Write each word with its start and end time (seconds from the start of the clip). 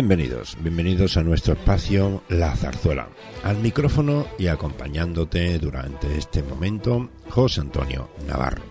Bienvenidos, 0.00 0.56
bienvenidos 0.60 1.16
a 1.16 1.24
nuestro 1.24 1.54
espacio 1.54 2.22
La 2.28 2.54
Zarzuela. 2.54 3.08
Al 3.42 3.56
micrófono 3.56 4.28
y 4.38 4.46
acompañándote 4.46 5.58
durante 5.58 6.16
este 6.16 6.40
momento, 6.40 7.10
José 7.28 7.62
Antonio 7.62 8.08
Navarro. 8.28 8.62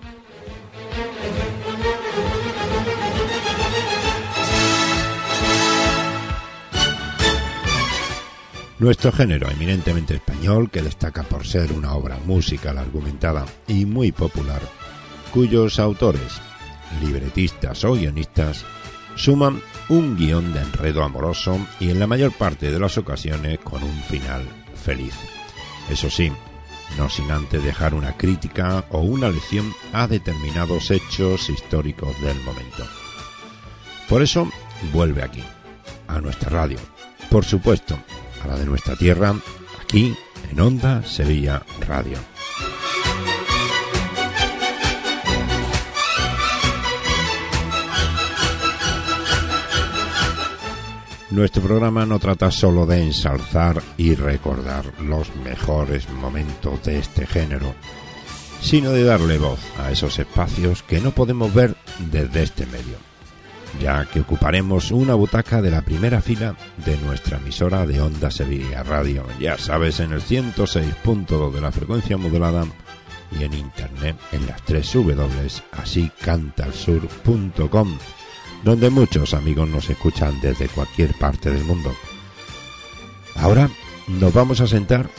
Nuestro 8.79 9.11
género 9.11 9.49
eminentemente 9.51 10.15
español, 10.15 10.71
que 10.71 10.81
destaca 10.81 11.23
por 11.23 11.45
ser 11.45 11.73
una 11.73 11.93
obra 11.93 12.17
musical 12.25 12.77
argumentada 12.77 13.45
y 13.67 13.83
muy 13.83 14.13
popular, 14.13 14.61
cuyos 15.33 15.77
autores, 15.77 16.39
libretistas 17.01 17.83
o 17.83 17.95
guionistas, 17.95 18.63
suman 19.17 19.61
un 19.89 20.17
guion 20.17 20.53
de 20.53 20.61
enredo 20.61 21.03
amoroso 21.03 21.59
y 21.79 21.89
en 21.89 21.99
la 21.99 22.07
mayor 22.07 22.31
parte 22.31 22.71
de 22.71 22.79
las 22.79 22.97
ocasiones 22.97 23.59
con 23.59 23.83
un 23.83 24.01
final 24.03 24.47
feliz. 24.75 25.13
Eso 25.89 26.09
sí, 26.09 26.31
no 26.97 27.09
sin 27.09 27.31
antes 27.31 27.63
dejar 27.63 27.93
una 27.93 28.17
crítica 28.17 28.85
o 28.91 28.99
una 28.99 29.29
lección 29.29 29.73
a 29.93 30.07
determinados 30.07 30.91
hechos 30.91 31.49
históricos 31.49 32.19
del 32.21 32.39
momento. 32.41 32.85
Por 34.09 34.21
eso 34.21 34.49
vuelve 34.93 35.23
aquí, 35.23 35.43
a 36.07 36.19
nuestra 36.19 36.49
radio, 36.49 36.77
por 37.29 37.45
supuesto, 37.45 37.97
a 38.43 38.47
la 38.47 38.55
de 38.57 38.65
nuestra 38.65 38.95
tierra, 38.95 39.35
aquí 39.81 40.15
en 40.51 40.59
Onda 40.59 41.03
Sevilla 41.03 41.63
Radio. 41.87 42.17
Nuestro 51.29 51.61
programa 51.61 52.05
no 52.05 52.19
trata 52.19 52.51
solo 52.51 52.85
de 52.85 53.03
ensalzar 53.03 53.83
y 53.97 54.15
recordar 54.15 54.93
los 55.01 55.35
mejores 55.35 56.09
momentos 56.09 56.81
de 56.83 56.99
este 56.99 57.27
género, 57.27 57.75
sino 58.61 58.91
de 58.91 59.03
darle 59.03 59.37
voz 59.37 59.59
a 59.77 59.91
esos 59.91 60.17
espacios 60.19 60.83
que 60.83 61.01
no 61.01 61.11
podemos 61.11 61.53
ver 61.53 61.75
desde 62.11 62.43
este 62.43 62.65
medio, 62.67 62.95
ya 63.81 64.05
que 64.05 64.21
ocuparemos 64.21 64.91
una 64.91 65.15
butaca 65.15 65.61
de 65.61 65.69
la 65.69 65.81
primera 65.81 66.21
fila 66.21 66.55
de 66.85 66.95
nuestra 66.99 67.39
emisora 67.39 67.85
de 67.85 67.99
Onda 67.99 68.31
Sevilla 68.31 68.83
Radio, 68.83 69.25
ya 69.37 69.57
sabes, 69.57 69.99
en 69.99 70.13
el 70.13 70.21
106.2 70.21 71.51
de 71.51 71.61
la 71.61 71.73
frecuencia 71.73 72.15
modulada 72.15 72.65
y 73.37 73.43
en 73.43 73.53
internet 73.53 74.15
en 74.31 74.47
las 74.47 74.61
tres 74.61 74.93
W, 74.93 75.27
así 75.73 76.09
cantalsur.com 76.21 77.97
donde 78.67 78.89
muchos 78.89 79.33
amigos 79.33 79.69
nos 79.69 79.89
escuchan 79.89 80.41
desde 80.41 80.67
cualquier 80.67 81.13
parte 81.13 81.49
del 81.49 81.63
mundo. 81.63 81.95
Ahora 83.35 83.69
nos 84.09 84.33
vamos 84.33 84.59
a 84.59 84.67
sentar 84.67 85.09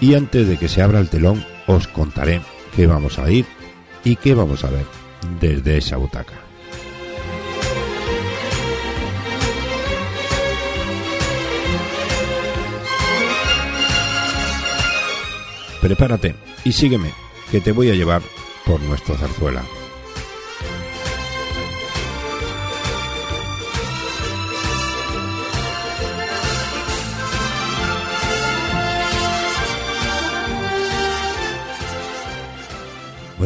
y 0.00 0.14
antes 0.14 0.48
de 0.48 0.58
que 0.58 0.68
se 0.68 0.82
abra 0.82 0.98
el 0.98 1.08
telón 1.08 1.46
os 1.68 1.86
contaré 1.86 2.42
qué 2.74 2.88
vamos 2.88 3.20
a 3.20 3.30
ir 3.30 3.46
y 4.02 4.16
qué 4.16 4.34
vamos 4.34 4.64
a 4.64 4.70
ver 4.70 4.86
desde 5.38 5.78
esa 5.78 5.98
butaca. 5.98 6.34
Prepárate 15.80 16.34
y 16.64 16.72
sígueme, 16.72 17.12
que 17.52 17.60
te 17.60 17.70
voy 17.70 17.88
a 17.90 17.94
llevar 17.94 18.22
por 18.64 18.80
nuestro 18.80 19.14
zarzuela. 19.14 19.62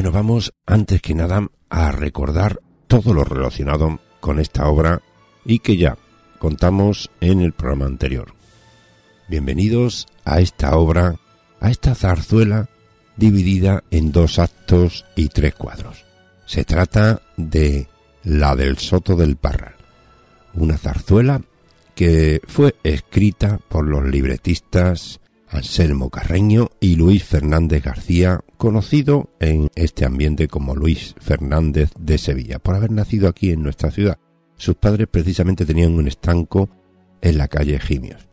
Bueno, 0.00 0.12
vamos 0.12 0.54
antes 0.64 1.02
que 1.02 1.14
nada 1.14 1.46
a 1.68 1.92
recordar 1.92 2.60
todo 2.86 3.12
lo 3.12 3.22
relacionado 3.22 4.00
con 4.20 4.40
esta 4.40 4.66
obra 4.66 5.02
y 5.44 5.58
que 5.58 5.76
ya 5.76 5.98
contamos 6.38 7.10
en 7.20 7.42
el 7.42 7.52
programa 7.52 7.84
anterior. 7.84 8.32
Bienvenidos 9.28 10.06
a 10.24 10.40
esta 10.40 10.74
obra, 10.78 11.16
a 11.60 11.70
esta 11.70 11.94
zarzuela 11.94 12.70
dividida 13.16 13.84
en 13.90 14.10
dos 14.10 14.38
actos 14.38 15.04
y 15.16 15.28
tres 15.28 15.54
cuadros. 15.54 16.06
Se 16.46 16.64
trata 16.64 17.20
de 17.36 17.86
La 18.24 18.56
del 18.56 18.78
Soto 18.78 19.16
del 19.16 19.36
Parral, 19.36 19.74
una 20.54 20.78
zarzuela 20.78 21.42
que 21.94 22.40
fue 22.46 22.74
escrita 22.84 23.60
por 23.68 23.86
los 23.86 24.06
libretistas 24.06 25.19
Anselmo 25.50 26.10
Carreño 26.10 26.70
y 26.80 26.96
Luis 26.96 27.24
Fernández 27.24 27.82
García, 27.82 28.40
conocido 28.56 29.30
en 29.40 29.70
este 29.74 30.04
ambiente 30.04 30.48
como 30.48 30.76
Luis 30.76 31.14
Fernández 31.20 31.90
de 31.98 32.18
Sevilla, 32.18 32.58
por 32.58 32.76
haber 32.76 32.90
nacido 32.90 33.28
aquí 33.28 33.50
en 33.50 33.62
nuestra 33.62 33.90
ciudad. 33.90 34.18
Sus 34.56 34.76
padres 34.76 35.08
precisamente 35.10 35.66
tenían 35.66 35.94
un 35.94 36.06
estanco 36.06 36.68
en 37.20 37.38
la 37.38 37.48
calle 37.48 37.78
Gimios. 37.78 38.28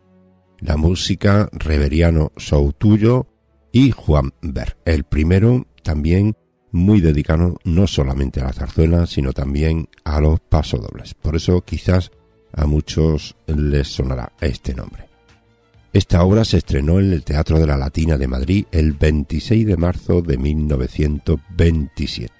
La 0.60 0.78
música 0.78 1.50
Reveriano 1.52 2.32
Soutuyo 2.38 3.28
y 3.72 3.92
Juan 3.92 4.34
Ver, 4.42 4.78
el 4.86 5.04
primero 5.04 5.68
también 5.84 6.36
muy 6.72 7.02
dedicado 7.02 7.58
no 7.64 7.88
solamente 7.88 8.42
a 8.42 8.46
la 8.46 8.54
zarzuela, 8.54 9.06
sino 9.06 9.34
también 9.34 9.90
a 10.04 10.20
los 10.20 10.40
pasodobles. 10.40 11.14
Por 11.14 11.36
eso 11.36 11.62
quizás 11.62 12.12
a 12.54 12.66
muchos 12.66 13.36
les 13.48 13.88
sonará 13.88 14.34
este 14.42 14.74
nombre. 14.74 15.07
Esta 15.94 16.24
obra 16.24 16.44
se 16.44 16.58
estrenó 16.58 17.00
en 17.00 17.14
el 17.14 17.24
Teatro 17.24 17.60
de 17.60 17.68
la 17.68 17.78
Latina 17.78 18.18
de 18.18 18.28
Madrid 18.28 18.66
el 18.72 18.92
26 18.92 19.66
de 19.66 19.78
marzo 19.78 20.22
de 20.22 20.38
1927. 20.38 22.34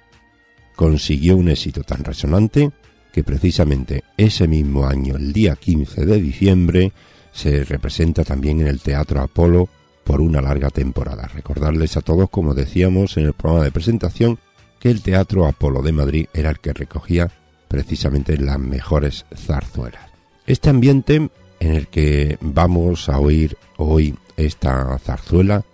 Consiguió 0.76 1.36
un 1.36 1.48
éxito 1.48 1.82
tan 1.82 2.04
resonante 2.04 2.70
que 3.12 3.24
precisamente 3.24 4.04
ese 4.16 4.46
mismo 4.46 4.86
año, 4.86 5.16
el 5.16 5.32
día 5.32 5.56
15 5.56 6.04
de 6.04 6.20
diciembre, 6.20 6.92
se 7.32 7.64
representa 7.64 8.22
también 8.22 8.60
en 8.60 8.68
el 8.68 8.80
Teatro 8.80 9.22
Apolo 9.22 9.68
por 10.04 10.20
una 10.20 10.40
larga 10.40 10.70
temporada. 10.70 11.26
Recordarles 11.26 11.96
a 11.96 12.02
todos, 12.02 12.30
como 12.30 12.54
decíamos 12.54 13.16
en 13.16 13.26
el 13.26 13.32
programa 13.32 13.64
de 13.64 13.72
presentación, 13.72 14.38
que 14.78 14.90
el 14.90 15.02
Teatro 15.02 15.46
Apolo 15.46 15.82
de 15.82 15.92
Madrid 15.92 16.26
era 16.32 16.50
el 16.50 16.60
que 16.60 16.72
recogía 16.72 17.30
precisamente 17.66 18.36
las 18.38 18.58
mejores 18.58 19.26
zarzuelas. 19.34 20.02
Este 20.46 20.70
ambiente 20.70 21.30
en 21.60 21.74
el 21.74 21.88
que 21.88 22.38
vamos 22.40 23.08
a 23.08 23.18
oír 23.18 23.56
hoy 23.76 24.14
esta 24.36 24.98
zarzuela 24.98 25.64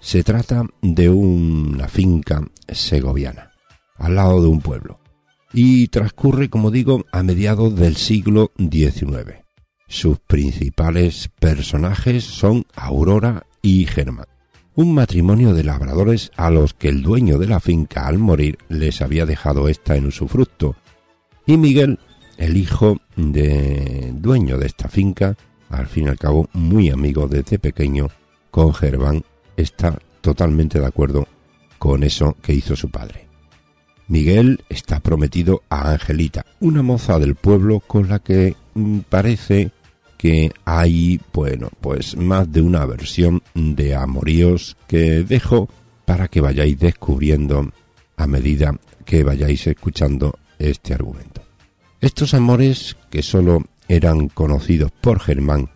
se 0.00 0.22
trata 0.22 0.64
de 0.82 1.08
una 1.08 1.88
finca 1.88 2.42
segoviana, 2.68 3.52
al 3.96 4.16
lado 4.16 4.42
de 4.42 4.48
un 4.48 4.60
pueblo, 4.60 5.00
y 5.52 5.88
transcurre, 5.88 6.50
como 6.50 6.70
digo, 6.70 7.06
a 7.10 7.22
mediados 7.22 7.74
del 7.74 7.96
siglo 7.96 8.52
XIX. 8.58 9.44
Sus 9.88 10.18
principales 10.18 11.30
personajes 11.38 12.24
son 12.24 12.66
Aurora 12.74 13.46
y 13.62 13.86
Germán, 13.86 14.26
un 14.74 14.92
matrimonio 14.92 15.54
de 15.54 15.64
labradores 15.64 16.32
a 16.36 16.50
los 16.50 16.74
que 16.74 16.88
el 16.88 17.02
dueño 17.02 17.38
de 17.38 17.46
la 17.46 17.60
finca 17.60 18.06
al 18.06 18.18
morir 18.18 18.58
les 18.68 19.00
había 19.00 19.24
dejado 19.24 19.68
esta 19.68 19.96
en 19.96 20.06
usufructo, 20.06 20.76
y 21.46 21.56
Miguel, 21.56 21.98
el 22.38 22.56
hijo 22.56 22.98
de 23.16 24.12
dueño 24.14 24.58
de 24.58 24.66
esta 24.66 24.88
finca, 24.88 25.36
al 25.70 25.86
fin 25.86 26.06
y 26.06 26.08
al 26.08 26.18
cabo 26.18 26.48
muy 26.52 26.90
amigo 26.90 27.26
desde 27.28 27.58
pequeño 27.58 28.08
con 28.50 28.74
Germán, 28.74 29.24
está 29.56 29.98
totalmente 30.20 30.80
de 30.80 30.86
acuerdo 30.86 31.26
con 31.78 32.02
eso 32.02 32.36
que 32.42 32.54
hizo 32.54 32.76
su 32.76 32.90
padre. 32.90 33.28
Miguel 34.06 34.62
está 34.68 35.00
prometido 35.00 35.62
a 35.70 35.92
Angelita, 35.92 36.44
una 36.60 36.82
moza 36.82 37.18
del 37.18 37.34
pueblo 37.34 37.80
con 37.80 38.08
la 38.08 38.18
que 38.18 38.54
mm, 38.74 39.00
parece 39.08 39.70
que 40.18 40.52
hay, 40.64 41.20
bueno, 41.32 41.70
pues 41.80 42.16
más 42.16 42.50
de 42.50 42.62
una 42.62 42.84
versión 42.86 43.42
de 43.54 43.94
amoríos 43.94 44.76
que 44.86 45.22
dejo 45.22 45.68
para 46.04 46.28
que 46.28 46.40
vayáis 46.40 46.78
descubriendo 46.78 47.70
a 48.16 48.26
medida 48.26 48.78
que 49.04 49.22
vayáis 49.22 49.66
escuchando 49.66 50.38
este 50.58 50.94
argumento. 50.94 51.42
Estos 52.04 52.34
amores, 52.34 52.98
que 53.08 53.22
sólo 53.22 53.62
eran 53.88 54.28
conocidos 54.28 54.92
por 54.92 55.20
Germán, 55.20 55.70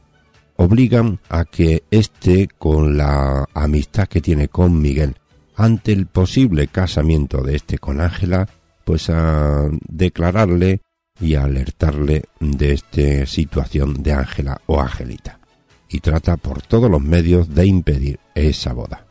obligan 0.57 1.21
a 1.31 1.47
que 1.47 1.85
éste, 1.91 2.49
con 2.49 2.99
la 2.99 3.47
amistad 3.55 4.09
que 4.09 4.21
tiene 4.21 4.49
con 4.49 4.79
Miguel, 4.79 5.17
ante 5.57 5.93
el 5.93 6.05
posible 6.05 6.69
casamiento 6.69 7.41
de 7.41 7.57
éste 7.57 7.79
con 7.79 8.03
Ángela, 8.03 8.47
pues 8.85 9.09
a 9.09 9.71
declararle 9.89 10.83
y 11.19 11.35
a 11.35 11.45
alertarle 11.45 12.25
de 12.41 12.75
esta 12.75 13.25
situación 13.25 14.03
de 14.03 14.13
Ángela 14.13 14.61
o 14.67 14.83
Angelita, 14.83 15.41
y 15.89 16.01
trata 16.01 16.37
por 16.37 16.61
todos 16.61 16.91
los 16.91 17.01
medios 17.01 17.55
de 17.55 17.65
impedir 17.65 18.21
esa 18.35 18.75
boda. 18.75 19.07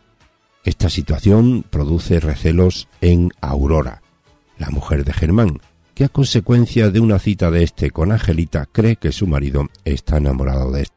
Esta 0.64 0.88
situación 0.88 1.66
produce 1.68 2.19
recelos 2.19 2.88
en 3.02 3.31
Aurora, 3.42 4.04
la 4.60 4.69
mujer 4.69 5.04
de 5.04 5.14
Germán, 5.14 5.62
que 5.97 6.03
a 6.03 6.09
consecuencia 6.09 6.91
de 6.91 6.99
una 6.99 7.17
cita 7.17 7.49
de 7.49 7.63
este 7.63 7.89
con 7.89 8.11
Angelita 8.11 8.67
cree 8.71 8.97
que 8.97 9.11
su 9.11 9.25
marido 9.25 9.67
está 9.83 10.17
enamorado 10.17 10.71
de 10.71 10.81
él. 10.81 10.88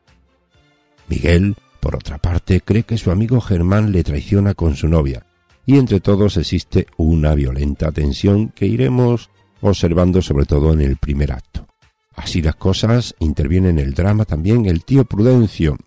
Miguel, 1.08 1.56
por 1.80 1.96
otra 1.96 2.18
parte, 2.18 2.60
cree 2.60 2.82
que 2.82 2.98
su 2.98 3.10
amigo 3.10 3.40
Germán 3.40 3.92
le 3.92 4.04
traiciona 4.04 4.52
con 4.52 4.76
su 4.76 4.88
novia, 4.88 5.24
y 5.64 5.78
entre 5.78 6.00
todos 6.00 6.36
existe 6.36 6.86
una 6.98 7.34
violenta 7.34 7.90
tensión 7.92 8.50
que 8.50 8.66
iremos 8.66 9.30
observando 9.62 10.20
sobre 10.20 10.44
todo 10.44 10.74
en 10.74 10.82
el 10.82 10.98
primer 10.98 11.32
acto. 11.32 11.66
Así 12.14 12.42
las 12.42 12.56
cosas, 12.56 13.14
interviene 13.20 13.70
en 13.70 13.78
el 13.78 13.94
drama 13.94 14.26
también 14.26 14.66
el 14.66 14.84
tío 14.84 15.06
Prudencio, 15.06 15.78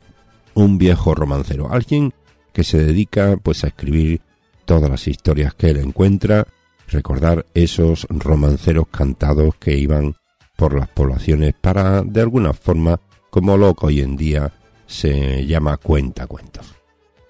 un 0.56 0.80
viejo 0.80 1.14
romancero, 1.14 1.72
alguien 1.72 2.16
que 2.52 2.64
se 2.64 2.84
dedica 2.84 3.38
pues 3.38 3.64
a 3.64 3.68
escribir 3.68 4.22
todas 4.66 4.90
las 4.90 5.08
historias 5.08 5.54
que 5.54 5.70
él 5.70 5.78
encuentra, 5.78 6.48
recordar 6.88 7.46
esos 7.54 8.08
romanceros 8.10 8.88
cantados 8.88 9.56
que 9.56 9.78
iban 9.78 10.16
por 10.56 10.74
las 10.74 10.88
poblaciones 10.90 11.54
para 11.60 12.02
de 12.04 12.22
alguna 12.22 12.54
forma, 12.54 13.00
como 13.30 13.58
lo 13.58 13.74
que 13.74 13.86
hoy 13.88 14.02
en 14.02 14.16
día 14.16 14.52
se 14.86 15.46
llama 15.46 15.78
cuentacuentos. 15.78 16.76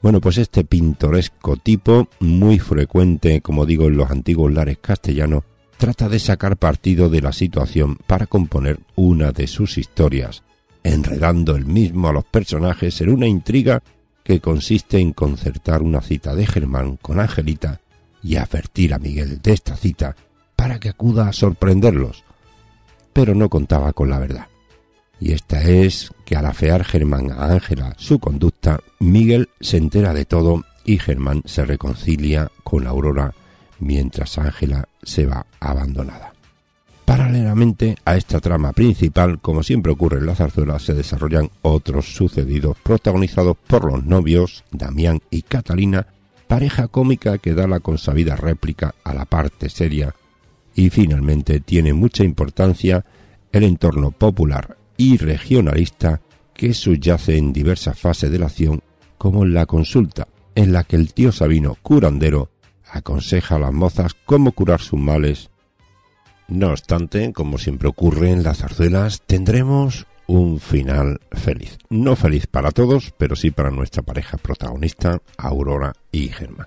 Bueno, 0.02 0.20
pues 0.20 0.38
este 0.38 0.66
pintoresco 0.66 1.56
tipo, 1.56 2.10
muy 2.20 2.60
frecuente, 2.60 3.40
como 3.42 3.66
digo, 3.66 3.88
en 3.88 3.96
los 3.96 4.12
antiguos 4.12 4.52
lares 4.52 4.80
castellanos, 4.82 5.44
trata 5.78 6.10
de 6.10 6.20
sacar 6.20 6.58
partido 6.58 7.10
de 7.10 7.22
la 7.22 7.32
situación 7.32 7.98
para 8.06 8.28
componer 8.28 8.80
una 8.96 9.32
de 9.32 9.48
sus 9.48 9.78
historias, 9.78 10.44
enredando 10.84 11.56
el 11.56 11.66
mismo 11.66 12.10
a 12.10 12.14
los 12.14 12.26
personajes 12.26 13.00
en 13.00 13.10
una 13.10 13.28
intriga 13.28 13.82
que 14.24 14.42
consiste 14.42 15.00
en 15.00 15.14
concertar 15.14 15.82
una 15.82 16.02
cita 16.02 16.36
de 16.36 16.48
Germán 16.48 16.98
con 16.98 17.20
Angelita 17.20 17.80
y 18.24 18.38
advertir 18.38 18.94
a 18.94 19.00
Miguel 19.00 19.42
de 19.42 19.54
esta 19.54 19.75
cita 19.75 20.16
para 20.56 20.80
que 20.80 20.90
acuda 20.90 21.28
a 21.28 21.34
sorprenderlos. 21.34 22.24
Pero 23.12 23.36
no 23.36 23.50
contaba 23.50 23.94
con 23.94 24.10
la 24.10 24.20
verdad. 24.20 24.48
Y 25.20 25.34
esta 25.34 25.62
es 25.62 26.12
que 26.25 26.36
al 26.36 26.46
afear 26.46 26.84
Germán 26.84 27.31
a 27.31 27.46
Ángela 27.46 27.94
su 27.98 28.20
conducta, 28.20 28.80
Miguel 29.00 29.50
se 29.60 29.78
entera 29.78 30.14
de 30.14 30.25
todo 30.25 30.64
y 30.86 31.00
Germán 31.00 31.44
se 31.46 31.66
reconcilia 31.66 32.52
con 32.64 32.88
Aurora 32.88 33.34
mientras 33.80 34.38
Ángela 34.38 34.88
se 35.02 35.26
va 35.26 35.46
abandonada. 35.60 36.34
Paralelamente 37.06 37.98
a 38.06 38.16
esta 38.16 38.40
trama 38.40 38.72
principal, 38.72 39.40
como 39.40 39.62
siempre 39.62 39.92
ocurre 39.92 40.19
en 40.19 40.26
la 40.26 40.36
zarzuela, 40.36 40.80
se 40.80 40.94
desarrollan 40.94 41.50
otros 41.62 42.16
sucedidos 42.16 42.78
protagonizados 42.81 43.58
por 43.68 43.86
los 43.86 44.06
novios 44.06 44.64
Damián 44.72 45.22
y 45.30 45.42
Catalina, 45.42 46.08
pareja 46.48 46.88
cómica 46.88 47.38
que 47.38 47.54
da 47.54 47.68
la 47.68 47.80
consabida 47.80 48.36
réplica 48.36 48.95
a 49.04 49.13
la 49.13 49.25
parte 49.25 49.69
seria 49.69 50.16
y 50.75 50.90
finalmente 50.90 51.60
tiene 51.60 51.94
mucha 51.94 52.24
importancia 52.24 53.06
el 53.51 53.63
entorno 53.63 54.12
popular 54.12 54.78
y 54.98 55.18
regionalista 55.18 56.22
que 56.54 56.74
subyace 56.74 57.38
en 57.38 57.54
diversas 57.54 58.00
fases 58.00 58.31
de 58.31 58.40
la 58.40 58.48
acción 58.48 58.81
como 59.18 59.44
en 59.44 59.54
la 59.54 59.66
consulta, 59.66 60.28
en 60.56 60.74
la 60.74 60.84
que 60.84 60.95
el 60.95 61.13
tío 61.13 61.31
Sabino 61.31 61.78
curandero 61.81 62.50
aconseja 62.92 63.56
a 63.56 63.60
las 63.60 63.74
mozas 63.74 64.13
cómo 64.25 64.51
curar 64.51 64.81
sus 64.81 65.00
males. 65.00 65.50
No 66.48 66.69
obstante, 66.69 67.34
como 67.34 67.57
siempre 67.57 67.88
ocurre 67.88 68.31
en 68.31 68.44
las 68.44 68.60
zarzuelas, 68.60 69.22
tendremos 69.25 70.07
un 70.33 70.59
final 70.59 71.21
feliz. 71.31 71.77
No 71.91 72.15
feliz 72.15 72.47
para 72.47 72.71
todos, 72.71 73.13
pero 73.15 73.35
sí 73.35 73.51
para 73.51 73.69
nuestra 73.69 74.01
pareja 74.01 74.38
protagonista, 74.38 75.21
Aurora 75.38 75.94
y 76.12 76.30
Germán. 76.30 76.65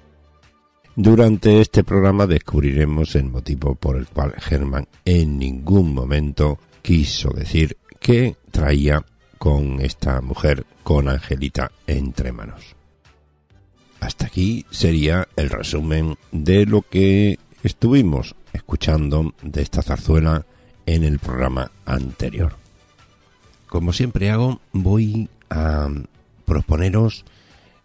Durante 0.94 1.60
este 1.60 1.82
programa 1.82 2.28
descubriremos 2.28 3.16
el 3.16 3.24
motivo 3.24 3.74
por 3.74 3.96
el 3.96 4.06
cual 4.06 4.34
Germán 4.38 4.86
en 5.04 5.36
ningún 5.38 5.92
momento 5.92 6.60
quiso 6.80 7.30
decir 7.30 7.76
que 7.98 8.36
traía 8.52 9.04
con 9.36 9.80
esta 9.80 10.20
mujer, 10.20 10.64
con 10.84 11.08
Angelita, 11.08 11.72
entre 11.88 12.30
manos. 12.30 12.76
Hasta 13.98 14.26
aquí 14.26 14.64
sería 14.70 15.26
el 15.34 15.50
resumen 15.50 16.16
de 16.30 16.66
lo 16.66 16.82
que 16.82 17.40
estuvimos 17.64 18.36
escuchando 18.52 19.34
de 19.42 19.62
esta 19.62 19.82
zarzuela 19.82 20.46
en 20.86 21.02
el 21.02 21.18
programa 21.18 21.72
anterior. 21.84 22.65
Como 23.66 23.92
siempre 23.92 24.30
hago, 24.30 24.60
voy 24.72 25.28
a 25.50 25.88
proponeros 26.44 27.24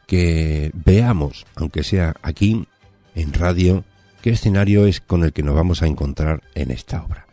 que 0.08 0.72
veamos, 0.74 1.46
aunque 1.56 1.84
sea 1.84 2.16
aquí 2.22 2.68
en 3.16 3.34
radio, 3.34 3.84
qué 4.22 4.32
escenario 4.32 4.86
es 4.86 5.02
con 5.02 5.24
el 5.24 5.34
que 5.34 5.44
nos 5.44 5.56
vamos 5.56 5.82
a 5.82 5.88
encontrar 5.88 6.44
en 6.56 6.72
esta 6.72 7.04
obra. 7.04 7.28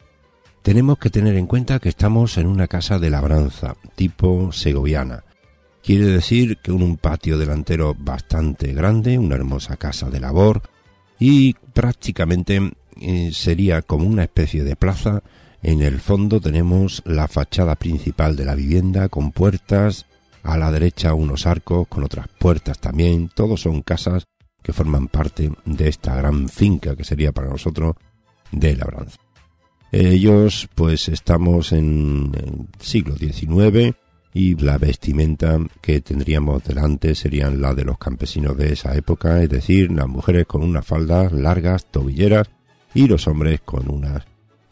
Tenemos 0.63 0.99
que 0.99 1.11
tener 1.11 1.37
en 1.37 1.47
cuenta 1.47 1.79
que 1.79 1.89
estamos 1.89 2.37
en 2.37 2.47
una 2.47 2.67
casa 2.69 2.99
de 2.99 3.11
labranza, 3.11 3.77
tipo 3.95 4.53
segoviana. 4.53 5.25
Quiere 5.83 6.07
decir 6.07 6.59
que 6.59 6.73
un 6.73 6.97
patio 6.97 7.39
delantero 7.39 7.95
bastante 7.99 8.75
grande, 8.75 9.19
una 9.19 9.37
hermosa 9.37 9.77
casa 9.77 10.11
de 10.11 10.21
labor 10.21 10.63
y 11.19 11.55
prácticamente 11.55 12.73
eh, 13.01 13.31
sería 13.33 13.83
como 13.83 14.07
una 14.07 14.25
especie 14.25 14.65
de 14.65 14.77
plaza. 14.77 15.23
En 15.63 15.83
el 15.83 16.01
fondo 16.01 16.41
tenemos 16.41 17.03
la 17.05 17.27
fachada 17.27 17.75
principal 17.75 18.37
de 18.37 18.45
la 18.45 18.55
vivienda 18.55 19.09
con 19.09 19.33
puertas, 19.33 20.07
a 20.45 20.57
la 20.57 20.71
derecha 20.71 21.15
unos 21.15 21.47
arcos 21.47 21.89
con 21.89 22.05
otras 22.05 22.29
puertas 22.39 22.79
también. 22.79 23.29
Todos 23.35 23.63
son 23.63 23.83
casas 23.83 24.25
que 24.63 24.73
forman 24.73 25.09
parte 25.09 25.51
de 25.65 25.89
esta 25.89 26.15
gran 26.15 26.49
finca 26.49 26.95
que 26.97 27.05
sería 27.05 27.33
para 27.33 27.49
nosotros 27.49 27.97
de 28.53 28.77
labranza. 28.77 29.19
Ellos 29.91 30.69
pues 30.75 31.09
estamos 31.09 31.73
en 31.73 32.33
el 32.35 32.69
siglo 32.79 33.17
XIX 33.17 33.97
y 34.35 34.55
la 34.57 34.79
vestimenta 34.79 35.59
que 35.81 36.01
tendríamos 36.01 36.63
delante 36.63 37.15
serían 37.15 37.61
la 37.61 37.75
de 37.75 37.85
los 37.85 37.99
campesinos 37.99 38.57
de 38.57 38.75
esa 38.75 38.95
época, 38.95 39.43
es 39.43 39.49
decir, 39.49 39.91
las 39.91 40.07
mujeres 40.07 40.47
con 40.47 40.63
unas 40.63 40.87
faldas 40.87 41.33
largas, 41.33 41.87
tobilleras 41.91 42.49
y 42.95 43.09
los 43.09 43.27
hombres 43.27 43.61
con 43.65 43.91
unas 43.91 44.25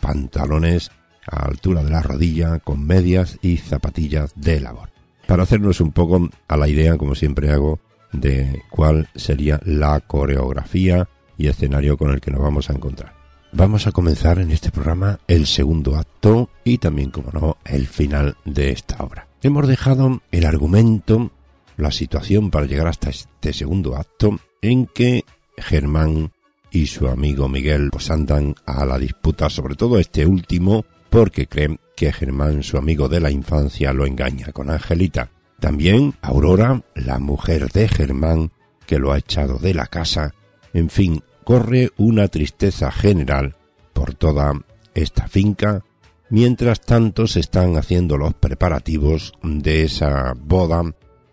pantalones 0.07 0.93
a 1.29 1.47
altura 1.47 1.83
de 1.83 1.91
la 1.91 2.01
rodilla, 2.01 2.61
con 2.61 2.87
medias 2.87 3.39
y 3.43 3.57
zapatillas 3.57 4.33
de 4.37 4.61
labor. 4.61 4.91
Para 5.27 5.43
hacernos 5.43 5.81
un 5.81 5.91
poco 5.91 6.31
a 6.47 6.57
la 6.57 6.69
idea, 6.69 6.97
como 6.97 7.17
siempre 7.17 7.51
hago, 7.51 7.81
de 8.13 8.63
cuál 8.71 9.09
sería 9.17 9.61
la 9.65 9.99
coreografía 9.99 11.09
y 11.37 11.49
escenario 11.49 11.97
con 11.97 12.13
el 12.13 12.21
que 12.21 12.31
nos 12.31 12.41
vamos 12.41 12.71
a 12.71 12.75
encontrar. 12.75 13.15
Vamos 13.53 13.89
a 13.89 13.93
comenzar 13.93 14.39
en 14.39 14.53
este 14.53 14.71
programa 14.71 15.19
el 15.27 15.49
segundo 15.49 15.97
acto 15.97 16.51
y 16.63 16.79
también, 16.79 17.11
como 17.11 17.33
no, 17.33 17.57
el 17.65 17.89
final 17.89 18.37
de 18.45 18.71
esta 18.71 19.03
obra. 19.03 19.27
Hemos 19.43 19.67
dejado 19.67 20.23
el 20.31 20.47
argumento, 20.47 21.33
la 21.77 21.91
situación 21.91 22.53
para 22.53 22.67
llegar 22.67 22.87
hasta 22.87 23.11
este 23.11 23.53
segundo 23.53 23.97
acto 23.97 24.39
en 24.63 24.87
que 24.87 25.25
Germán 25.57 26.31
y 26.71 26.87
su 26.87 27.09
amigo 27.09 27.49
Miguel 27.49 27.91
pues 27.91 28.11
andan 28.11 28.55
a 28.67 28.85
la 28.85 28.99
disputa, 28.99 29.49
sobre 29.51 29.75
todo 29.75 29.99
este 29.99 30.27
último, 30.27 30.85
porque 31.11 31.47
creen 31.47 31.81
que 31.97 32.13
Germán, 32.13 32.63
su 32.63 32.77
amigo 32.77 33.09
de 33.09 33.21
la 33.21 33.31
infancia, 33.31 33.93
lo 33.93 34.07
engaña 34.07 34.53
con 34.53 34.71
Angelita. 34.71 35.31
También 35.59 36.15
Aurora, 36.21 36.83
la 36.95 37.19
mujer 37.19 37.71
de 37.73 37.89
Germán, 37.89 38.53
que 38.87 38.99
lo 38.99 39.13
ha 39.13 39.19
echado 39.19 39.59
de 39.59 39.75
la 39.75 39.87
casa. 39.87 40.35
En 40.75 40.91
fin, 40.91 41.23
corre 41.45 41.91
una 41.97 42.29
tristeza 42.29 42.91
general 42.91 43.57
por 43.93 44.15
toda 44.15 44.53
esta 44.95 45.29
finca, 45.29 45.85
mientras 46.29 46.81
tanto 46.81 47.27
se 47.27 47.41
están 47.41 47.77
haciendo 47.77 48.19
los 48.19 48.35
preparativos 48.35 49.33
de 49.43 49.85
esa 49.85 50.35
boda 50.37 50.83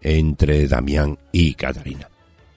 entre 0.01 0.67
Damián 0.67 1.17
y 1.31 1.55
Catarina. 1.55 2.09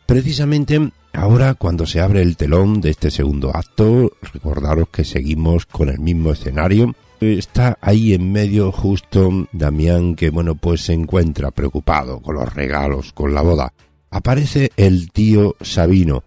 Precisamente 0.07 0.93
ahora 1.17 1.55
cuando 1.55 1.87
se 1.87 2.01
abre 2.01 2.23
el 2.23 2.37
telón 2.37 2.81
de 2.81 2.91
este 2.91 3.11
segundo 3.11 3.51
acto, 3.55 4.13
recordaros 4.33 4.89
que 4.91 5.05
seguimos 5.05 5.67
con 5.67 5.89
el 5.89 5.99
mismo 5.99 6.33
escenario, 6.33 6.95
está 7.21 7.79
ahí 7.81 8.13
en 8.13 8.31
medio 8.31 8.71
justo 8.71 9.49
Damián 9.53 10.15
que 10.15 10.31
bueno 10.31 10.55
pues 10.55 10.83
se 10.83 10.93
encuentra 10.93 11.51
preocupado 11.51 12.21
con 12.21 12.37
los 12.37 12.55
regalos, 12.55 13.13
con 13.13 13.35
la 13.35 13.43
boda. 13.43 13.73
Aparece 14.11 14.71
el 14.77 15.11
tío 15.11 15.57
Sabino 15.61 16.23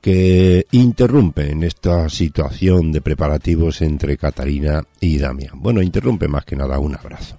que 0.00 0.66
interrumpe 0.72 1.50
en 1.50 1.62
esta 1.62 2.10
situación 2.10 2.92
de 2.92 3.00
preparativos 3.00 3.80
entre 3.80 4.18
Catarina 4.18 4.84
y 5.00 5.16
Damián. 5.16 5.54
Bueno, 5.62 5.80
interrumpe 5.80 6.28
más 6.28 6.44
que 6.44 6.56
nada 6.56 6.78
un 6.78 6.94
abrazo. 6.94 7.38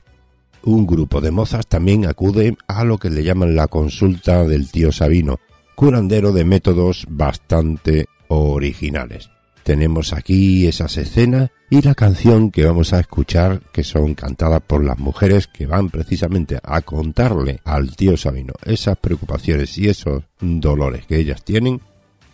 Un 0.63 0.87
grupo 0.87 1.21
de 1.21 1.29
mozas 1.29 1.67
también 1.67 2.07
acude 2.07 2.57
a 2.67 2.83
lo 2.83 2.97
que 2.97 3.11
le 3.11 3.23
llaman 3.23 3.55
la 3.55 3.67
consulta 3.67 4.43
del 4.45 4.71
tío 4.71 4.91
Sabino, 4.91 5.39
curandero 5.75 6.31
de 6.31 6.45
métodos 6.45 7.05
bastante 7.09 8.07
originales. 8.29 9.29
Tenemos 9.63 10.13
aquí 10.13 10.67
esas 10.67 10.95
escenas 10.97 11.49
y 11.69 11.81
la 11.81 11.95
canción 11.95 12.51
que 12.51 12.65
vamos 12.65 12.93
a 12.93 12.99
escuchar 12.99 13.61
que 13.71 13.83
son 13.83 14.13
cantadas 14.13 14.61
por 14.61 14.83
las 14.83 14.99
mujeres 14.99 15.47
que 15.47 15.65
van 15.65 15.89
precisamente 15.89 16.59
a 16.63 16.81
contarle 16.81 17.61
al 17.65 17.95
tío 17.95 18.15
Sabino 18.15 18.53
esas 18.63 18.97
preocupaciones 18.97 19.77
y 19.77 19.89
esos 19.89 20.23
dolores 20.39 21.05
que 21.07 21.17
ellas 21.17 21.43
tienen, 21.43 21.81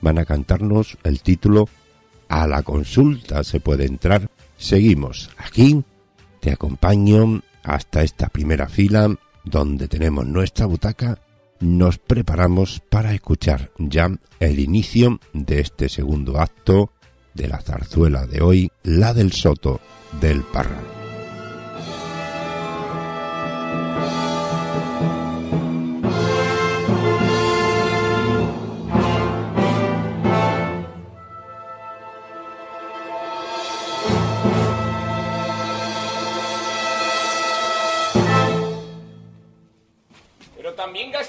van 0.02 0.20
a 0.20 0.26
cantarnos 0.26 0.98
el 1.04 1.22
título 1.22 1.70
A 2.28 2.48
la 2.48 2.64
consulta 2.64 3.44
se 3.44 3.62
puede 3.62 3.86
entrar. 3.86 4.30
Seguimos 4.58 5.30
aquí, 5.38 5.84
te 6.42 6.52
acompaño 6.52 7.42
hasta 7.64 8.04
esta 8.04 8.28
primera 8.28 8.68
fila 8.68 9.16
donde 9.46 9.88
tenemos 9.88 10.26
nuestra 10.26 10.66
butaca, 10.66 11.18
nos 11.62 12.00
preparamos 12.00 12.82
para 12.90 13.14
escuchar 13.14 13.72
ya 13.78 14.10
el 14.40 14.60
inicio 14.60 15.20
de 15.34 15.62
este 15.62 15.88
segundo 15.88 16.40
acto 16.40 16.92
de 17.34 17.48
la 17.48 17.62
zarzuela 17.62 18.26
de 18.26 18.42
hoy, 18.42 18.72
la 18.84 19.14
del 19.14 19.32
Soto 19.32 19.80
del 20.20 20.42
Parral. 20.42 21.01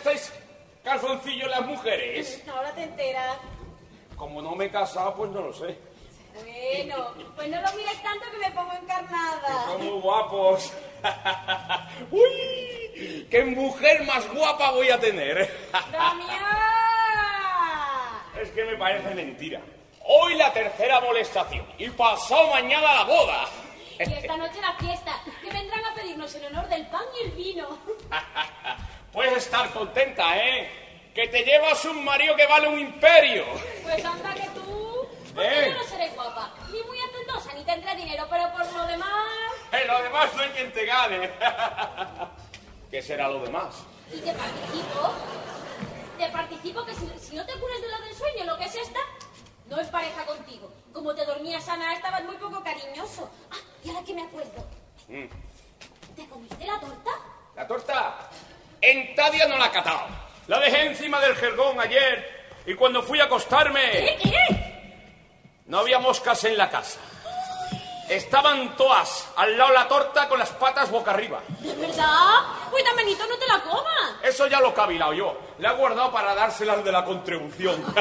¿También 0.03 0.25
gastáis 0.25 0.33
calzoncillos 0.83 1.49
las 1.51 1.67
mujeres? 1.67 2.43
Ahora 2.53 2.73
te 2.73 2.83
enteras. 2.83 3.39
Como 4.17 4.43
no 4.43 4.55
me 4.55 4.67
he 4.67 4.71
casado, 4.71 5.15
pues 5.15 5.31
no 5.31 5.41
lo 5.43 5.53
sé. 5.53 5.79
Bueno, 6.35 7.09
pues 7.37 7.49
no 7.49 7.61
lo 7.61 7.73
mires 7.75 8.03
tanto 8.03 8.25
que 8.31 8.39
me 8.39 8.51
pongo 8.53 8.73
encarnada. 8.73 9.67
Son 9.67 9.85
muy 9.85 10.01
guapos. 10.01 10.73
¡Uy! 12.11 13.27
¡Qué 13.31 13.45
mujer 13.45 14.05
más 14.05 14.27
guapa 14.33 14.71
voy 14.71 14.89
a 14.91 14.99
tener! 14.99 15.51
¡Damián! 15.93 16.41
Es 18.41 18.51
que 18.51 18.65
me 18.65 18.77
parece 18.77 19.15
mentira. 19.15 19.61
Hoy 20.05 20.35
la 20.37 20.53
tercera 20.53 21.01
molestación 21.01 21.67
y 21.79 21.89
pasado 21.91 22.49
mañana 22.51 22.95
la 22.95 23.05
boda. 23.05 23.45
Y 23.99 24.13
esta 24.15 24.37
noche 24.37 24.61
la 24.61 24.73
fiesta, 24.75 25.21
que 25.43 25.51
vendrán 25.51 25.85
a 25.85 25.95
pedirnos 25.95 26.35
el 26.35 26.47
honor 26.47 26.69
del 26.69 26.87
pan 26.87 27.05
y 27.21 27.25
el 27.27 27.31
vino. 27.33 27.79
Puedes 29.13 29.45
estar 29.45 29.71
contenta, 29.73 30.39
¿eh? 30.39 30.71
Que 31.15 31.29
te 31.29 31.45
llevas 31.45 31.85
un 31.85 32.03
marido 32.03 32.35
que 32.35 32.47
vale 32.47 32.67
un 32.69 32.79
imperio. 32.79 33.45
Pues 33.83 34.03
anda 34.03 34.33
que 34.35 34.49
tú... 34.55 35.07
Porque 35.35 35.67
¿Eh? 35.67 35.71
yo 35.71 35.83
no 35.83 35.85
seré 35.85 36.09
guapa, 36.11 36.55
ni 36.71 36.83
muy 36.83 36.99
hacendosa, 36.99 37.53
ni 37.53 37.63
tendré 37.65 37.95
dinero, 37.95 38.27
pero 38.31 38.51
por 38.53 38.73
lo 38.73 38.87
demás... 38.87 39.13
En 39.71 39.87
lo 39.87 40.03
demás 40.03 40.35
no 40.35 40.43
hay 40.43 40.49
quien 40.51 40.73
te 40.73 40.87
gane. 40.87 41.31
¿Qué 42.91 43.03
será 43.03 43.29
lo 43.29 43.41
demás? 43.41 43.83
Y 44.11 44.21
te 44.21 44.33
participo. 44.33 45.13
Te 46.19 46.29
participo 46.29 46.85
que 46.87 46.95
si, 46.95 47.07
si 47.19 47.37
no 47.37 47.45
te 47.45 47.53
curas 47.55 47.81
de 47.83 47.89
lo 47.89 48.01
del 48.01 48.15
sueño, 48.15 48.45
lo 48.45 48.57
que 48.57 48.65
es 48.65 48.75
esta, 48.77 49.01
no 49.69 49.79
es 49.79 49.89
pareja 49.89 50.25
contigo. 50.25 50.73
Como 50.93 51.15
te 51.15 51.27
dormías 51.27 51.65
sana, 51.65 51.95
estabas 51.95 52.25
muy 52.25 52.37
poco 52.37 52.63
cariñoso. 52.63 53.31
Ah, 53.51 53.57
y 53.85 53.91
ahora 53.91 54.05
que 54.05 54.15
me 54.15 54.23
acuerdo. 54.23 54.67
Mm. 55.09 55.27
¿Te 56.17 56.27
comiste 56.29 56.67
la 56.67 56.81
torta? 56.81 57.11
La 57.57 57.67
torta 57.67 58.31
en 58.83 59.15
Tadia 59.15 59.47
no 59.47 59.57
la 59.57 59.67
he 59.67 59.71
catado. 59.71 60.03
La 60.49 60.59
dejé 60.61 60.87
encima 60.87 61.21
del 61.21 61.35
jergón 61.37 61.81
ayer 61.81 62.43
y 62.67 62.75
cuando 62.75 63.03
fui 63.03 63.21
a 63.21 63.25
acostarme 63.25 63.91
¿Qué? 63.91 64.19
¿Qué? 64.23 64.63
no 65.67 65.79
había 65.79 65.99
moscas 65.99 66.45
en 66.45 66.59
la 66.59 66.69
casa. 66.69 66.99
Estaban 68.13 68.77
todas 68.77 69.31
al 69.37 69.57
lado 69.57 69.71
de 69.71 69.77
la 69.77 69.89
torta 69.89 70.29
con 70.29 70.39
las 70.39 70.51
patas 70.51 70.91
boca 70.91 71.13
arriba. 71.13 71.41
¿De 71.61 71.75
verdad? 71.75 72.41
Damenito, 72.85 73.27
no 73.27 73.39
te 73.39 73.47
la 73.47 73.63
comas. 73.63 74.17
Eso 74.23 74.47
ya 74.49 74.61
lo 74.61 74.69
he 74.71 74.75
cavilado 74.75 75.15
yo. 75.15 75.35
Le 75.59 75.67
he 75.67 75.73
guardado 75.73 76.13
para 76.13 76.35
dárselas 76.35 76.85
de 76.85 76.93
la 76.93 77.05
contribución. 77.05 77.83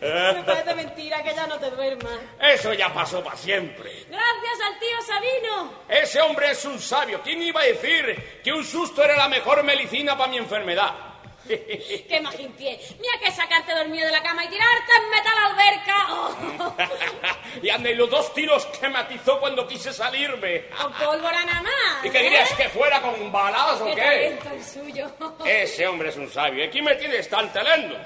Me 0.00 0.42
parece 0.44 0.74
mentira 0.74 1.22
que 1.22 1.34
ya 1.34 1.46
no 1.46 1.58
te 1.58 1.70
duermas. 1.70 2.18
Eso 2.40 2.72
ya 2.72 2.92
pasó 2.94 3.22
para 3.22 3.36
siempre. 3.36 4.06
Gracias 4.08 4.60
al 4.66 4.78
tío 4.78 5.02
Sabino. 5.06 5.72
Ese 5.88 6.20
hombre 6.22 6.52
es 6.52 6.64
un 6.64 6.78
sabio. 6.78 7.20
¿Quién 7.22 7.42
iba 7.42 7.60
a 7.60 7.64
decir 7.64 8.40
que 8.42 8.52
un 8.52 8.64
susto 8.64 9.02
era 9.02 9.16
la 9.16 9.28
mejor 9.28 9.62
medicina 9.64 10.16
para 10.16 10.30
mi 10.30 10.38
enfermedad? 10.38 11.07
¡Qué 12.08 12.20
majinpie! 12.22 12.78
Mira 13.00 13.18
que 13.20 13.30
sacarte 13.32 13.74
dormido 13.74 14.06
de 14.06 14.12
la 14.12 14.22
cama 14.22 14.44
y 14.44 14.48
tirarte 14.48 14.92
en 14.96 15.10
metal 15.10 15.38
alberca. 15.46 16.06
Oh. 16.10 17.62
y 17.62 17.70
ande 17.70 17.94
los 17.94 18.10
dos 18.10 18.34
tiros 18.34 18.66
que 18.66 18.88
me 18.88 18.98
atizó 18.98 19.40
cuando 19.40 19.66
quise 19.66 19.92
salirme. 19.92 20.66
Con 20.68 20.92
pólvora 20.92 21.44
nada 21.44 21.62
más. 21.62 22.04
¿Y 22.04 22.10
qué 22.10 22.22
dirías 22.22 22.50
¿eh? 22.52 22.54
que 22.56 22.68
fuera 22.68 23.00
con 23.00 23.32
balas 23.32 23.80
o 23.80 23.86
¡Qué 23.86 23.96
talento 23.96 24.50
el 24.50 24.64
suyo! 24.64 25.10
Ese 25.44 25.86
hombre 25.86 26.10
es 26.10 26.16
un 26.16 26.30
sabio. 26.30 26.64
Aquí 26.64 26.82
me 26.82 26.94
tienes 26.96 27.28
tan 27.28 27.52
telendo. 27.52 27.96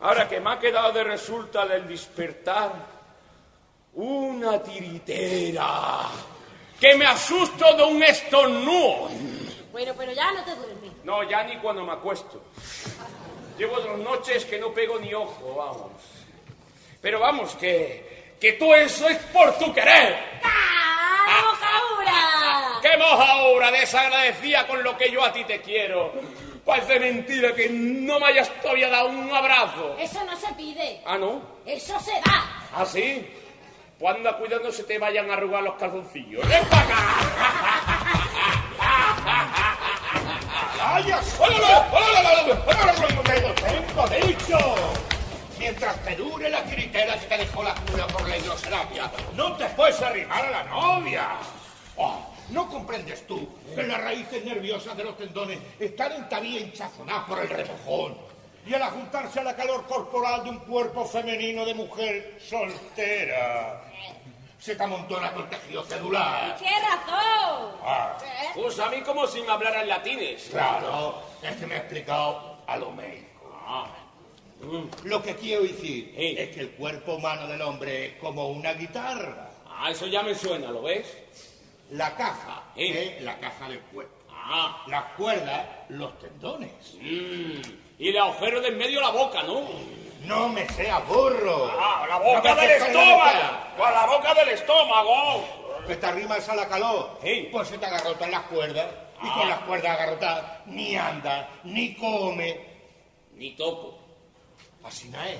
Ahora 0.00 0.28
que 0.28 0.38
me 0.38 0.52
ha 0.52 0.58
quedado 0.58 0.92
de 0.92 1.04
resulta 1.04 1.66
del 1.66 1.88
despertar 1.88 2.72
una 3.94 4.62
tiritera 4.62 6.10
que 6.78 6.94
me 6.96 7.06
asusto 7.06 7.74
de 7.74 7.82
un 7.84 8.02
estornudo. 8.02 9.08
Bueno, 9.72 9.92
pero 9.96 10.12
ya 10.12 10.30
no 10.32 10.44
te 10.44 10.54
duermes. 10.54 10.83
No, 11.04 11.22
ya 11.22 11.44
ni 11.44 11.56
cuando 11.58 11.84
me 11.84 11.92
acuesto. 11.92 12.42
Llevo 13.58 13.78
dos 13.78 13.98
noches 13.98 14.44
que 14.46 14.58
no 14.58 14.72
pego 14.72 14.98
ni 14.98 15.12
ojo, 15.14 15.54
vamos. 15.54 15.92
Pero 17.00 17.20
vamos, 17.20 17.54
que, 17.56 18.34
que 18.40 18.54
todo 18.54 18.74
eso 18.74 19.08
es 19.08 19.18
por 19.26 19.56
tu 19.58 19.72
querer. 19.72 20.40
¡Ah, 20.42 21.42
mojaura! 21.44 22.80
¡Qué 22.80 22.96
moja 22.96 23.36
obra 23.44 23.70
desagradecida 23.70 24.66
con 24.66 24.82
lo 24.82 24.96
que 24.96 25.10
yo 25.10 25.22
a 25.22 25.32
ti 25.32 25.44
te 25.44 25.60
quiero! 25.60 26.12
Parece 26.64 26.98
mentira 26.98 27.54
que 27.54 27.68
no 27.68 28.18
me 28.18 28.26
hayas 28.26 28.48
todavía 28.62 28.88
dado 28.88 29.10
un 29.10 29.30
abrazo. 29.30 29.96
Eso 29.98 30.24
no 30.24 30.34
se 30.34 30.50
pide. 30.54 31.02
Ah, 31.04 31.18
¿no? 31.18 31.42
Eso 31.66 32.00
se 32.00 32.12
da. 32.12 32.66
¿Ah, 32.74 32.86
sí? 32.86 33.28
Pues 33.98 34.16
anda 34.16 34.36
cuidando 34.38 34.72
se 34.72 34.84
te 34.84 34.98
vayan 34.98 35.30
a 35.30 35.34
arrugar 35.34 35.62
los 35.62 35.74
calzoncillos. 35.74 36.48
¡Ven 36.48 36.64
para 36.68 36.82
acá! 36.82 37.93
Te 46.04 46.16
dure 46.16 46.50
la 46.50 46.62
tiritera 46.64 47.18
que 47.18 47.26
te 47.26 47.38
dejó 47.38 47.62
la 47.62 47.74
cura 47.74 48.06
por 48.06 48.28
la 48.28 48.36
hidroterapia, 48.36 49.10
no 49.34 49.56
te 49.56 49.64
puedes 49.70 50.00
arrimar 50.02 50.44
a 50.44 50.50
la 50.50 50.64
novia. 50.64 51.28
Oh, 51.96 52.20
¿No 52.50 52.68
comprendes 52.68 53.26
tú 53.26 53.48
que 53.74 53.82
las 53.84 54.02
raíces 54.02 54.44
nerviosas 54.44 54.96
de 54.96 55.04
los 55.04 55.16
tendones 55.16 55.58
están 55.78 56.12
en 56.12 56.28
todavía 56.28 56.60
hinchazonadas 56.60 57.24
por 57.24 57.38
el 57.38 57.48
remojón? 57.48 58.18
Y 58.66 58.74
al 58.74 58.82
juntarse 58.90 59.40
a 59.40 59.44
la 59.44 59.56
calor 59.56 59.86
corporal 59.86 60.44
de 60.44 60.50
un 60.50 60.58
cuerpo 60.58 61.04
femenino 61.06 61.64
de 61.64 61.74
mujer 61.74 62.38
soltera, 62.46 63.82
se 64.58 64.76
te 64.76 64.82
amontona 64.82 65.32
con 65.32 65.48
tejido 65.48 65.84
celular. 65.84 66.56
¡Qué 66.58 66.64
razón! 66.64 67.76
Ah. 67.82 68.16
¿Eh? 68.22 68.50
Pues 68.54 68.78
a 68.78 68.88
mí 68.88 69.00
como 69.02 69.26
si 69.26 69.42
me 69.42 69.52
hablaran 69.52 69.88
latines. 69.88 70.48
Claro, 70.50 71.22
es 71.42 71.56
que 71.56 71.66
me 71.66 71.74
ha 71.74 71.78
explicado 71.78 72.58
a 72.66 72.76
lo 72.76 72.90
médico. 72.90 73.28
Lo 75.04 75.22
que 75.22 75.34
quiero 75.36 75.62
decir 75.62 76.14
Sí. 76.16 76.34
es 76.38 76.50
que 76.54 76.60
el 76.60 76.70
cuerpo 76.70 77.14
humano 77.14 77.46
del 77.46 77.60
hombre 77.62 78.06
es 78.06 78.12
como 78.14 78.48
una 78.48 78.72
guitarra. 78.74 79.50
Ah, 79.68 79.90
eso 79.90 80.06
ya 80.06 80.22
me 80.22 80.34
suena, 80.34 80.70
¿lo 80.70 80.82
ves? 80.82 81.06
La 81.90 82.14
caja 82.16 82.62
Sí. 82.76 82.84
es 82.86 83.22
la 83.22 83.38
caja 83.38 83.68
del 83.68 83.80
cuerpo. 83.80 84.12
Ah, 84.30 84.82
Las 84.88 85.04
cuerdas, 85.16 85.66
los 85.88 86.18
tendones. 86.18 86.70
mm, 87.00 87.60
y 87.98 88.08
el 88.08 88.18
agujero 88.18 88.60
de 88.60 88.68
en 88.68 88.78
medio 88.78 89.00
la 89.00 89.10
boca, 89.10 89.42
¿no? 89.42 89.62
No 90.24 90.48
me 90.48 90.66
seas 90.70 91.06
burro. 91.06 91.70
Ah, 91.78 92.06
la 92.08 92.18
boca 92.18 92.54
del 92.54 92.70
estómago. 92.70 93.40
Pues 93.76 93.90
la 93.92 94.06
boca 94.06 94.34
del 94.34 94.48
estómago. 94.50 95.44
Que 95.86 95.96
te 95.96 96.06
arrimas 96.06 96.48
a 96.48 96.54
la 96.56 96.66
calor. 96.68 97.18
Sí. 97.22 97.48
Pues 97.52 97.68
se 97.68 97.76
te 97.78 97.84
agarrotan 97.86 98.30
las 98.30 98.42
cuerdas. 98.44 98.86
Y 99.22 99.28
con 99.30 99.48
las 99.48 99.58
cuerdas 99.60 99.98
agarrotadas 99.98 100.66
ni 100.66 100.96
anda, 100.96 101.48
ni 101.64 101.94
come. 101.94 102.58
Ni 103.36 103.50
toco. 103.52 103.93
Así 104.84 105.08
no 105.08 105.22
es. 105.22 105.38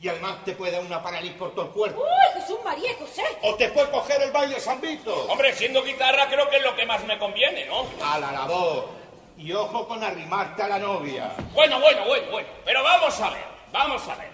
Y 0.00 0.08
además 0.08 0.44
te 0.44 0.52
puede 0.52 0.72
dar 0.72 0.80
una 0.82 1.02
parálisis 1.02 1.36
por 1.36 1.54
todo 1.54 1.66
el 1.66 1.70
cuerpo. 1.72 2.00
¡Uy, 2.02 2.40
Jesús 2.40 2.58
María, 2.64 2.90
José! 2.98 3.22
O 3.42 3.54
te 3.56 3.68
puede 3.68 3.90
coger 3.90 4.22
el 4.22 4.32
baile 4.32 4.58
San 4.58 4.80
Vito. 4.80 5.14
Hombre, 5.26 5.52
siendo 5.54 5.82
guitarra 5.84 6.26
creo 6.28 6.48
que 6.48 6.56
es 6.56 6.62
lo 6.62 6.74
que 6.74 6.86
más 6.86 7.04
me 7.04 7.18
conviene, 7.18 7.66
¿no? 7.66 7.84
A 8.02 8.18
la 8.18 8.32
labor. 8.32 8.88
Y 9.36 9.52
ojo 9.52 9.86
con 9.86 10.02
arrimarte 10.02 10.62
a 10.62 10.68
la 10.68 10.78
novia. 10.78 11.32
Bueno, 11.52 11.80
bueno, 11.80 12.04
bueno, 12.06 12.30
bueno. 12.30 12.48
Pero 12.64 12.82
vamos 12.82 13.20
a 13.20 13.30
ver, 13.30 13.44
vamos 13.72 14.08
a 14.08 14.14
ver. 14.16 14.30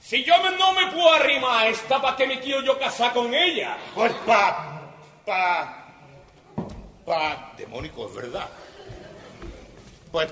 Si 0.00 0.24
yo 0.24 0.40
me- 0.42 0.56
no 0.56 0.72
me 0.72 0.86
puedo 0.92 1.12
arrimar 1.12 1.66
a 1.66 1.68
esta, 1.68 2.00
¿para 2.00 2.16
qué 2.16 2.26
me 2.26 2.40
quiero 2.40 2.60
yo 2.62 2.78
casar 2.78 3.12
con 3.12 3.32
ella? 3.34 3.76
Pues 3.94 4.12
pa... 4.26 4.82
pa... 5.26 5.86
pa... 7.04 7.52
demónico, 7.56 8.06
es 8.08 8.14
verdad. 8.14 8.48
Pues... 10.10 10.28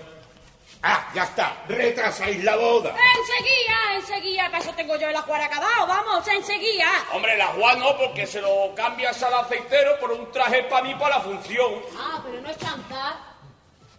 Ah, 0.82 1.10
ya 1.14 1.24
está. 1.24 1.62
Retrasáis 1.68 2.42
la 2.42 2.56
boda. 2.56 2.96
Enseguida, 3.18 3.94
enseguida. 3.96 4.50
Para 4.50 4.72
tengo 4.72 4.96
yo 4.96 5.08
el 5.08 5.16
ajuaracabao. 5.16 5.86
Vamos, 5.86 6.26
enseguida. 6.28 6.86
Hombre, 7.12 7.36
la 7.36 7.48
Juan 7.48 7.78
no, 7.78 7.96
porque 7.98 8.26
se 8.26 8.40
lo 8.40 8.74
cambias 8.74 9.22
al 9.22 9.34
aceitero 9.34 9.98
por 10.00 10.12
un 10.12 10.30
traje 10.32 10.62
para 10.64 10.84
mí 10.84 10.94
para 10.94 11.18
la 11.18 11.22
función. 11.22 11.82
Ah, 11.98 12.20
pero 12.24 12.40
no 12.40 12.50
es 12.50 12.56
cantar. 12.56 13.16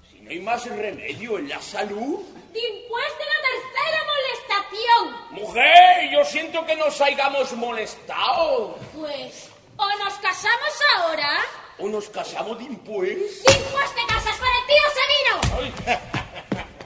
Si 0.09 0.21
no 0.21 0.31
hay 0.31 0.39
más 0.39 0.65
remedio 0.65 1.37
en 1.37 1.49
la 1.49 1.61
salud. 1.61 2.19
Después 2.51 3.05
de 3.17 3.25
la 3.25 3.39
tercera 3.47 4.03
molestación. 4.11 5.31
Mujer, 5.31 6.09
yo 6.11 6.25
siento 6.25 6.65
que 6.65 6.75
nos 6.75 6.99
hayamos 6.99 7.53
molestado. 7.53 8.75
Pues, 8.97 9.49
o 9.77 9.85
nos 10.03 10.13
casamos 10.15 10.81
ahora. 10.97 11.41
O 11.77 11.87
nos 11.87 12.09
casamos 12.09 12.57
después. 12.57 13.43
Después 13.43 13.95
te 13.95 14.05
casas 14.07 14.35
con 14.37 14.49
el 14.49 14.65
tío 14.67 14.83
Sabino. 14.95 15.73
Ay. 16.13 16.20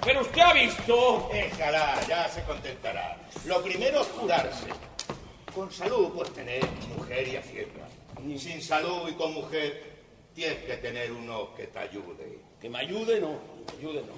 Pero 0.05 0.21
usted 0.21 0.41
ha 0.41 0.53
visto. 0.53 1.29
Eh, 1.33 1.49
Déjala, 1.49 1.99
ya 2.07 2.29
se 2.29 2.43
contentará. 2.43 3.17
Lo 3.45 3.63
primero 3.63 4.01
es 4.01 4.07
curarse. 4.09 4.67
Con 5.53 5.71
salud 5.71 6.13
puedes 6.13 6.31
tener 6.33 6.63
mujer 6.95 7.27
y 7.27 7.35
hacienda. 7.37 7.87
Mm. 8.21 8.37
Sin 8.37 8.61
salud 8.61 9.09
y 9.09 9.13
con 9.13 9.33
mujer 9.33 9.95
tienes 10.35 10.63
que 10.63 10.77
tener 10.77 11.11
uno 11.11 11.55
que 11.55 11.65
te 11.67 11.79
ayude. 11.79 12.39
Que 12.61 12.69
me 12.69 12.79
ayude, 12.79 13.19
no. 13.19 13.39
Que 13.65 13.73
me 13.73 13.79
ayude, 13.79 14.01
no. 14.01 14.13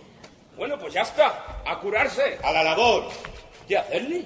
Bueno, 0.57 0.77
pues 0.77 0.93
ya 0.93 1.03
está. 1.03 1.61
A 1.65 1.79
curarse. 1.79 2.37
A 2.43 2.51
la 2.51 2.63
labor. 2.63 3.07
¿Qué 3.65 3.77
hacerle? 3.77 4.25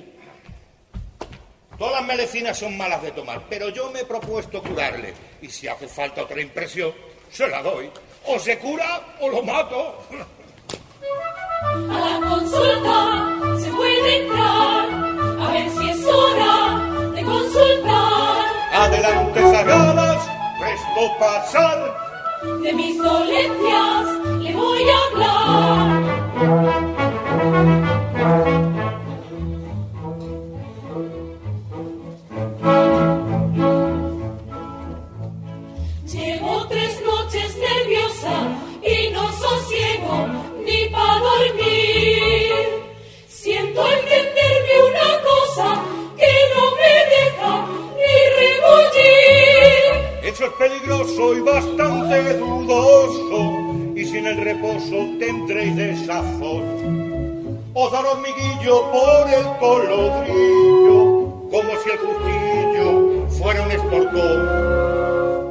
Todas 1.77 1.93
las 1.93 2.17
medicinas 2.17 2.57
son 2.57 2.75
malas 2.77 3.01
de 3.03 3.11
tomar, 3.11 3.43
pero 3.49 3.69
yo 3.69 3.91
me 3.91 4.01
he 4.01 4.05
propuesto 4.05 4.61
curarle. 4.63 5.13
Y 5.41 5.49
si 5.49 5.67
hace 5.67 5.87
falta 5.87 6.23
otra 6.23 6.41
impresión, 6.41 6.91
se 7.29 7.47
la 7.47 7.61
doy. 7.61 7.89
O 8.25 8.39
se 8.39 8.57
cura 8.57 9.15
o 9.19 9.29
lo 9.29 9.43
mato. 9.43 10.07
A 11.89 11.99
la 11.99 12.15
consulta 12.27 12.97
se 13.59 13.69
puede 13.71 14.23
entrar, 14.23 14.85
a 15.39 15.51
ver 15.51 15.69
si 15.69 15.89
es 15.89 16.05
hora 16.05 16.79
de 17.13 17.23
consultar. 17.23 18.45
Adelante, 18.73 19.39
cerradas, 19.39 20.27
mes 20.59 20.81
pues 20.95 21.09
no 21.09 21.17
pasar. 21.19 21.79
De 22.61 22.73
mis 22.73 22.97
dolencias 22.97 24.05
le 24.39 24.55
voy 24.55 24.83
a 24.89 24.97
hablar. 25.11 26.01
Dormir, 41.19 42.53
siento 43.27 43.81
entenderme 43.87 44.75
una 44.89 45.09
cosa 45.21 45.83
que 46.17 46.31
no 46.53 46.63
me 46.75 46.93
deja 47.15 47.51
ni 47.97 48.15
rebollir. 48.39 49.91
Eso 50.23 50.45
es 50.45 50.53
peligroso 50.53 51.23
y 51.35 51.39
bastante 51.41 52.37
dudoso, 52.37 53.39
y 53.95 54.05
sin 54.05 54.25
el 54.27 54.37
reposo 54.37 54.97
tendréis 55.19 55.75
desazón, 55.75 57.61
os 57.73 57.87
oh, 57.87 57.89
daré 57.89 58.09
un 58.13 58.21
miguillo 58.21 58.91
por 58.91 59.29
el 59.29 59.45
colodrillo, 59.59 60.99
como 61.49 61.71
si 61.81 61.89
el 61.89 61.99
cuchillo 61.99 63.27
fuera 63.29 63.63
un 63.63 63.71
esportón. 63.71 65.50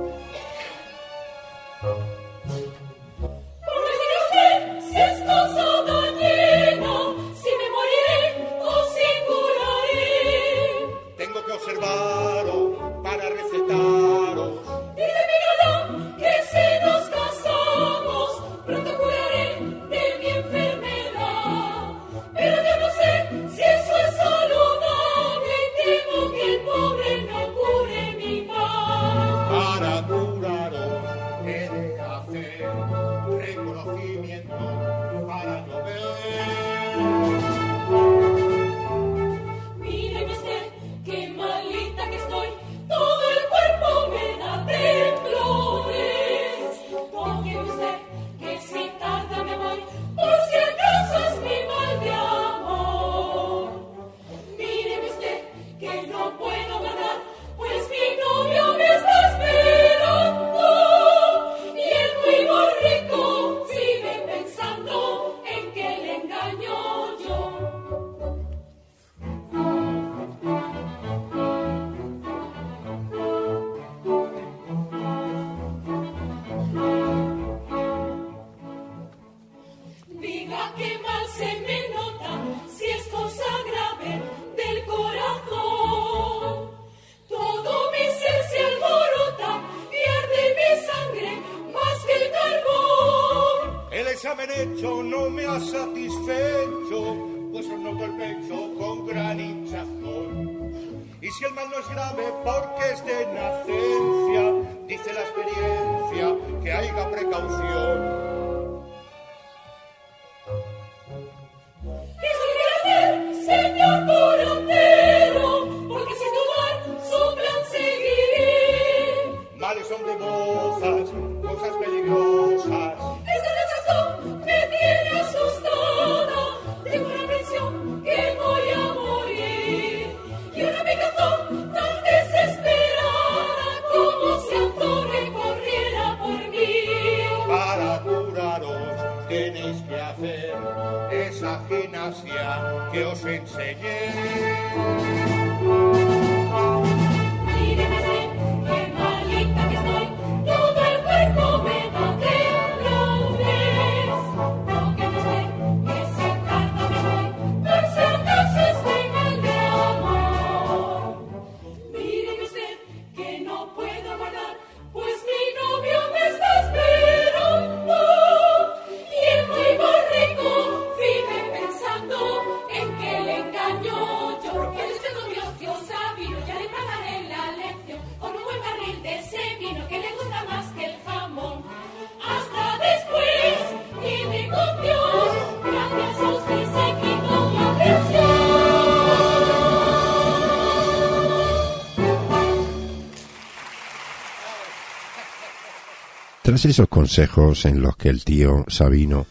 Tras 196.51 196.65
esos 196.65 196.89
consejos 196.89 197.65
en 197.65 197.81
los 197.81 197.97
que 197.97 198.09
el 198.09 198.25
tío 198.25 198.65
Sabino 198.67 199.25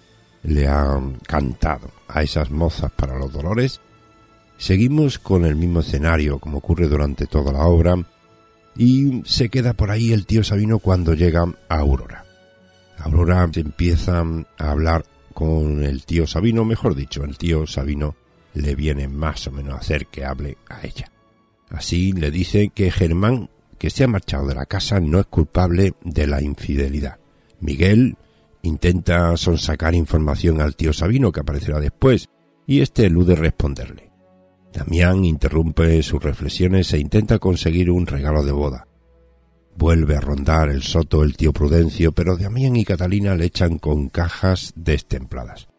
le 0.44 0.70
ha 0.70 0.98
cantado 1.28 1.92
a 2.08 2.24
esas 2.24 2.50
mozas 2.50 2.94
para 2.94 3.20
los 3.20 3.34
dolores, 3.34 3.82
seguimos 4.58 5.20
con 5.20 5.44
el 5.44 5.58
mismo 5.58 5.82
escenario 5.82 6.40
como 6.40 6.60
ocurre 6.60 6.88
durante 6.88 7.28
toda 7.28 7.52
la 7.52 7.66
obra 7.66 7.98
y 8.78 9.22
se 9.26 9.50
queda 9.50 9.74
por 9.74 9.92
ahí 9.92 10.14
el 10.14 10.26
tío 10.26 10.46
Sabino 10.46 10.80
cuando 10.80 11.14
llega 11.14 11.44
a 11.68 11.76
Aurora. 11.80 12.24
Aurora 13.00 13.50
empieza 13.54 14.24
a 14.58 14.72
hablar 14.72 15.04
con 15.34 15.84
el 15.84 16.06
tío 16.06 16.26
Sabino, 16.26 16.64
mejor 16.64 16.96
dicho, 16.96 17.26
el 17.26 17.38
tío 17.38 17.68
Sabino 17.68 18.16
le 18.54 18.76
viene 18.76 19.10
más 19.10 19.46
o 19.46 19.52
menos 19.52 19.74
a 19.74 19.80
hacer 19.80 20.06
que 20.06 20.24
hable 20.24 20.56
a 20.70 20.88
ella. 20.88 21.12
Así 21.70 22.14
le 22.14 22.32
dice 22.32 22.70
que 22.74 22.92
Germán 22.92 23.50
que 23.80 23.90
se 23.90 24.04
ha 24.04 24.08
marchado 24.08 24.46
de 24.46 24.56
la 24.56 24.66
casa, 24.66 25.00
no 25.00 25.20
es 25.20 25.26
culpable 25.26 25.94
de 26.04 26.28
la 26.28 26.42
infidelidad. 26.42 27.18
Miguel 27.62 28.18
intenta 28.62 29.36
sonsacar 29.38 29.96
información 29.96 30.62
al 30.62 30.76
tío 30.76 30.94
Sabino, 30.94 31.32
que 31.32 31.40
aparecerá 31.40 31.80
después, 31.80 32.28
y 32.68 32.82
este 32.82 33.06
elude 33.06 33.36
responderle. 33.36 34.12
Damián 34.72 35.26
interrumpe 35.26 36.04
sus 36.04 36.22
reflexiones 36.22 36.94
e 36.94 37.00
intenta 37.00 37.40
conseguir 37.40 37.90
un 37.90 38.06
regalo 38.06 38.44
de 38.44 38.52
boda. 38.52 38.86
Vuelve 39.76 40.18
a 40.18 40.22
rondar 40.22 40.70
el 40.70 40.84
soto 40.84 41.24
el 41.24 41.38
tío 41.38 41.54
Prudencio, 41.54 42.12
pero 42.12 42.36
Damián 42.36 42.76
y 42.76 42.84
Catalina 42.84 43.36
le 43.36 43.46
echan 43.46 43.80
con 43.80 44.10
cajas 44.10 44.74
destempladas. 44.76 45.70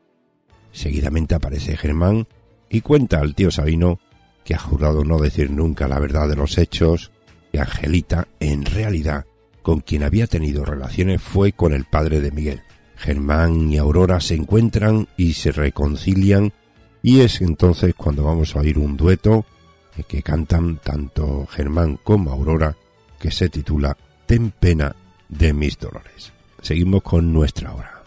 Seguidamente 0.72 1.34
aparece 1.34 1.76
Germán 1.76 2.26
y 2.70 2.80
cuenta 2.80 3.20
al 3.20 3.34
tío 3.34 3.50
Sabino 3.50 4.00
que 4.44 4.54
ha 4.54 4.58
jurado 4.58 5.04
no 5.04 5.18
decir 5.18 5.50
nunca 5.50 5.86
la 5.86 6.00
verdad 6.00 6.28
de 6.28 6.36
los 6.36 6.56
hechos, 6.58 7.12
que 7.50 7.60
Angelita, 7.60 8.28
en 8.38 8.64
realidad, 8.64 9.26
con 9.62 9.80
quien 9.80 10.02
había 10.02 10.26
tenido 10.26 10.64
relaciones 10.64 11.22
fue 11.22 11.52
con 11.52 11.72
el 11.72 11.84
padre 11.84 12.20
de 12.20 12.30
Miguel. 12.30 12.62
Germán 12.96 13.72
y 13.72 13.78
Aurora 13.78 14.20
se 14.20 14.34
encuentran 14.34 15.08
y 15.16 15.34
se 15.34 15.52
reconcilian 15.52 16.52
y 17.02 17.20
es 17.20 17.40
entonces 17.40 17.94
cuando 17.94 18.24
vamos 18.24 18.54
a 18.54 18.60
oír 18.60 18.78
un 18.78 18.96
dueto 18.96 19.46
que 20.08 20.22
cantan 20.22 20.78
tanto 20.82 21.46
Germán 21.46 21.98
como 22.02 22.30
Aurora 22.30 22.76
que 23.18 23.30
se 23.30 23.48
titula 23.48 23.96
Ten 24.26 24.50
pena 24.50 24.94
de 25.28 25.52
mis 25.52 25.78
dolores. 25.78 26.32
Seguimos 26.62 27.02
con 27.02 27.32
nuestra 27.32 27.72
hora. 27.74 27.99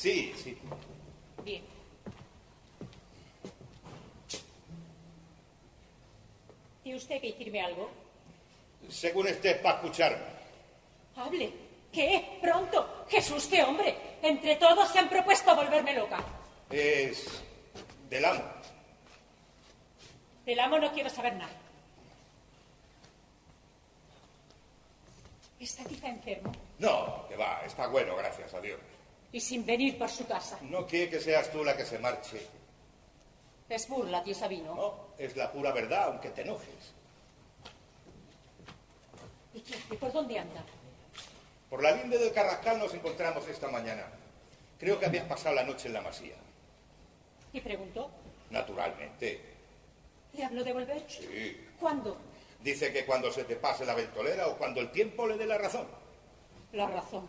Sí, 0.00 0.32
sí. 0.42 0.56
Bien. 1.44 1.62
¿Tiene 6.82 6.96
usted 6.96 7.20
que 7.20 7.32
decirme 7.32 7.60
algo? 7.60 7.90
Según 8.88 9.26
estés 9.26 9.58
para 9.58 9.74
escucharme. 9.74 10.24
Hable. 11.16 11.52
¿Qué? 11.92 12.38
Pronto. 12.40 13.04
Jesús, 13.10 13.44
qué 13.44 13.62
hombre. 13.62 13.94
Entre 14.22 14.56
todos 14.56 14.90
se 14.90 15.00
han 15.00 15.10
propuesto 15.10 15.54
volverme 15.54 15.92
loca. 15.92 16.24
Es 16.70 17.42
del 18.08 18.24
amo. 18.24 18.44
Del 20.46 20.60
amo 20.60 20.78
no 20.78 20.90
quiero 20.94 21.10
saber 21.10 21.34
nada. 21.34 21.52
¿Está 25.58 25.84
quizá 25.84 26.08
enfermo? 26.08 26.50
No, 26.78 27.28
que 27.28 27.36
va, 27.36 27.60
está 27.66 27.86
bueno, 27.88 28.16
gracias 28.16 28.54
a 28.54 28.62
Dios. 28.62 28.80
Y 29.32 29.40
sin 29.40 29.64
venir 29.64 29.96
por 29.98 30.08
su 30.08 30.26
casa. 30.26 30.58
No 30.62 30.86
quiere 30.86 31.10
que 31.10 31.20
seas 31.20 31.50
tú 31.52 31.62
la 31.62 31.76
que 31.76 31.84
se 31.84 31.98
marche. 31.98 32.46
Es 33.68 33.88
burla, 33.88 34.22
tío 34.24 34.34
Sabino. 34.34 34.74
No, 34.74 34.94
es 35.16 35.36
la 35.36 35.52
pura 35.52 35.72
verdad, 35.72 36.04
aunque 36.08 36.30
te 36.30 36.42
enojes. 36.42 36.92
¿Y 39.54 39.60
qué 39.60 39.74
hace? 39.74 39.94
¿Por 39.94 40.12
dónde 40.12 40.38
anda? 40.38 40.64
Por 41.68 41.82
la 41.82 41.92
linde 41.92 42.18
del 42.18 42.32
Carrascal 42.32 42.80
nos 42.80 42.92
encontramos 42.94 43.46
esta 43.46 43.68
mañana. 43.68 44.06
Creo 44.78 44.98
que 44.98 45.06
habías 45.06 45.26
pasado 45.26 45.54
la 45.54 45.62
noche 45.62 45.86
en 45.86 45.94
la 45.94 46.00
masía. 46.00 46.34
Y 47.52 47.60
preguntó. 47.60 48.10
Naturalmente. 48.50 49.40
¿Le 50.32 50.44
habló 50.44 50.64
de 50.64 50.72
volver? 50.72 51.04
Sí. 51.08 51.68
¿Cuándo? 51.78 52.16
Dice 52.62 52.92
que 52.92 53.06
cuando 53.06 53.30
se 53.30 53.44
te 53.44 53.56
pase 53.56 53.84
la 53.84 53.94
ventolera 53.94 54.48
o 54.48 54.56
cuando 54.56 54.80
el 54.80 54.90
tiempo 54.90 55.26
le 55.26 55.36
dé 55.36 55.46
la 55.46 55.58
razón. 55.58 55.86
La 56.72 56.86
razón. 56.88 57.28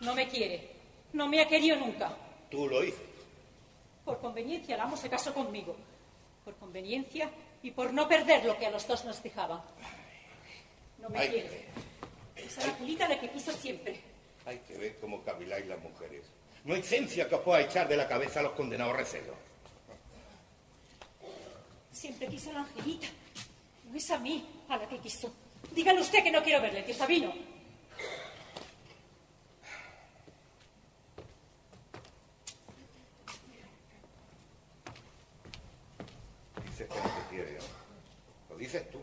No 0.00 0.14
me 0.14 0.28
quiere. 0.28 0.71
No 1.12 1.28
me 1.28 1.40
ha 1.40 1.48
querido 1.48 1.76
nunca. 1.76 2.16
Tú 2.50 2.68
lo 2.68 2.80
dices. 2.80 3.00
Por 4.04 4.18
conveniencia, 4.20 4.74
el 4.74 4.80
amo 4.80 4.96
se 4.96 5.08
casó 5.08 5.32
conmigo. 5.32 5.76
Por 6.44 6.56
conveniencia 6.56 7.30
y 7.62 7.70
por 7.70 7.92
no 7.92 8.08
perder 8.08 8.44
lo 8.44 8.58
que 8.58 8.66
a 8.66 8.70
los 8.70 8.86
dos 8.86 9.04
nos 9.04 9.22
dejaba. 9.22 9.64
No 10.98 11.08
me 11.08 11.18
Ay. 11.18 11.28
quiere. 11.28 11.64
Es 12.36 12.58
a 12.58 12.66
la 12.66 13.08
la 13.08 13.20
que 13.20 13.30
quiso 13.30 13.52
siempre. 13.52 14.00
Hay 14.44 14.58
que 14.58 14.76
ver 14.76 14.98
cómo 15.00 15.22
caviláis 15.22 15.66
las 15.66 15.80
mujeres. 15.80 16.24
No 16.64 16.74
hay 16.74 16.82
ciencia 16.82 17.28
que 17.28 17.34
os 17.34 17.42
pueda 17.42 17.60
echar 17.60 17.88
de 17.88 17.96
la 17.96 18.08
cabeza 18.08 18.40
a 18.40 18.42
los 18.44 18.52
condenados 18.52 18.96
recelos. 18.96 19.36
Siempre 21.92 22.26
quiso 22.28 22.50
a 22.50 22.54
la 22.54 22.60
Angelita. 22.60 23.08
No 23.90 23.96
es 23.96 24.10
a 24.10 24.18
mí 24.18 24.44
a 24.68 24.76
la 24.76 24.88
que 24.88 24.98
quiso. 24.98 25.32
Dígale 25.72 26.00
usted 26.00 26.22
que 26.22 26.30
no 26.30 26.42
quiero 26.42 26.60
verle, 26.62 26.82
tío 26.82 26.94
Sabino. 26.94 27.32
Dices 36.64 36.88
que 36.88 36.94
no 36.94 37.04
te 37.04 37.28
quiere, 37.30 37.52
¿no? 37.52 37.64
Lo 38.50 38.51
dices 38.62 38.88
tú. 38.90 39.00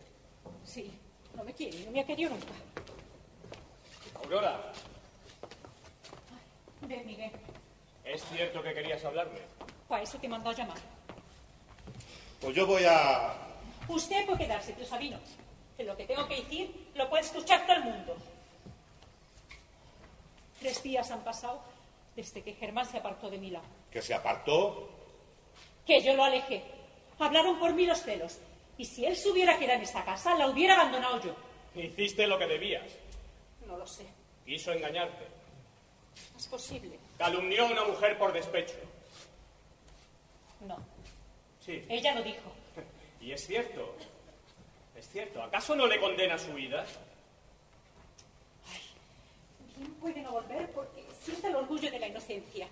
Sí, 0.63 0.91
no 1.36 1.43
me 1.43 1.54
quiere, 1.54 1.80
no 1.86 1.91
me 1.91 2.00
ha 2.02 2.06
querido 2.06 2.30
nunca. 2.30 2.54
Aurora, 4.15 4.72
Ven, 6.82 7.06
Miguel. 7.06 7.32
¿es 8.06 8.24
cierto 8.26 8.63
que 8.63 8.74
querías 8.74 9.04
hablarme? 9.04 9.39
Para 9.88 10.04
eso 10.04 10.17
te 10.17 10.28
he 10.28 10.30
mandado 10.30 10.56
llamar. 10.56 10.78
Pues 12.39 12.56
yo 12.56 12.65
voy 12.65 12.84
a... 12.86 13.34
Usted 13.88 14.26
puede 14.26 14.39
quedarse, 14.45 14.74
tío 14.74 14.86
Sabino. 14.86 15.19
Que 15.76 15.84
lo 15.84 15.95
que 15.98 16.06
tengo 16.06 16.28
que 16.28 16.38
decir 16.38 16.89
lo 16.95 17.10
puede 17.10 17.24
escuchar 17.24 17.65
todo 17.65 17.76
el 17.78 17.84
mundo. 17.84 18.15
Tres 20.60 20.82
días 20.84 21.10
han 21.12 21.24
pasado 21.24 21.62
desde 22.15 22.41
que 22.41 22.54
Germán 22.54 22.86
se 22.86 22.98
apartó 22.98 23.30
de 23.30 23.38
mi 23.38 23.50
lado. 23.50 23.65
que 23.91 24.02
se 24.02 24.13
apartó. 24.13 24.89
Que 25.86 26.02
yo 26.02 26.13
lo 26.13 26.24
alejé. 26.24 26.63
Hablaron 27.17 27.60
por 27.60 27.74
mí 27.74 27.86
los 27.86 28.02
celos. 28.02 28.38
Y 28.80 28.86
si 28.86 29.06
él 29.06 29.13
se 29.13 29.30
hubiera 29.30 29.60
quedado 29.60 29.80
en 29.80 29.84
esta 29.84 30.06
casa, 30.06 30.36
la 30.36 30.48
hubiera 30.48 30.76
abandonado 30.76 31.22
yo. 31.22 31.36
Hiciste 31.76 32.26
lo 32.26 32.39
que 32.39 32.48
debías. 32.48 32.89
No 33.68 33.78
lo 33.78 33.86
sé. 33.86 34.06
Quiso 34.46 34.72
engañarte. 34.72 35.28
Es 36.38 36.48
posible. 36.48 36.98
Calumnió 37.18 37.68
a 37.68 37.72
una 37.72 37.84
mujer 37.84 38.18
por 38.18 38.32
despecho. 38.32 38.76
No. 40.62 40.78
Sí. 41.60 41.84
Ella 41.89 42.15
lo 42.15 42.24
dijo. 42.24 42.54
Y 43.20 43.34
es 43.34 43.46
cierto. 43.46 43.98
Es 44.96 45.10
cierto. 45.10 45.44
¿Acaso 45.44 45.76
no 45.76 45.86
le 45.86 46.00
condena 46.00 46.38
su 46.38 46.54
vida? 46.54 46.86
Bien 49.76 49.94
puede 49.96 50.22
no 50.22 50.32
volver 50.32 50.72
porque 50.72 51.04
siente 51.22 51.48
el 51.48 51.56
orgullo 51.58 51.92
de 51.92 52.00
la 52.00 52.08
inocencia. 52.08 52.70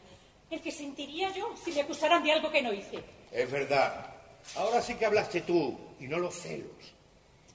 El 0.50 0.62
que 0.62 0.72
sentiría 0.72 1.34
yo 1.34 1.54
si 1.58 1.74
me 1.74 1.82
acusaran 1.82 2.24
de 2.24 2.32
algo 2.32 2.50
que 2.50 2.62
no 2.62 2.72
hice. 2.72 3.04
Es 3.30 3.52
verdad. 3.52 4.17
Ahora 4.56 4.82
sí 4.82 4.96
que 4.96 5.06
hablaste 5.06 5.42
tú 5.42 5.78
y 6.00 6.08
no 6.08 6.18
los 6.18 6.34
celos. 6.36 6.94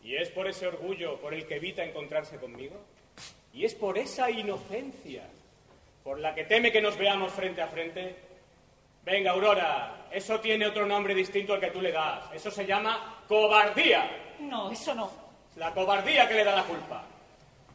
¿Y 0.02 0.16
es 0.16 0.30
por 0.30 0.48
ese 0.48 0.66
orgullo 0.66 1.20
por 1.20 1.32
el 1.32 1.46
que 1.46 1.56
evita 1.56 1.84
encontrarse 1.84 2.36
conmigo? 2.36 2.76
¿Y 3.52 3.64
es 3.64 3.74
por 3.74 3.98
esa 3.98 4.30
inocencia 4.30 5.24
por 6.02 6.18
la 6.18 6.34
que 6.34 6.44
teme 6.44 6.72
que 6.72 6.80
nos 6.80 6.96
veamos 6.96 7.32
frente 7.32 7.62
a 7.62 7.68
frente? 7.68 8.16
Venga, 9.04 9.32
Aurora, 9.32 10.06
eso 10.10 10.40
tiene 10.40 10.66
otro 10.66 10.86
nombre 10.86 11.14
distinto 11.14 11.54
al 11.54 11.60
que 11.60 11.70
tú 11.70 11.80
le 11.80 11.92
das. 11.92 12.24
Eso 12.32 12.50
se 12.50 12.66
llama 12.66 13.24
cobardía. 13.28 14.34
No, 14.40 14.70
eso 14.70 14.94
no. 14.94 15.10
La 15.56 15.72
cobardía 15.72 16.28
que 16.28 16.34
le 16.34 16.44
da 16.44 16.56
la 16.56 16.64
culpa. 16.64 17.04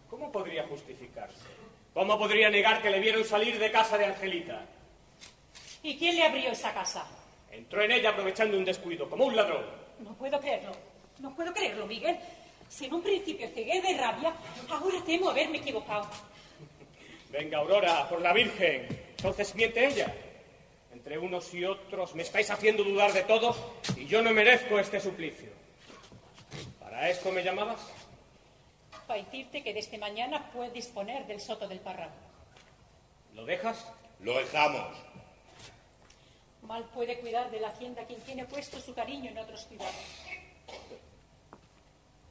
¿Cómo 0.09 0.31
podría 0.31 0.63
justificarse? 0.67 1.45
¿Cómo 1.93 2.17
podría 2.17 2.49
negar 2.49 2.81
que 2.81 2.89
le 2.89 2.99
vieron 2.99 3.25
salir 3.25 3.59
de 3.59 3.71
casa 3.71 3.97
de 3.97 4.05
Angelita? 4.05 4.65
¿Y 5.83 5.97
quién 5.97 6.15
le 6.15 6.23
abrió 6.23 6.51
esa 6.51 6.73
casa? 6.73 7.05
Entró 7.57 7.81
en 7.81 7.91
ella 7.91 8.11
aprovechando 8.11 8.55
un 8.55 8.63
descuido, 8.63 9.09
como 9.09 9.25
un 9.25 9.35
ladrón. 9.35 9.65
No 9.99 10.13
puedo 10.13 10.39
creerlo. 10.39 10.71
No 11.19 11.35
puedo 11.35 11.51
creerlo, 11.51 11.87
Miguel. 11.87 12.15
Si 12.69 12.85
en 12.85 12.93
un 12.93 13.01
principio 13.01 13.47
cegué 13.49 13.81
de 13.81 13.97
rabia, 13.97 14.35
ahora 14.69 14.97
temo 15.03 15.31
haberme 15.31 15.57
equivocado. 15.57 16.07
Venga, 17.31 17.57
Aurora, 17.57 18.07
por 18.07 18.21
la 18.21 18.31
Virgen. 18.31 18.87
Entonces 19.09 19.55
miente 19.55 19.87
ella. 19.87 20.13
Entre 20.93 21.17
unos 21.17 21.51
y 21.53 21.65
otros 21.65 22.13
me 22.13 22.21
estáis 22.21 22.51
haciendo 22.51 22.83
dudar 22.83 23.11
de 23.11 23.23
todo 23.23 23.55
y 23.95 24.05
yo 24.05 24.21
no 24.21 24.31
merezco 24.33 24.77
este 24.77 24.99
suplicio. 24.99 25.49
¿Para 26.79 27.09
esto 27.09 27.31
me 27.31 27.43
llamabas? 27.43 27.81
Para 29.07 29.23
decirte 29.23 29.63
que 29.63 29.73
desde 29.73 29.97
mañana 29.97 30.51
puedes 30.51 30.73
disponer 30.73 31.25
del 31.25 31.39
soto 31.39 31.67
del 31.67 31.79
parral. 31.79 32.11
¿Lo 33.33 33.45
dejas? 33.45 33.91
Lo 34.19 34.37
dejamos. 34.37 35.06
Mal 36.67 36.83
puede 36.93 37.17
cuidar 37.19 37.49
de 37.49 37.61
la 37.61 37.69
hacienda 37.69 38.05
quien 38.05 38.19
tiene 38.21 38.43
puesto 38.43 38.77
su 38.81 38.93
cariño 38.93 39.31
en 39.31 39.37
otros 39.37 39.63
cuidados. 39.65 39.95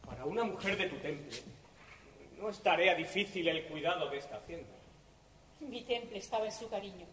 Para 0.04 0.26
una 0.26 0.44
mujer 0.44 0.76
de 0.76 0.88
tu 0.88 0.96
temple, 0.96 1.38
no 2.38 2.50
es 2.50 2.58
tarea 2.60 2.94
difícil 2.94 3.48
el 3.48 3.64
cuidado 3.64 4.10
de 4.10 4.18
esta 4.18 4.36
hacienda. 4.36 4.74
Mi 5.60 5.82
temple 5.84 6.18
estaba 6.18 6.44
en 6.44 6.52
su 6.52 6.68
cariño, 6.68 7.06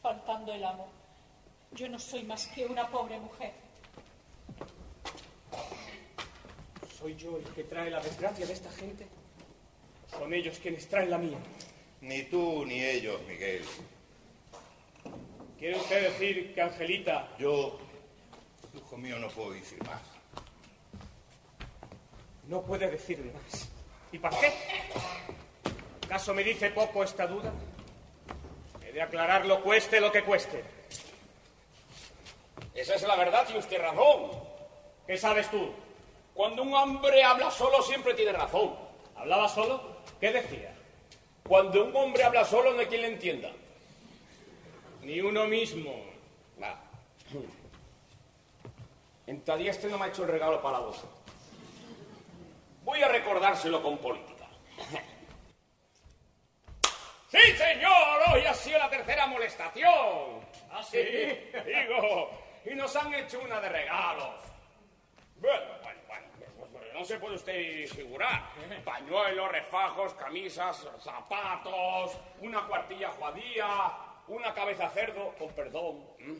faltando 0.00 0.54
el 0.54 0.64
amo. 0.64 0.88
Yo 1.72 1.86
no 1.86 1.98
soy 1.98 2.22
más 2.22 2.46
que 2.46 2.64
una 2.64 2.88
pobre 2.88 3.18
mujer. 3.18 3.52
¿Soy 6.98 7.14
yo 7.14 7.36
el 7.36 7.44
que 7.54 7.64
trae 7.64 7.90
la 7.90 8.00
desgracia 8.00 8.46
de 8.46 8.54
esta 8.54 8.72
gente? 8.72 9.06
Son 10.10 10.32
ellos 10.32 10.58
quienes 10.60 10.88
traen 10.88 11.10
la 11.10 11.18
mía. 11.18 11.38
Ni 12.00 12.22
tú 12.22 12.64
ni 12.64 12.82
ellos, 12.82 13.20
Miguel. 13.28 13.62
¿Quiere 15.58 15.76
usted 15.76 16.02
decir 16.04 16.54
que 16.54 16.62
Angelita 16.62 17.28
Yo, 17.36 17.78
hijo 18.74 18.96
mío, 18.96 19.18
no 19.18 19.28
puedo 19.28 19.50
decir 19.50 19.82
más. 19.84 20.00
no 22.44 22.62
puede 22.62 22.88
decirme 22.90 23.32
más? 23.32 23.68
¿Y 24.12 24.18
para 24.18 24.38
qué? 24.38 24.52
¿Acaso 26.06 26.32
me 26.32 26.44
dice 26.44 26.70
poco 26.70 27.02
esta 27.02 27.26
duda? 27.26 27.52
He 28.86 28.92
de 28.92 29.02
aclararlo 29.02 29.62
cueste 29.62 30.00
lo 30.00 30.12
que 30.12 30.22
cueste. 30.22 30.64
Esa 32.74 32.94
es 32.94 33.02
la 33.02 33.16
verdad, 33.16 33.46
y 33.52 33.58
usted 33.58 33.82
razón. 33.82 34.30
¿Qué 35.06 35.16
sabes 35.16 35.50
tú? 35.50 35.72
Cuando 36.34 36.62
un 36.62 36.72
hombre 36.72 37.22
habla 37.24 37.50
solo 37.50 37.82
siempre 37.82 38.14
tiene 38.14 38.32
razón. 38.32 38.76
¿Hablaba 39.16 39.48
solo? 39.48 39.98
¿Qué 40.20 40.32
decía? 40.32 40.72
Cuando 41.46 41.84
un 41.84 41.96
hombre 41.96 42.22
habla 42.22 42.44
solo 42.44 42.72
no 42.72 42.80
hay 42.80 42.86
quien 42.86 43.02
le 43.02 43.08
entienda. 43.08 43.50
Ni 45.08 45.22
uno 45.22 45.46
mismo. 45.46 46.04
Va. 46.62 46.78
Entadía 49.26 49.70
este 49.70 49.88
no 49.88 49.96
me 49.96 50.04
ha 50.04 50.08
hecho 50.08 50.24
el 50.24 50.28
regalo 50.28 50.60
para 50.60 50.80
vos. 50.80 51.02
Voy 52.84 53.00
a 53.00 53.08
recordárselo 53.08 53.82
con 53.82 53.96
política. 53.96 54.46
¡Sí, 57.30 57.38
señor! 57.56 58.20
Hoy 58.34 58.44
ha 58.44 58.52
sido 58.52 58.78
la 58.78 58.90
tercera 58.90 59.26
molestación. 59.26 60.46
¿Ah, 60.70 60.82
sí? 60.82 60.98
Digo, 60.98 62.30
y 62.66 62.74
nos 62.74 62.94
han 62.94 63.14
hecho 63.14 63.40
una 63.40 63.62
de 63.62 63.68
regalos. 63.70 64.42
Bueno, 65.36 65.72
bueno, 65.82 66.00
bueno, 66.06 66.26
pues, 66.36 66.70
pues, 66.70 66.92
no 66.92 67.02
se 67.06 67.18
puede 67.18 67.36
usted 67.36 67.88
figurar. 67.88 68.42
Pañuelos, 68.84 69.52
refajos, 69.52 70.12
camisas, 70.12 70.86
zapatos, 71.00 72.18
una 72.42 72.66
cuartilla 72.66 73.08
juadía, 73.12 74.07
una 74.28 74.54
cabeza 74.54 74.88
cerdo, 74.90 75.34
con 75.38 75.48
perdón. 75.52 76.04
¿m? 76.18 76.38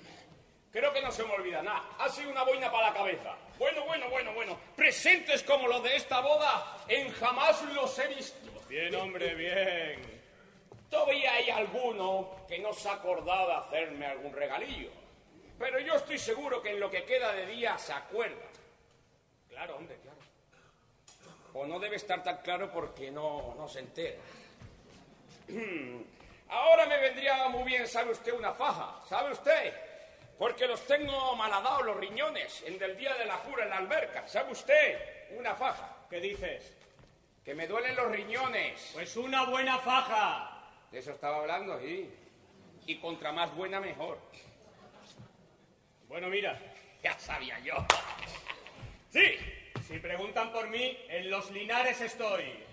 Creo 0.71 0.93
que 0.93 1.01
no 1.01 1.11
se 1.11 1.25
me 1.25 1.33
olvida 1.33 1.63
nada. 1.63 1.85
Ha 1.99 2.09
sido 2.09 2.31
una 2.31 2.43
boina 2.45 2.71
para 2.71 2.91
la 2.91 2.95
cabeza. 2.95 3.35
Bueno, 3.59 3.85
bueno, 3.87 4.11
bueno, 4.11 4.33
bueno. 4.35 4.59
Presentes 4.77 5.43
como 5.43 5.67
los 5.67 5.83
de 5.83 5.97
esta 5.97 6.21
boda, 6.21 6.85
en 6.89 7.11
jamás 7.13 7.63
los 7.73 7.99
he 7.99 8.07
visto. 8.09 8.51
Bien, 8.69 8.95
hombre, 8.95 9.35
bien. 9.35 10.03
Todavía 10.91 11.33
hay 11.35 11.51
alguno 11.51 12.45
que 12.47 12.59
no 12.59 12.73
se 12.73 12.89
ha 12.89 12.95
acordado 12.95 13.49
de 13.49 13.55
hacerme 13.55 14.07
algún 14.07 14.33
regalillo. 14.33 14.91
Pero 15.59 15.81
yo 15.81 15.95
estoy 15.95 16.19
seguro 16.19 16.63
que 16.63 16.71
en 16.71 16.81
lo 16.81 16.91
que 16.91 17.05
queda 17.05 17.33
de 17.33 17.47
día 17.47 17.77
se 17.79 17.93
acuerda. 17.93 18.47
Claro, 19.49 19.77
hombre, 19.77 19.97
claro. 20.03 20.19
O 21.55 21.67
no 21.67 21.81
debe 21.81 21.97
estar 21.97 22.23
tan 22.23 22.39
claro 22.43 22.71
porque 22.71 23.11
no, 23.11 23.55
no 23.57 23.69
se 23.69 23.81
entera. 23.81 24.19
Ahora 26.49 26.87
me 26.87 26.99
vendría 26.99 27.49
muy 27.49 27.65
bien, 27.65 27.87
¿sabe 27.87 28.13
usted, 28.13 28.33
una 28.33 28.53
faja? 28.53 29.01
¿Sabe 29.07 29.33
usted? 29.33 29.75
Porque 30.39 30.67
los 30.67 30.87
tengo 30.87 31.35
maladados 31.37 31.85
los 31.85 31.97
riñones 31.97 32.63
en 32.65 32.79
del 32.79 32.97
día 32.97 33.15
de 33.15 33.27
la 33.27 33.37
jura 33.39 33.65
en 33.65 33.71
la 33.71 33.79
alberca. 33.79 34.27
¿Sabe 34.27 34.53
usted? 34.53 35.37
Una 35.37 35.55
faja. 35.55 35.97
¿Qué 36.09 36.21
dices? 36.21 36.77
Que 37.45 37.55
me 37.55 37.67
duelen 37.67 37.97
los 37.97 38.11
riñones. 38.11 38.91
Pues 38.95 39.17
una 39.17 39.45
buena 39.45 39.79
faja. 39.79 40.71
De 40.91 41.01
eso 41.01 41.11
estaba 41.11 41.39
hablando, 41.39 41.79
sí. 41.81 42.09
Y 42.87 42.99
contra 42.99 43.33
más 43.33 43.55
buena, 43.55 43.81
mejor. 43.81 44.19
Bueno, 46.09 46.29
mira, 46.29 46.59
Ya 47.03 47.19
sabía 47.19 47.59
yo. 47.61 47.75
Sí, 49.11 49.37
si 49.87 49.99
preguntan 49.99 50.53
por 50.53 50.69
mí, 50.69 50.99
en 51.09 51.31
los 51.31 51.51
linares 51.51 52.01
estoy. 52.01 52.68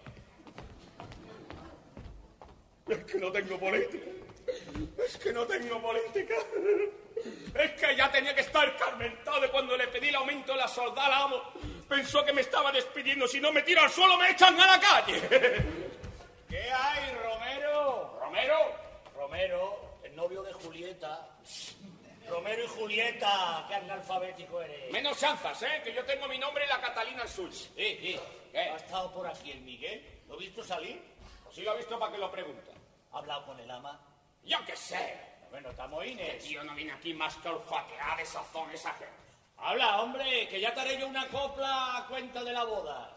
Es 2.88 3.04
que 3.06 3.18
no 3.18 3.32
tengo 3.32 3.60
política. 3.60 4.06
Es 5.04 5.18
que 5.18 5.34
no 5.34 5.46
tengo 5.46 5.82
política. 5.82 6.36
Es 7.56 7.72
que 7.72 7.96
ya 7.96 8.12
tenía 8.12 8.36
que 8.36 8.42
estar 8.42 8.78
carmentado 8.78 9.50
cuando 9.52 9.76
le 9.76 9.88
pedí 9.88 10.10
el 10.10 10.16
aumento 10.16 10.52
de 10.52 10.60
la 10.60 10.68
soldada 10.68 11.08
al 11.08 11.24
amo. 11.24 11.42
Pensó 11.90 12.24
que 12.24 12.34
me 12.34 12.42
estaba 12.42 12.72
despidiendo. 12.72 13.28
Si 13.28 13.40
no 13.40 13.52
me 13.52 13.64
tiro 13.64 13.82
al 13.82 13.90
suelo, 13.90 14.18
me 14.18 14.30
echan 14.30 14.60
a 14.60 14.68
la 14.68 14.80
calle. 14.80 15.22
¿Qué 16.48 16.72
hay, 16.72 17.16
Romero? 17.24 18.20
Romero, 18.20 18.58
Romero, 19.16 19.98
el 20.04 20.16
novio 20.16 20.44
de 20.44 20.54
Julieta. 20.54 21.28
Romero 22.30 22.64
y 22.64 22.68
Julieta, 22.68 23.66
qué 23.68 23.76
analfabético 23.76 24.62
eres. 24.62 24.92
menos 24.92 25.20
chanzas, 25.20 25.62
¿eh? 25.64 25.82
Que 25.84 25.94
yo 25.94 26.04
tengo 26.06 26.28
mi 26.28 26.38
nombre 26.40 26.64
en 26.64 26.70
la 26.70 26.82
Catalina 26.82 27.24
Azul. 27.24 27.52
Sí, 27.52 27.70
sí. 27.76 28.20
¿Qué? 28.52 28.60
¿Ha 28.60 28.76
estado 28.76 29.12
por 29.14 29.28
aquí 29.28 29.52
el 29.52 29.62
Miguel? 29.62 30.04
¿Lo 30.28 30.36
he 30.36 30.40
visto 30.40 30.64
salir? 30.64 31.02
Si 31.52 31.62
lo 31.62 31.72
ha 31.72 31.76
visto, 31.76 31.98
¿para 31.98 32.12
qué 32.12 32.18
lo 32.18 32.32
pregunta? 32.32 32.75
¿Ha 33.16 33.20
hablado 33.20 33.46
con 33.46 33.58
el 33.58 33.72
ama? 33.72 33.98
Yo 34.44 34.58
qué 34.66 34.76
sé. 34.76 35.18
Bueno, 35.50 35.72
tamoines. 35.72 36.44
Tío, 36.44 36.62
no 36.66 36.76
viene 36.76 36.92
aquí 36.92 37.14
más 37.14 37.34
que 37.38 37.48
olfatear 37.48 38.20
esa 38.20 38.44
gente. 38.44 39.08
Habla, 39.58 40.02
hombre, 40.02 40.50
que 40.50 40.60
ya 40.60 40.74
te 40.74 40.82
haré 40.82 41.00
yo 41.00 41.08
una 41.08 41.26
copla 41.30 41.96
a 41.96 42.08
cuenta 42.08 42.44
de 42.44 42.52
la 42.52 42.66
boda. 42.66 43.16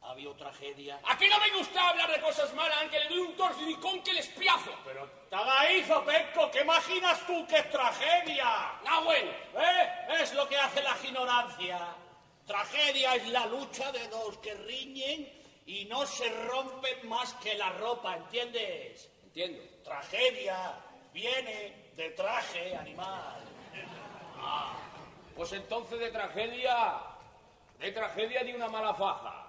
Ha 0.00 0.10
habido 0.10 0.34
tragedia. 0.34 0.98
Aquí 1.04 1.28
no 1.28 1.38
me 1.38 1.58
gusta 1.58 1.90
hablar 1.90 2.10
de 2.10 2.22
cosas 2.22 2.54
malas, 2.54 2.78
aunque 2.80 3.00
le 3.00 3.08
doy 3.10 3.18
un 3.18 3.36
torcidicón 3.36 4.02
que 4.02 4.14
les 4.14 4.28
piazo. 4.28 4.72
Pero 4.86 5.06
tagaízo, 5.28 6.02
Pecco, 6.02 6.50
¿qué 6.50 6.62
imaginas 6.62 7.26
tú 7.26 7.46
que 7.46 7.58
es 7.58 7.70
tragedia? 7.70 8.46
Ah, 8.46 9.02
bueno. 9.04 9.30
¿Eh? 9.58 10.22
Es 10.22 10.32
lo 10.32 10.48
que 10.48 10.56
hace 10.56 10.82
la 10.82 10.96
ignorancia. 11.04 11.78
Tragedia 12.46 13.14
es 13.16 13.28
la 13.28 13.44
lucha 13.44 13.92
de 13.92 14.08
dos 14.08 14.38
que 14.38 14.54
riñen 14.54 15.35
y 15.66 15.84
no 15.86 16.06
se 16.06 16.28
rompen 16.46 17.08
más 17.08 17.34
que 17.34 17.54
la 17.54 17.70
ropa, 17.70 18.16
¿entiendes? 18.16 19.10
Entiendo. 19.24 19.62
Tragedia 19.82 20.74
viene 21.12 21.90
de 21.96 22.10
traje 22.10 22.76
animal. 22.76 23.42
Pues 25.34 25.52
entonces 25.52 25.98
de 25.98 26.10
tragedia, 26.10 27.00
de 27.78 27.92
tragedia 27.92 28.44
de 28.44 28.54
una 28.54 28.68
mala 28.68 28.94
faja. 28.94 29.42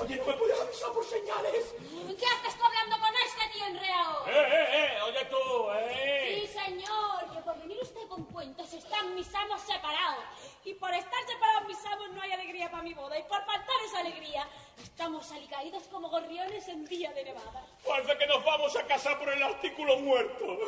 Oye, 0.00 0.16
no 0.16 0.26
me 0.26 0.32
puedes 0.34 0.60
avisar 0.60 0.92
por 0.92 1.04
señales. 1.04 1.74
¿Qué 2.18 2.26
haces 2.26 2.58
tú 2.58 2.64
hablando 2.64 2.98
con 2.98 3.14
este 3.24 3.56
tío 3.56 3.66
enreado? 3.66 4.26
¡Eh, 4.26 4.32
eh, 4.34 4.68
eh! 4.72 5.02
Oye 5.02 5.24
tú, 5.26 5.70
¿eh? 5.72 6.40
Sí, 6.42 6.58
señor, 6.58 7.32
que 7.32 7.40
por 7.40 7.58
venir 7.60 7.78
usted 7.80 8.06
con 8.08 8.24
cuentos 8.24 8.72
están 8.72 9.14
mis 9.14 9.32
amos 9.34 9.60
separados. 9.62 10.24
Y 10.64 10.72
por 10.74 10.92
estar 10.94 11.26
separados 11.26 11.68
mis 11.68 11.84
amos 11.84 12.10
no 12.12 12.22
hay 12.22 12.32
alegría 12.32 12.70
para 12.70 12.82
mi 12.82 12.94
boda. 12.94 13.18
Y 13.18 13.22
por 13.24 13.44
faltar 13.44 13.76
esa 13.86 14.00
alegría, 14.00 14.48
estamos 14.82 15.30
alicaídos 15.30 15.82
como 15.84 16.08
gorriones 16.08 16.66
en 16.68 16.86
día 16.86 17.12
de 17.12 17.24
nevada. 17.24 17.66
Parece 17.86 18.16
que 18.16 18.26
nos 18.26 18.42
vamos 18.44 18.74
a 18.76 18.86
casar 18.86 19.18
por 19.18 19.28
el 19.28 19.42
artículo 19.42 19.98
muerto. 19.98 20.58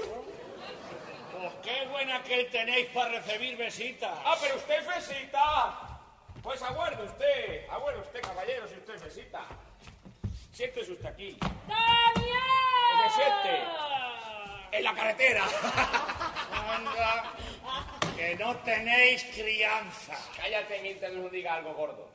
Pues 1.32 1.52
qué 1.62 1.86
buena 1.86 2.22
que 2.22 2.44
tenéis 2.44 2.88
para 2.88 3.20
recibir 3.20 3.56
visitas. 3.56 4.18
Ah, 4.24 4.36
pero 4.40 4.56
usted 4.56 4.80
es 4.80 4.86
besita. 4.86 6.00
Pues 6.42 6.62
aguarde 6.62 7.04
usted, 7.04 7.68
aguarde 7.70 8.00
usted, 8.00 8.20
caballero, 8.20 8.68
si 8.68 8.74
usted 8.74 8.94
es 8.94 9.02
besita. 9.02 9.44
Siéntese 10.52 10.92
usted 10.92 11.06
aquí, 11.06 11.38
¡Daniel! 11.66 12.36
que 13.02 13.10
se 13.10 13.14
siente. 13.16 13.64
En 14.72 14.84
la 14.84 14.94
carretera. 14.94 15.44
Anda, 16.52 17.32
que 18.16 18.34
no 18.36 18.56
tenéis 18.58 19.24
crianza. 19.24 20.16
Cállate 20.36 20.80
mientras 20.80 21.12
nos 21.12 21.30
diga 21.30 21.54
algo 21.54 21.74
gordo. 21.74 22.08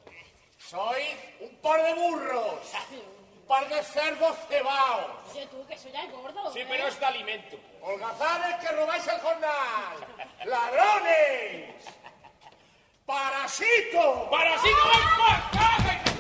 Sois 0.58 1.16
un 1.40 1.56
par 1.58 1.82
de 1.84 1.94
burros, 1.94 2.60
un 2.92 3.48
par 3.48 3.68
de 3.68 3.84
cerdos 3.84 4.38
cebaos, 4.48 5.12
Oye, 5.32 5.48
tú, 5.48 5.66
que 5.68 5.78
soy 5.78 5.92
ya 5.92 6.06
gordo. 6.06 6.52
Sí, 6.54 6.60
¿eh? 6.60 6.66
pero 6.70 6.88
es 6.88 7.00
de 7.00 7.06
alimento. 7.06 7.58
holgazanes 7.82 8.56
que 8.62 8.72
robáis 8.76 9.08
el 9.08 9.20
jornal, 9.20 9.96
ladrones, 10.46 11.86
parasitos. 13.06 14.30
¡Para 14.30 14.56
así 14.56 14.70
no 14.70 14.84
hay 14.92 15.42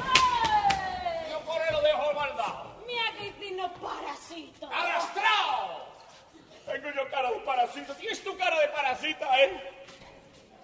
¡Eh! 0.03 1.27
Yo 1.31 1.39
por 1.41 1.61
él 1.61 1.67
lo 1.71 1.81
dejo 1.81 2.13
maldado. 2.13 2.83
Mira 2.85 3.03
que 3.17 3.31
digno 3.33 3.71
parásito. 3.75 4.67
¡Arrastrado! 4.67 5.90
Tengo 6.65 6.89
yo 6.91 7.09
cara 7.09 7.31
de 7.31 7.39
parásito. 7.39 7.93
¿Tienes 7.95 8.23
tu 8.23 8.37
cara 8.37 8.59
de 8.59 8.67
parasita, 8.69 9.43
eh? 9.43 9.61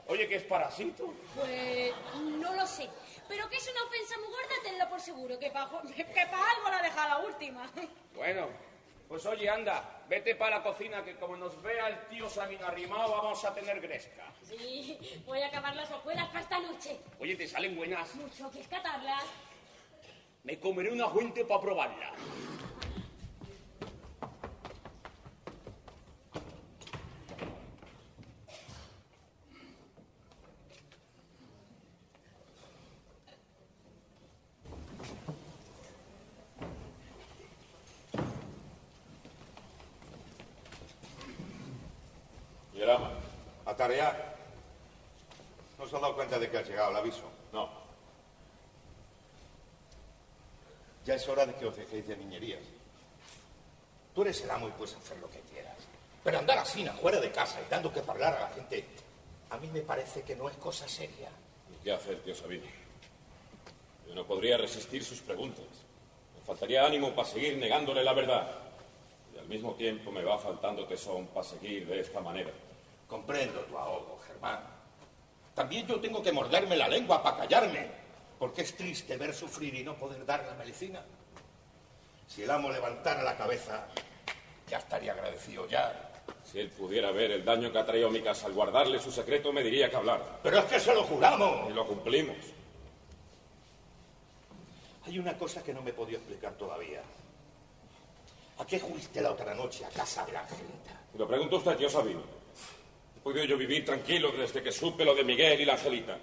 Oye, 0.08 0.28
¿qué 0.28 0.36
es 0.36 0.44
parásito? 0.44 1.14
Pues 1.36 1.92
no 2.22 2.54
lo 2.56 2.66
sé. 2.66 2.90
Pero 3.28 3.50
que 3.50 3.58
es 3.58 3.70
una 3.70 3.84
ofensa 3.84 4.16
muy 4.20 4.28
gorda, 4.30 4.56
tenlo 4.64 4.90
por 4.90 5.02
seguro. 5.02 5.38
Que 5.38 5.50
para 5.50 5.66
algo 5.66 6.70
la 6.70 6.82
deja 6.82 7.08
la 7.10 7.18
última. 7.20 7.70
Bueno, 8.18 8.48
Pues 9.08 9.24
oye, 9.28 9.48
anda, 9.48 10.02
vete 10.10 10.34
para 10.34 10.58
la 10.58 10.64
cocina 10.64 11.04
que 11.04 11.16
como 11.18 11.38
nos 11.38 11.62
vea 11.62 11.88
el 11.88 12.08
tío 12.08 12.28
Sabino 12.30 12.66
arrimado 12.66 13.12
vamos 13.12 13.46
a 13.46 13.54
tener 13.54 13.80
gresca. 13.80 14.24
Sí, 14.42 14.98
voy 15.26 15.40
a 15.42 15.48
acabar 15.48 15.76
las 15.76 15.92
hojuelas 15.92 16.26
para 16.30 16.40
esta 16.42 16.60
noche. 16.60 16.98
Oye, 17.20 17.36
te 17.36 17.48
salen 17.48 17.76
buenas. 17.78 18.16
Mucho 18.16 18.50
que 18.50 18.62
catarlas. 18.62 19.24
Me 20.44 20.60
comeré 20.60 20.92
una 20.92 21.08
fuente 21.10 21.46
para 21.46 21.62
probarla. 21.62 22.12
A 44.02 44.12
tarear. 44.12 44.38
¿No 45.78 45.88
se 45.88 45.96
ha 45.96 46.00
dado 46.00 46.16
cuenta 46.16 46.40
de 46.40 46.50
que 46.50 46.58
ha 46.58 46.62
llegado 46.62 46.92
el 46.92 46.98
aviso? 46.98 47.24
No. 47.52 47.70
Ya 51.06 51.16
es 51.16 51.28
hora 51.28 51.46
de 51.46 51.56
que 51.56 51.66
os 51.66 51.76
dejéis 51.76 52.08
de 52.08 52.18
niñerías. 52.18 52.64
Tú 54.14 54.22
eres 54.24 54.42
el 54.42 54.52
amo 54.52 54.68
y 54.68 54.72
puedes 54.72 54.96
hacer 54.96 55.18
lo 55.18 55.30
que 55.30 55.40
quieras. 55.42 55.76
Pero 56.24 56.40
andar 56.40 56.58
así, 56.58 56.86
fuera 57.02 57.20
de 57.20 57.32
casa 57.32 57.62
y 57.62 57.70
dando 57.70 57.94
que 57.94 58.00
hablar 58.00 58.36
a 58.36 58.42
la 58.42 58.50
gente, 58.50 58.86
a 59.50 59.58
mí 59.58 59.68
me 59.68 59.82
parece 59.82 60.24
que 60.24 60.36
no 60.36 60.50
es 60.50 60.58
cosa 60.58 60.88
seria. 60.88 61.30
¿Y 61.72 61.84
qué 61.84 61.92
hacer, 61.92 62.20
tío 62.24 62.36
Sabino? 62.36 62.66
Yo 64.08 64.16
no 64.16 64.26
podría 64.26 64.58
resistir 64.58 65.04
sus 65.04 65.20
preguntas. 65.20 65.66
Me 66.36 66.46
faltaría 66.46 66.86
ánimo 66.86 67.14
para 67.16 67.28
seguir 67.28 67.58
negándole 67.58 68.04
la 68.04 68.14
verdad. 68.14 68.48
Y 69.36 69.40
al 69.40 69.48
mismo 69.48 69.76
tiempo 69.76 70.12
me 70.12 70.24
va 70.24 70.38
faltando 70.38 70.86
tesón 70.86 71.28
para 71.28 71.48
seguir 71.48 71.88
de 71.88 72.02
esta 72.02 72.20
manera. 72.20 72.52
Comprendo 73.08 73.62
tu 73.62 73.78
ahogo, 73.78 74.20
Germán. 74.28 74.60
También 75.56 75.88
yo 75.88 76.00
tengo 76.00 76.22
que 76.22 76.32
morderme 76.32 76.76
la 76.76 76.88
lengua 76.88 77.24
para 77.24 77.38
callarme, 77.38 77.88
porque 78.38 78.62
es 78.62 78.76
triste 78.76 79.18
ver 79.18 79.34
sufrir 79.34 79.74
y 79.74 79.84
no 79.84 79.96
poder 79.96 80.26
dar 80.26 80.46
la 80.46 80.54
medicina. 80.54 81.02
Si 82.28 82.44
el 82.44 82.52
amo 82.52 82.70
levantara 82.70 83.24
la 83.24 83.38
cabeza, 83.38 83.88
ya 84.70 84.78
estaría 84.78 85.14
agradecido 85.14 85.68
ya. 85.68 86.12
Si 86.44 86.60
él 86.60 86.70
pudiera 86.70 87.12
ver 87.12 87.32
el 87.32 87.46
daño 87.46 87.72
que 87.72 87.80
ha 87.80 87.86
traído 87.86 88.10
a 88.10 88.12
mi 88.12 88.22
casa 88.22 88.48
al 88.48 88.54
guardarle 88.54 89.00
su 89.00 89.12
secreto, 89.12 89.52
me 89.54 89.64
diría 89.64 89.90
que 89.90 89.96
hablar. 89.96 90.40
Pero 90.44 90.60
es 90.60 90.66
que 90.66 90.80
se 90.80 90.94
lo 90.94 91.04
juramos. 91.04 91.70
Y 91.70 91.74
lo 91.74 91.88
cumplimos. 91.88 92.38
Hay 95.06 95.18
una 95.20 95.38
cosa 95.38 95.64
que 95.64 95.74
no 95.74 95.82
me 95.82 95.92
he 95.92 95.94
podido 95.94 96.20
explicar 96.20 96.54
todavía. 96.54 97.02
¿A 98.60 98.66
qué 98.66 98.80
fuiste 98.80 99.22
la 99.22 99.32
otra 99.32 99.54
noche 99.54 99.86
a 99.86 99.90
casa 99.90 100.26
de 100.26 100.34
la 100.34 100.42
Angelita? 100.42 101.02
Lo 101.18 101.28
pregunto 101.28 101.58
usted, 101.58 101.78
tío 101.78 101.90
Sabino. 101.90 102.37
¿He 103.28 103.30
podido 103.30 103.46
yo 103.46 103.58
vivir 103.58 103.84
tranquilo 103.84 104.32
desde 104.32 104.64
que 104.64 104.72
supe 104.72 105.04
lo 105.04 105.14
de 105.14 105.22
Miguel 105.22 105.60
y 105.60 105.66
la 105.66 105.74
Angelita? 105.74 106.18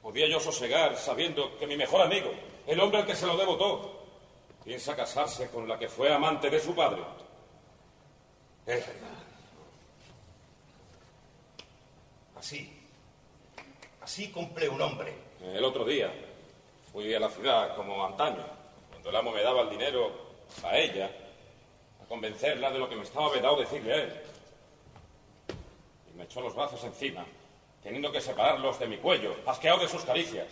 ¿Podía 0.00 0.26
yo 0.26 0.40
sosegar 0.40 0.96
sabiendo 0.96 1.58
que 1.58 1.66
mi 1.66 1.76
mejor 1.76 2.00
amigo, 2.00 2.32
el 2.66 2.80
hombre 2.80 3.00
al 3.00 3.06
que 3.06 3.14
se 3.14 3.26
lo 3.26 3.36
debo 3.36 3.58
todo, 3.58 4.02
piensa 4.64 4.96
casarse 4.96 5.50
con 5.50 5.68
la 5.68 5.78
que 5.78 5.90
fue 5.90 6.10
amante 6.10 6.48
de 6.48 6.58
su 6.58 6.74
padre? 6.74 7.02
Es 8.64 8.86
verdad. 8.86 9.24
Así. 12.36 12.72
Así 14.00 14.30
cumple 14.30 14.70
un 14.70 14.80
hombre. 14.80 15.12
El 15.42 15.64
otro 15.64 15.84
día 15.84 16.10
fui 16.90 17.12
a 17.12 17.20
la 17.20 17.28
ciudad 17.28 17.76
como 17.76 18.06
antaño, 18.06 18.46
cuando 18.88 19.10
el 19.10 19.16
amo 19.16 19.32
me 19.32 19.42
daba 19.42 19.60
el 19.60 19.68
dinero 19.68 20.12
a 20.64 20.78
ella, 20.78 21.10
a 22.02 22.08
convencerla 22.08 22.70
de 22.70 22.78
lo 22.78 22.88
que 22.88 22.96
me 22.96 23.02
estaba 23.02 23.30
vedado 23.30 23.60
decirle 23.60 23.92
a 23.92 23.96
él. 23.96 24.22
Me 26.16 26.24
echó 26.24 26.40
los 26.40 26.54
brazos 26.54 26.82
encima, 26.82 27.26
teniendo 27.82 28.10
que 28.10 28.22
separarlos 28.22 28.78
de 28.78 28.88
mi 28.88 28.96
cuello, 28.96 29.36
asqueado 29.46 29.80
de 29.80 29.88
sus 29.88 30.02
caricias, 30.02 30.48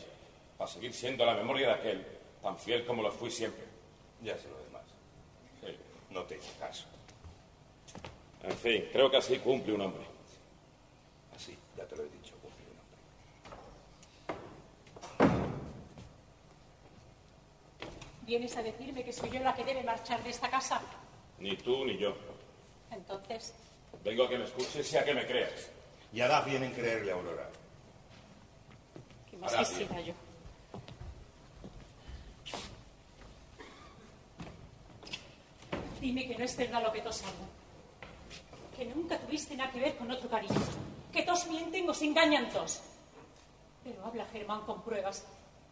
para 0.59 0.70
seguir 0.70 0.92
siendo 0.92 1.24
la 1.24 1.35
memoria 1.35 1.68
de 1.68 1.74
aquel, 1.74 2.07
tan 2.42 2.59
fiel 2.59 2.85
como 2.85 3.03
lo 3.03 3.11
fui 3.11 3.31
siempre. 3.31 3.64
Ya 4.22 4.37
sé 4.37 4.46
lo 4.48 4.59
demás. 4.59 4.83
Sí. 5.61 5.74
No 6.11 6.22
te 6.24 6.37
hice 6.37 6.53
caso. 6.59 6.85
En 8.42 8.57
fin, 8.59 8.88
creo 8.92 9.11
que 9.11 9.16
así 9.16 9.38
cumple 9.38 9.72
un 9.72 9.81
hombre. 9.81 10.03
Así, 11.35 11.57
ya 11.77 11.87
te 11.87 11.96
lo 11.96 12.03
he 12.03 12.09
dicho, 12.11 12.35
cumple 12.42 12.64
un 12.70 12.79
hombre. 12.79 12.98
¿Vienes 18.27 18.55
a 18.57 18.62
decirme 18.62 19.03
que 19.03 19.12
soy 19.14 19.31
yo 19.31 19.40
la 19.40 19.55
que 19.55 19.64
debe 19.64 19.83
marchar 19.83 20.22
de 20.22 20.29
esta 20.29 20.50
casa? 20.50 20.83
Ni 21.38 21.57
tú 21.57 21.87
ni 21.87 21.96
yo. 21.96 22.14
Entonces, 22.90 23.55
Vengo 24.02 24.24
a 24.24 24.28
que 24.28 24.38
me 24.38 24.44
escuches 24.44 24.92
y 24.92 24.96
a 24.96 25.04
que 25.04 25.14
me 25.14 25.26
creas. 25.26 25.70
Y 26.12 26.20
harás 26.20 26.44
bien 26.46 26.62
en 26.62 26.72
creerle 26.72 27.12
a 27.12 27.14
Aurora. 27.14 27.48
¿qué 29.30 29.37
más 29.37 29.54
quisiera 29.57 30.00
yo? 30.00 30.14
Dime 36.00 36.28
que 36.28 36.37
no 36.37 36.44
es 36.44 36.57
verdad 36.57 36.83
lo 36.83 36.92
que 36.92 37.00
todos 37.00 37.22
hablan. 37.22 37.48
Que 38.76 38.85
nunca 38.85 39.18
tuviste 39.18 39.57
nada 39.57 39.70
que 39.72 39.80
ver 39.80 39.96
con 39.96 40.11
otro 40.11 40.28
cariño. 40.28 40.54
Que 41.12 41.22
todos 41.22 41.46
mienten 41.46 41.88
o 41.88 41.94
se 41.94 42.04
engañan 42.07 42.50
todos. 42.50 42.83
Pero 43.83 44.04
habla 44.04 44.26
Germán 44.33 44.61
con 44.62 44.83
pruebas. 44.83 45.24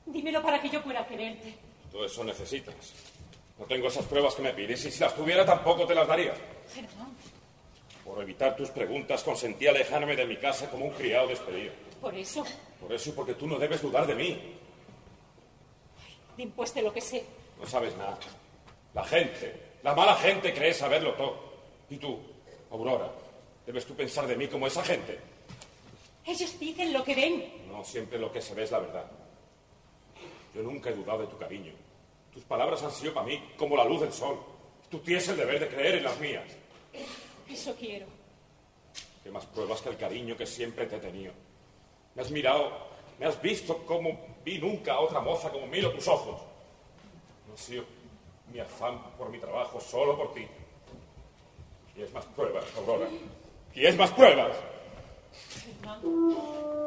Dímelo 0.06 0.42
para 0.42 0.61
que 0.61 0.70
yo 0.70 0.82
pueda 0.82 1.06
quererte. 1.06 1.54
Todo 1.90 2.06
eso 2.06 2.24
necesitas. 2.24 2.92
No 3.58 3.66
tengo 3.66 3.88
esas 3.88 4.06
pruebas 4.06 4.35
que 4.35 4.42
me 4.42 4.54
pides 4.54 4.85
y 4.87 4.90
si 4.90 5.00
las 5.00 5.14
tuviera 5.14 5.44
tampoco 5.44 5.87
te 5.87 5.94
las 5.94 6.08
daría. 6.08 6.35
Germán, 6.72 7.14
Por 8.04 8.20
evitar 8.22 8.56
tus 8.56 8.70
preguntas 8.70 9.22
consentí 9.22 9.66
alejarme 9.66 10.16
de 10.16 10.26
mi 10.26 10.36
casa 10.36 10.68
como 10.70 10.86
un 10.86 10.90
criado 10.92 11.28
despedido. 11.28 11.72
por 12.00 12.14
eso, 12.14 12.44
Por 12.80 12.92
eso 12.92 13.10
y 13.10 13.12
porque 13.12 13.34
tú 13.34 13.46
no 13.46 13.58
debes 13.58 13.80
dudar 13.80 14.06
de 14.06 14.14
mí. 14.14 14.56
de 16.36 16.42
impuesto 16.42 16.80
lo 16.82 16.92
que 16.92 17.00
sé. 17.00 17.24
No 17.60 17.66
sabes 17.66 17.96
nada. 17.96 18.18
La 18.94 19.04
gente, 19.04 19.54
la 19.82 19.94
mala 19.94 20.16
gente 20.16 20.52
cree 20.52 20.74
saberlo 20.74 21.14
todo. 21.14 21.52
Y 21.90 21.96
tú, 21.96 22.18
Aurora, 22.70 23.10
debes 23.66 23.86
tú 23.86 23.94
pensar 23.94 24.26
de 24.26 24.36
mí 24.36 24.48
como 24.48 24.66
esa 24.66 24.82
gente. 24.82 25.18
Ellos 26.26 26.58
dicen 26.58 26.92
lo 26.92 27.04
que 27.04 27.14
ven. 27.14 27.62
No 27.68 27.84
siempre 27.84 28.18
lo 28.18 28.32
que 28.32 28.40
se 28.40 28.54
ve 28.54 28.64
es 28.64 28.70
la 28.70 28.78
verdad. 28.80 29.04
Yo 30.54 30.62
nunca 30.62 30.90
he 30.90 30.94
dudado 30.94 31.20
de 31.20 31.26
tu 31.28 31.38
cariño. 31.38 31.72
Tus 32.32 32.42
palabras 32.44 32.82
han 32.82 32.90
sido 32.92 33.12
para 33.14 33.26
mí 33.26 33.42
como 33.56 33.76
la 33.76 33.84
luz 33.84 34.00
del 34.00 34.12
sol. 34.12 34.38
Tú 34.90 34.98
tienes 35.00 35.26
el 35.28 35.36
deber 35.36 35.60
de 35.60 35.68
creer 35.68 35.94
en 35.96 36.04
las 36.04 36.18
mías. 36.18 36.44
Eso 37.48 37.74
quiero. 37.74 38.07
¿Qué 39.22 39.31
más 39.31 39.46
pruebas 39.46 39.81
que 39.81 39.90
el 39.90 39.96
cariño 39.96 40.37
que 40.37 40.46
siempre 40.46 40.87
te 40.87 40.96
he 40.96 41.00
tenido? 41.00 41.33
Me 42.14 42.22
has 42.22 42.31
mirado, 42.31 42.70
me 43.18 43.26
has 43.26 43.40
visto 43.40 43.78
como 43.87 44.18
vi 44.44 44.59
nunca 44.59 44.94
a 44.94 45.00
otra 45.00 45.20
moza 45.20 45.50
como 45.50 45.66
miro 45.66 45.92
tus 45.92 46.09
ojos. 46.09 46.40
No 47.48 47.55
ha 47.55 47.57
sido 47.57 47.85
mi 48.52 48.59
afán 48.59 49.00
por 49.16 49.31
mi 49.31 49.38
trabajo, 49.38 49.81
solo 49.81 50.16
por 50.16 50.35
ti. 50.35 50.46
Y 51.96 52.02
es 52.02 52.12
más 52.12 52.24
pruebas, 52.26 52.64
Aurora. 52.76 53.09
Y 53.74 53.86
es 53.86 53.97
más 53.97 54.11
pruebas. 54.11 54.57
Germán. 55.64 56.82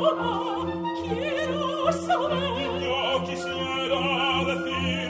Que 0.00 0.16
clama, 0.16 0.82
quiero 1.02 1.92
saber. 1.92 2.70
Yo 2.80 3.24
quisiera 3.24 4.00
decirte 4.46 5.09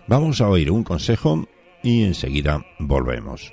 Vamos 0.06 0.40
a 0.40 0.48
oír 0.48 0.70
un 0.70 0.82
consejo 0.82 1.46
y 1.82 2.04
enseguida 2.04 2.64
volvemos. 2.78 3.52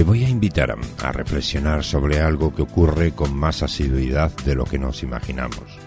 Te 0.00 0.04
voy 0.04 0.24
a 0.24 0.30
invitar 0.30 0.70
a, 0.70 1.12
reflexionar 1.12 1.84
sobre 1.84 2.20
algo 2.20 2.54
que 2.54 2.62
ocurre 2.62 3.12
con 3.12 3.36
más 3.36 3.62
asiduidad 3.62 4.34
de 4.46 4.54
lo 4.54 4.64
que 4.64 4.78
nos 4.78 5.02
imaginamos. 5.02 5.78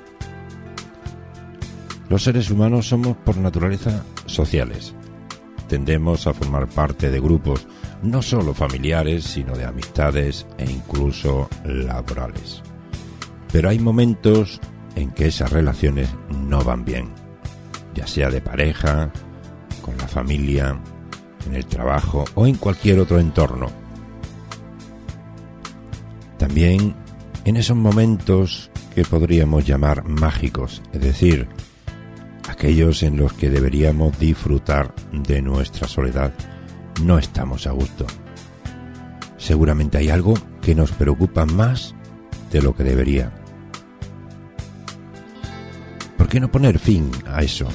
Los 2.09 2.24
seres 2.24 2.51
humanos 2.51 2.89
somos 2.89 3.18
por 3.18 3.38
naturaleza 3.38 4.03
sociales. 4.28 4.93
Tendemos 5.68 6.28
a 6.28 6.34
formar 6.36 6.68
parte 6.68 7.09
de 7.09 7.20
grupos 7.20 7.66
no 8.03 8.22
solo 8.22 8.53
familiares, 8.53 9.24
sino 9.24 9.57
de 9.57 9.66
amistades 9.66 10.45
e 10.59 10.70
incluso 10.70 11.49
laborales. 11.66 12.61
Pero 13.51 13.70
hay 13.70 13.80
momentos 13.80 14.61
en 14.95 15.09
que 15.09 15.26
esas 15.26 15.51
relaciones 15.51 16.07
no 16.30 16.64
van 16.64 16.86
bien, 16.86 17.09
ya 17.95 18.05
sea 18.05 18.30
de 18.30 18.41
pareja, 18.41 19.11
con 19.82 19.97
la 19.97 20.07
familia, 20.07 20.80
en 21.47 21.55
el 21.55 21.66
trabajo 21.66 22.26
o 22.36 22.45
en 22.45 22.57
cualquier 22.57 22.99
otro 22.99 23.20
entorno. 23.20 23.82
También 26.54 26.93
en 27.45 27.58
esos 27.58 27.76
momentos 27.76 28.70
que 28.93 29.04
podríamos 29.04 29.66
llamar 29.66 30.08
mágicos, 30.08 30.84
es 30.93 31.01
decir, 31.01 31.47
aquellos 32.47 33.01
en 33.01 33.18
los 33.18 33.34
que 33.34 33.49
deberíamos 33.49 34.20
disfrutar 34.20 34.93
de 35.12 35.41
nuestra 35.41 35.88
soledad, 35.88 36.32
no 37.04 37.18
estamos 37.18 37.66
a 37.66 37.72
gusto. 37.72 38.06
Seguramente 39.36 39.97
hay 39.97 40.12
algo 40.12 40.36
que 40.62 40.76
nos 40.76 40.91
preocupa 40.91 41.47
más 41.47 41.95
de 42.51 42.62
lo 42.62 42.76
que 42.76 42.84
debería. 42.84 43.32
¿Por 46.20 46.28
qué 46.28 46.39
no 46.39 46.51
poner 46.51 46.78
fin 46.78 47.10
a 47.26 47.41
eso? 47.41 47.68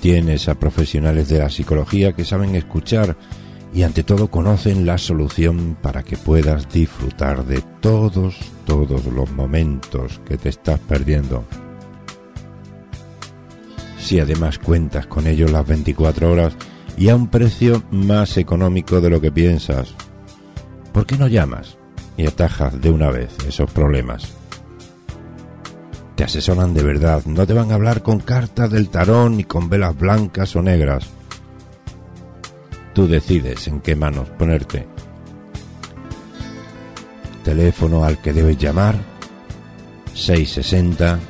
Tienes 0.00 0.48
a 0.48 0.54
profesionales 0.54 1.28
de 1.28 1.40
la 1.40 1.50
psicología 1.50 2.12
que 2.12 2.24
saben 2.24 2.54
escuchar 2.54 3.16
y 3.72 3.82
ante 3.82 4.02
todo 4.02 4.30
conocen 4.30 4.86
la 4.86 4.98
solución 4.98 5.76
para 5.80 6.02
que 6.02 6.16
puedas 6.16 6.68
disfrutar 6.68 7.44
de 7.44 7.62
todos, 7.80 8.36
todos 8.64 9.04
los 9.06 9.30
momentos 9.30 10.20
que 10.26 10.38
te 10.38 10.48
estás 10.48 10.80
perdiendo. 10.80 11.44
Si 13.98 14.20
además 14.20 14.58
cuentas 14.58 15.06
con 15.06 15.26
ellos 15.26 15.50
las 15.50 15.66
24 15.66 16.32
horas 16.32 16.56
y 16.96 17.10
a 17.10 17.16
un 17.16 17.28
precio 17.28 17.82
más 17.90 18.36
económico 18.38 19.00
de 19.00 19.10
lo 19.10 19.20
que 19.20 19.30
piensas, 19.30 19.94
¿por 20.92 21.04
qué 21.04 21.18
no 21.18 21.28
llamas 21.28 21.76
y 22.16 22.26
atajas 22.26 22.80
de 22.80 22.90
una 22.90 23.10
vez 23.10 23.36
esos 23.46 23.70
problemas? 23.70 24.32
Te 26.16 26.24
asesoran 26.24 26.74
de 26.74 26.82
verdad, 26.82 27.24
no 27.26 27.46
te 27.46 27.52
van 27.52 27.70
a 27.70 27.74
hablar 27.74 28.02
con 28.02 28.18
cartas 28.18 28.70
del 28.70 28.88
tarón 28.88 29.36
ni 29.36 29.44
con 29.44 29.68
velas 29.68 29.96
blancas 29.96 30.56
o 30.56 30.62
negras 30.62 31.17
Tú 32.98 33.06
decides 33.06 33.68
en 33.68 33.80
qué 33.80 33.94
manos 33.94 34.28
ponerte. 34.30 34.88
Teléfono 37.44 38.02
al 38.02 38.20
que 38.20 38.32
debes 38.32 38.58
llamar 38.58 38.96
660 40.14 41.20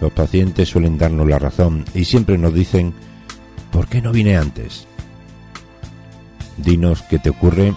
Los 0.00 0.12
pacientes 0.12 0.68
suelen 0.68 0.98
darnos 0.98 1.28
la 1.28 1.38
razón 1.38 1.84
y 1.94 2.06
siempre 2.06 2.36
nos 2.38 2.52
dicen, 2.54 2.92
¿por 3.70 3.86
qué 3.86 4.02
no 4.02 4.10
vine 4.10 4.36
antes? 4.36 4.88
Dinos 6.56 7.02
qué 7.02 7.20
te 7.20 7.30
ocurre. 7.30 7.72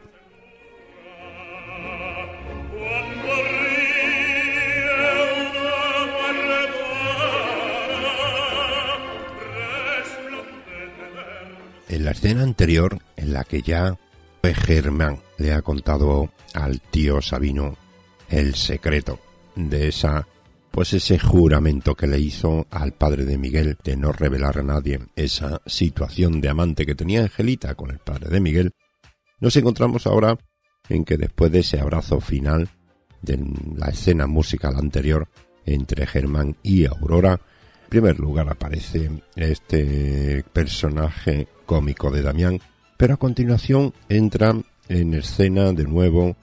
En 11.89 12.05
la 12.05 12.11
escena 12.11 12.43
anterior, 12.43 12.99
en 13.15 13.33
la 13.33 13.45
que 13.45 13.63
ya 13.63 13.97
Germán 14.55 15.21
le 15.39 15.53
ha 15.53 15.63
contado 15.63 16.31
al 16.55 16.81
tío 16.81 17.21
Sabino 17.23 17.77
el 18.29 18.55
secreto 18.55 19.19
de 19.55 19.89
esa 19.89 20.27
pues 20.71 20.93
ese 20.93 21.19
juramento 21.19 21.95
que 21.95 22.07
le 22.07 22.19
hizo 22.19 22.67
al 22.71 22.93
padre 22.93 23.25
de 23.25 23.39
Miguel 23.39 23.79
de 23.83 23.97
no 23.97 24.13
revelar 24.13 24.59
a 24.59 24.63
nadie 24.63 25.01
esa 25.17 25.63
situación 25.65 26.43
de 26.43 26.51
amante 26.51 26.85
que 26.85 26.95
tenía 26.95 27.23
Angelita 27.23 27.75
con 27.75 27.91
el 27.91 27.99
padre 27.99 28.29
de 28.29 28.41
Miguel, 28.41 28.73
nos 29.41 29.57
encontramos 29.57 30.07
ahora 30.07 30.37
en 30.91 31.07
que 31.07 31.17
después 31.17 31.51
de 31.51 31.61
ese 31.61 31.81
abrazo 31.81 32.21
final 32.21 32.69
de 33.23 33.43
la 33.75 33.87
escena 33.87 34.27
musical 34.27 34.77
anterior 34.77 35.29
entre 35.65 36.07
Germán 36.07 36.59
y 36.63 36.85
Aurora, 36.85 37.41
en 37.85 37.89
primer 37.89 38.19
lugar 38.19 38.51
aparece 38.51 39.11
este 39.35 40.45
personaje 40.53 41.49
cómico 41.65 42.11
de 42.11 42.21
Damián 42.21 42.61
pero 42.97 43.15
a 43.15 43.19
continuación 43.19 43.93
entra 44.09 44.55
en 44.89 45.15
escena 45.15 45.73
de 45.73 45.85
nuevo 45.85 46.37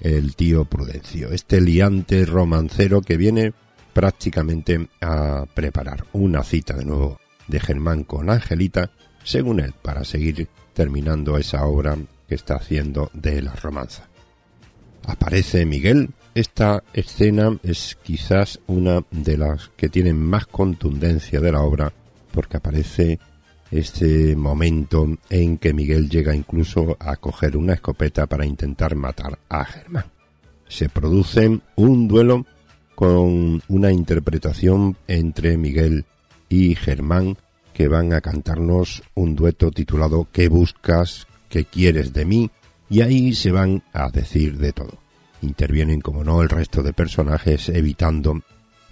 el 0.00 0.34
tío 0.34 0.64
Prudencio, 0.64 1.30
este 1.30 1.60
liante 1.60 2.24
romancero 2.24 3.02
que 3.02 3.16
viene 3.16 3.52
prácticamente 3.92 4.88
a 5.00 5.44
preparar 5.54 6.06
una 6.12 6.42
cita 6.42 6.74
de 6.74 6.84
nuevo 6.84 7.20
de 7.46 7.60
Germán 7.60 8.04
con 8.04 8.30
Angelita, 8.30 8.90
según 9.22 9.60
él, 9.60 9.74
para 9.80 10.04
seguir 10.04 10.48
terminando 10.72 11.36
esa 11.38 11.64
obra 11.66 11.96
que 12.28 12.34
está 12.34 12.56
haciendo 12.56 13.10
de 13.12 13.42
la 13.42 13.54
romanza. 13.54 14.08
Aparece 15.06 15.66
Miguel, 15.66 16.10
esta 16.34 16.82
escena 16.94 17.58
es 17.62 17.98
quizás 18.02 18.60
una 18.66 19.04
de 19.10 19.36
las 19.36 19.70
que 19.76 19.88
tienen 19.88 20.20
más 20.20 20.46
contundencia 20.46 21.40
de 21.40 21.52
la 21.52 21.60
obra, 21.60 21.92
porque 22.32 22.56
aparece 22.56 23.18
este 23.72 24.36
momento 24.36 25.08
en 25.30 25.56
que 25.56 25.72
Miguel 25.72 26.10
llega 26.10 26.36
incluso 26.36 26.96
a 27.00 27.16
coger 27.16 27.56
una 27.56 27.72
escopeta 27.72 28.26
para 28.26 28.44
intentar 28.44 28.94
matar 28.94 29.38
a 29.48 29.64
Germán. 29.64 30.04
Se 30.68 30.90
produce 30.90 31.58
un 31.76 32.06
duelo 32.06 32.46
con 32.94 33.62
una 33.68 33.90
interpretación 33.90 34.96
entre 35.08 35.56
Miguel 35.56 36.04
y 36.50 36.74
Germán 36.74 37.38
que 37.72 37.88
van 37.88 38.12
a 38.12 38.20
cantarnos 38.20 39.02
un 39.14 39.34
dueto 39.34 39.70
titulado 39.70 40.28
¿Qué 40.30 40.48
buscas? 40.48 41.26
¿Qué 41.48 41.64
quieres 41.64 42.12
de 42.12 42.26
mí? 42.26 42.50
Y 42.90 43.00
ahí 43.00 43.34
se 43.34 43.52
van 43.52 43.82
a 43.94 44.10
decir 44.10 44.58
de 44.58 44.74
todo. 44.74 44.98
Intervienen, 45.40 46.02
como 46.02 46.22
no, 46.22 46.42
el 46.42 46.50
resto 46.50 46.82
de 46.82 46.92
personajes 46.92 47.70
evitando 47.70 48.42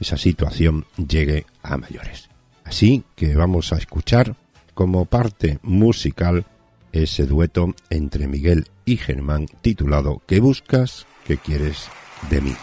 esa 0.01 0.17
situación 0.17 0.87
llegue 0.97 1.45
a 1.63 1.77
mayores. 1.77 2.31
Así 2.65 3.05
que 3.15 3.35
vamos 3.35 3.75
a 3.75 3.77
escuchar 3.77 4.37
como 4.81 5.05
parte 5.05 5.59
musical 5.61 6.47
ese 6.91 7.27
dueto 7.27 7.75
entre 7.91 8.27
Miguel 8.27 8.69
y 8.87 8.97
Germán 8.97 9.45
titulado 9.61 10.23
¿Qué 10.27 10.41
buscas? 10.41 11.07
¿Qué 11.27 11.37
quieres 11.37 11.87
de 12.31 12.41
mí? 12.41 12.57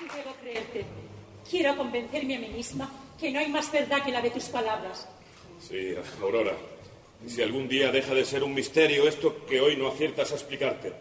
Debo 0.00 0.34
creerte. 0.40 0.84
Quiero 1.48 1.76
convencerme 1.76 2.38
a 2.38 2.40
mí 2.40 2.48
misma 2.48 2.90
que 3.20 3.30
no 3.30 3.38
hay 3.38 3.48
más 3.48 3.70
verdad 3.70 4.02
que 4.04 4.10
la 4.10 4.20
de 4.20 4.30
tus 4.30 4.46
palabras. 4.46 5.08
Sí, 5.60 5.94
Aurora. 6.20 6.56
Y 7.24 7.30
si 7.30 7.40
algún 7.40 7.68
día 7.68 7.92
deja 7.92 8.12
de 8.14 8.24
ser 8.24 8.42
un 8.42 8.52
misterio 8.52 9.06
esto 9.06 9.46
que 9.46 9.60
hoy 9.60 9.76
no 9.76 9.86
aciertas 9.86 10.32
a 10.32 10.34
explicarte, 10.34 10.92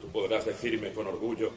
tú 0.00 0.08
podrás 0.08 0.44
decirme 0.44 0.92
con 0.92 1.06
orgullo, 1.06 1.52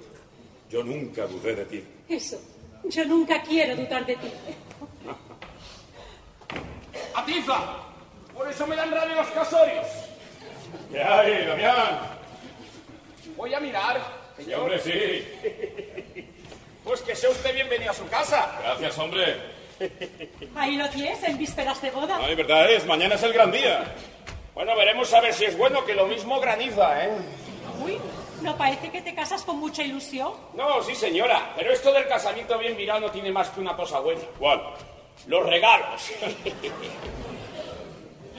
yo 0.69 0.83
nunca 0.83 1.25
dudé 1.25 1.55
de 1.55 1.65
ti. 1.65 1.83
Eso. 2.07 2.39
Yo 2.87 3.03
nunca 3.05 3.41
quiero 3.41 3.75
dudar 3.75 4.05
de 4.05 4.15
ti. 4.15 4.27
¡Atiza! 7.15 7.57
Por 8.33 8.49
eso 8.49 8.65
me 8.67 8.75
dan 8.75 8.91
rabia 8.91 9.15
los 9.15 9.27
casorios. 9.27 9.85
¿Qué 10.91 11.01
hay, 11.03 11.45
Damián? 11.45 11.99
Voy 13.35 13.53
a 13.53 13.59
mirar, 13.59 14.01
Sí, 14.37 14.43
señor. 14.43 14.61
hombre, 14.61 14.79
sí. 14.79 16.27
Pues 16.83 17.01
que 17.01 17.15
sea 17.15 17.29
usted 17.29 17.53
bienvenido 17.53 17.91
a 17.91 17.93
su 17.93 18.07
casa. 18.07 18.57
Gracias, 18.63 18.97
hombre. 18.97 19.37
Ahí 20.55 20.75
lo 20.77 20.89
tienes, 20.89 21.23
en 21.23 21.37
vísperas 21.37 21.81
de 21.81 21.91
boda. 21.91 22.19
Ay, 22.21 22.35
verdad 22.35 22.71
es, 22.71 22.85
mañana 22.85 23.15
es 23.15 23.23
el 23.23 23.33
gran 23.33 23.51
día. 23.51 23.83
Bueno, 24.53 24.75
veremos 24.75 25.13
a 25.13 25.21
ver 25.21 25.33
si 25.33 25.45
es 25.45 25.57
bueno 25.57 25.83
que 25.85 25.93
lo 25.95 26.07
mismo 26.07 26.39
graniza, 26.39 27.05
¿eh? 27.05 27.09
Uy, 27.83 27.97
¿no 28.41 28.55
parece 28.57 28.89
que 28.91 29.01
te 29.01 29.15
casas 29.15 29.43
con 29.43 29.59
mucha 29.59 29.83
ilusión? 29.83 30.33
No, 30.53 30.81
sí, 30.83 30.93
señora. 30.95 31.53
Pero 31.55 31.71
esto 31.71 31.91
del 31.93 32.07
casamiento 32.07 32.57
bien 32.59 32.75
virado 32.77 32.99
no 33.01 33.11
tiene 33.11 33.31
más 33.31 33.49
que 33.49 33.59
una 33.59 33.75
cosa 33.75 33.99
buena. 33.99 34.21
¿Cuál? 34.37 34.61
Los 35.27 35.45
regalos. 35.45 36.11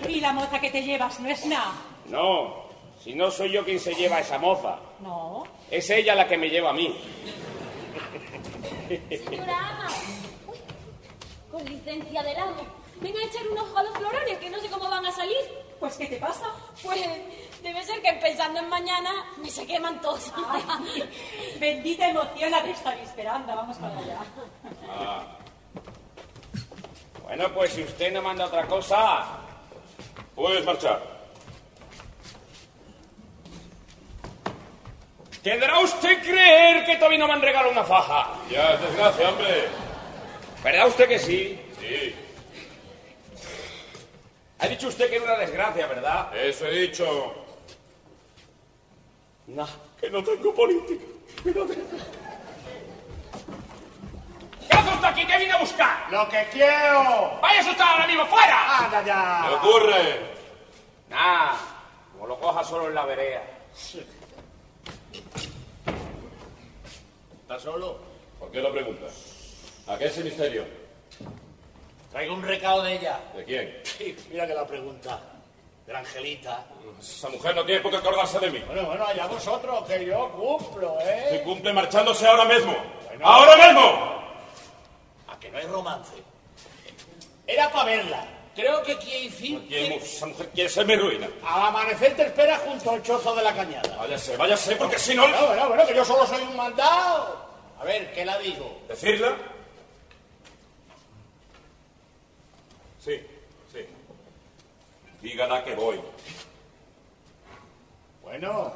Y 0.09 0.21
la 0.21 0.33
moza 0.33 0.61
que 0.61 0.71
te 0.71 0.83
llevas 0.83 1.21
no 1.21 1.29
es 1.29 1.47
nada. 1.47 1.75
No, 2.07 2.65
si 3.03 3.15
no 3.15 3.31
soy 3.31 3.53
yo 3.53 3.65
quien 3.65 3.79
se 3.79 3.95
lleva 3.95 4.17
a 4.17 4.21
esa 4.21 4.39
moza. 4.39 4.79
No. 5.01 5.45
Es 5.71 5.89
ella 5.91 6.15
la 6.15 6.27
que 6.27 6.37
me 6.37 6.49
lleva 6.49 6.71
a 6.71 6.73
mí. 6.73 6.93
Señora 9.09 9.59
ama. 9.59 9.89
Uy, 10.49 10.59
con 11.51 11.65
licencia 11.65 12.23
del 12.23 12.37
amo. 12.37 12.63
Venga 13.01 13.21
a 13.21 13.25
echar 13.25 13.49
un 13.49 13.59
ojo 13.59 13.79
a 13.79 13.83
los 13.83 13.97
florones, 13.97 14.39
que 14.39 14.51
no 14.51 14.61
sé 14.61 14.69
cómo 14.69 14.89
van 14.89 15.07
a 15.07 15.13
salir. 15.13 15.39
Pues, 15.81 15.97
¿qué 15.97 16.07
te 16.07 16.17
pasa? 16.17 16.47
Pues 16.83 17.01
debe 17.63 17.83
ser 17.85 18.01
que 18.03 18.13
pensando 18.15 18.61
en 18.61 18.69
mañana 18.69 19.11
me 19.39 19.51
se 19.51 19.67
queman 19.67 20.01
todos. 20.01 20.33
Bendita 21.59 22.09
emoción 22.09 22.51
la 22.51 22.63
de 22.63 22.71
estar 22.71 22.97
esperando. 22.99 23.57
Vamos 23.57 23.77
para 23.79 23.99
allá. 23.99 24.19
Ah. 24.89 25.39
Bueno, 27.35 27.51
pues 27.55 27.73
si 27.73 27.83
usted 27.83 28.13
no 28.13 28.21
manda 28.21 28.45
otra 28.45 28.67
cosa, 28.67 29.25
Puedes 30.35 30.63
marchar. 30.67 31.01
¿tendrá 35.43 35.79
usted 35.79 36.21
creer 36.23 36.85
que 36.85 36.97
todavía 36.97 37.17
no 37.21 37.27
me 37.29 37.33
han 37.33 37.41
regalado 37.41 37.73
una 37.73 37.85
faja? 37.85 38.35
Ya 38.51 38.75
es 38.75 38.83
desgracia, 38.83 39.31
hombre. 39.31 39.65
¿Verdad 40.63 40.89
usted 40.89 41.09
que 41.09 41.19
sí? 41.19 41.59
Sí, 41.81 42.15
Ha 44.59 44.69
dicho 44.69 44.89
usted 44.89 45.09
que 45.09 45.17
era 45.17 45.25
una 45.25 45.39
desgracia, 45.39 45.87
¿verdad? 45.87 46.37
eso 46.37 46.67
he 46.67 46.81
dicho. 46.81 47.35
No, 49.47 49.67
que 49.99 50.11
no 50.11 50.23
tengo 50.23 50.55
política. 50.55 51.05
Que 51.43 51.51
no 51.53 51.65
tengo. 51.65 52.22
¿Qué 55.15 55.21
hace 55.21 55.25
usted 55.25 55.25
aquí? 55.25 55.27
¿Qué 55.27 55.39
viene 55.39 55.53
a 55.53 55.59
buscar? 55.59 56.07
¡Lo 56.11 56.29
que 56.29 56.47
quiero! 56.53 57.39
¡Váyase 57.41 57.71
usted 57.71 57.85
ahora 57.85 58.07
mismo 58.07 58.27
fuera! 58.27 58.79
¡Anda 58.79 59.03
ya! 59.05 59.45
¿Qué 59.49 59.55
ocurre? 59.55 60.21
Nah, 61.09 61.57
como 62.13 62.27
lo 62.27 62.39
coja 62.39 62.65
solo 62.65 62.89
en 62.89 62.95
la 62.95 63.05
vereda. 63.05 63.43
¿Estás 67.43 67.63
solo? 67.63 67.99
¿Por 68.39 68.51
qué 68.51 68.61
lo 68.61 68.73
preguntas? 68.73 69.13
¿A 69.87 69.99
qué 69.99 70.07
es 70.07 70.17
el 70.19 70.25
misterio? 70.25 70.65
Traigo 72.11 72.35
un 72.35 72.43
recado 72.43 72.83
de 72.83 72.95
ella. 72.95 73.21
¿De 73.35 73.45
quién? 73.45 73.81
Sí, 73.85 74.17
mira 74.31 74.47
que 74.47 74.55
la 74.55 74.67
pregunta. 74.67 75.21
De 75.87 75.93
la 75.93 75.99
Angelita. 75.99 76.65
Esa 77.01 77.29
mujer 77.29 77.57
no 77.57 77.65
tiene 77.65 77.81
por 77.81 77.91
qué 77.91 77.97
acordarse 77.97 78.39
de 78.39 78.51
mí. 78.51 78.61
Bueno, 78.67 78.85
bueno, 78.87 79.05
allá 79.05 79.27
vosotros, 79.27 79.85
que 79.89 80.07
yo 80.07 80.31
cumplo, 80.31 80.99
¿eh? 81.01 81.27
Se 81.31 81.43
cumple 81.43 81.73
marchándose 81.73 82.27
ahora 82.27 82.45
mismo. 82.45 82.75
¡Ahora 83.23 83.57
mismo! 83.57 84.22
Que 85.43 85.51
no 85.51 85.59
hay 85.59 85.67
romance. 85.67 86.13
Era 87.47 87.71
para 87.71 87.85
verla. 87.85 88.27
Creo 88.55 88.83
que 88.83 88.95
decir 88.95 89.59
¿Quién- 89.67 89.69
que 89.69 89.97
Esa 89.97 90.27
mujer 90.27 90.49
quiere 90.51 90.69
ser 90.71 90.87
mi 90.87 90.95
ruina. 90.95 91.29
al 91.45 91.63
amanecer 91.69 92.15
te 92.15 92.27
espera 92.27 92.59
junto 92.59 92.91
al 92.91 93.03
chozo 93.03 93.35
de 93.35 93.43
la 93.43 93.55
cañada. 93.55 93.97
Váyase, 93.97 94.37
váyase, 94.37 94.77
porque 94.77 94.99
si 94.99 95.15
no... 95.15 95.23
Bueno, 95.23 95.47
bueno, 95.49 95.69
bueno, 95.69 95.87
que 95.87 95.95
yo 95.97 96.05
solo 96.05 96.27
soy 96.27 96.43
un 96.43 96.55
mandado. 96.57 97.51
A 97.81 97.85
ver, 97.85 98.13
¿qué 98.13 98.25
la 98.25 98.39
digo? 98.39 98.81
¿Decirla? 98.89 99.37
Sí, 103.05 103.21
sí. 103.73 103.87
Dígala 105.23 105.65
que 105.65 105.75
voy. 105.75 106.01
Bueno, 108.23 108.73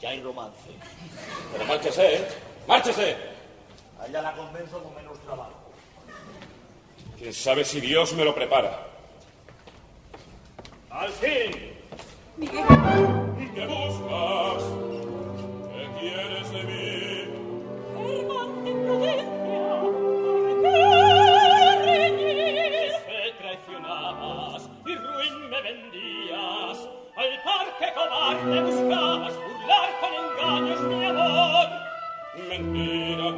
ya 0.00 0.08
hay 0.08 0.20
romance. 0.22 0.56
Pero 1.52 1.64
márchese, 1.66 2.14
¿eh? 2.16 2.28
¡Márchese! 2.66 3.33
A 4.00 4.06
ella 4.06 4.22
la 4.22 4.32
convenzo 4.34 4.82
con 4.82 4.94
menos 4.94 5.18
trabajo. 5.20 5.52
¿Quién 7.18 7.32
sabe 7.32 7.64
si 7.64 7.80
Dios 7.80 8.12
me 8.14 8.24
lo 8.24 8.34
prepara? 8.34 8.86
Al 10.90 11.10
fin. 11.10 11.72
Miguel, 12.36 12.64
¿Qué 13.54 13.66
buscas? 13.66 14.64
¿Qué 15.72 15.88
quieres 16.00 16.50
de 16.50 16.62
mí? 16.64 17.24
Germán, 17.96 18.64
ten 18.64 18.84
prudencia. 18.84 19.80
¿Por 19.80 20.62
qué? 20.62 20.74
Me 23.06 23.32
traicionabas 23.38 24.62
y 24.84 24.94
ruin 24.96 25.34
me 25.50 25.62
vendías. 25.62 26.78
Al 27.16 27.42
parque 27.44 27.86
cobarde 27.94 28.60
buscabas 28.62 29.34
burlar 29.36 29.90
con 30.00 30.12
engaños 30.24 30.80
mi 30.82 31.04
amor. 31.04 31.83
Mentira 32.36 33.30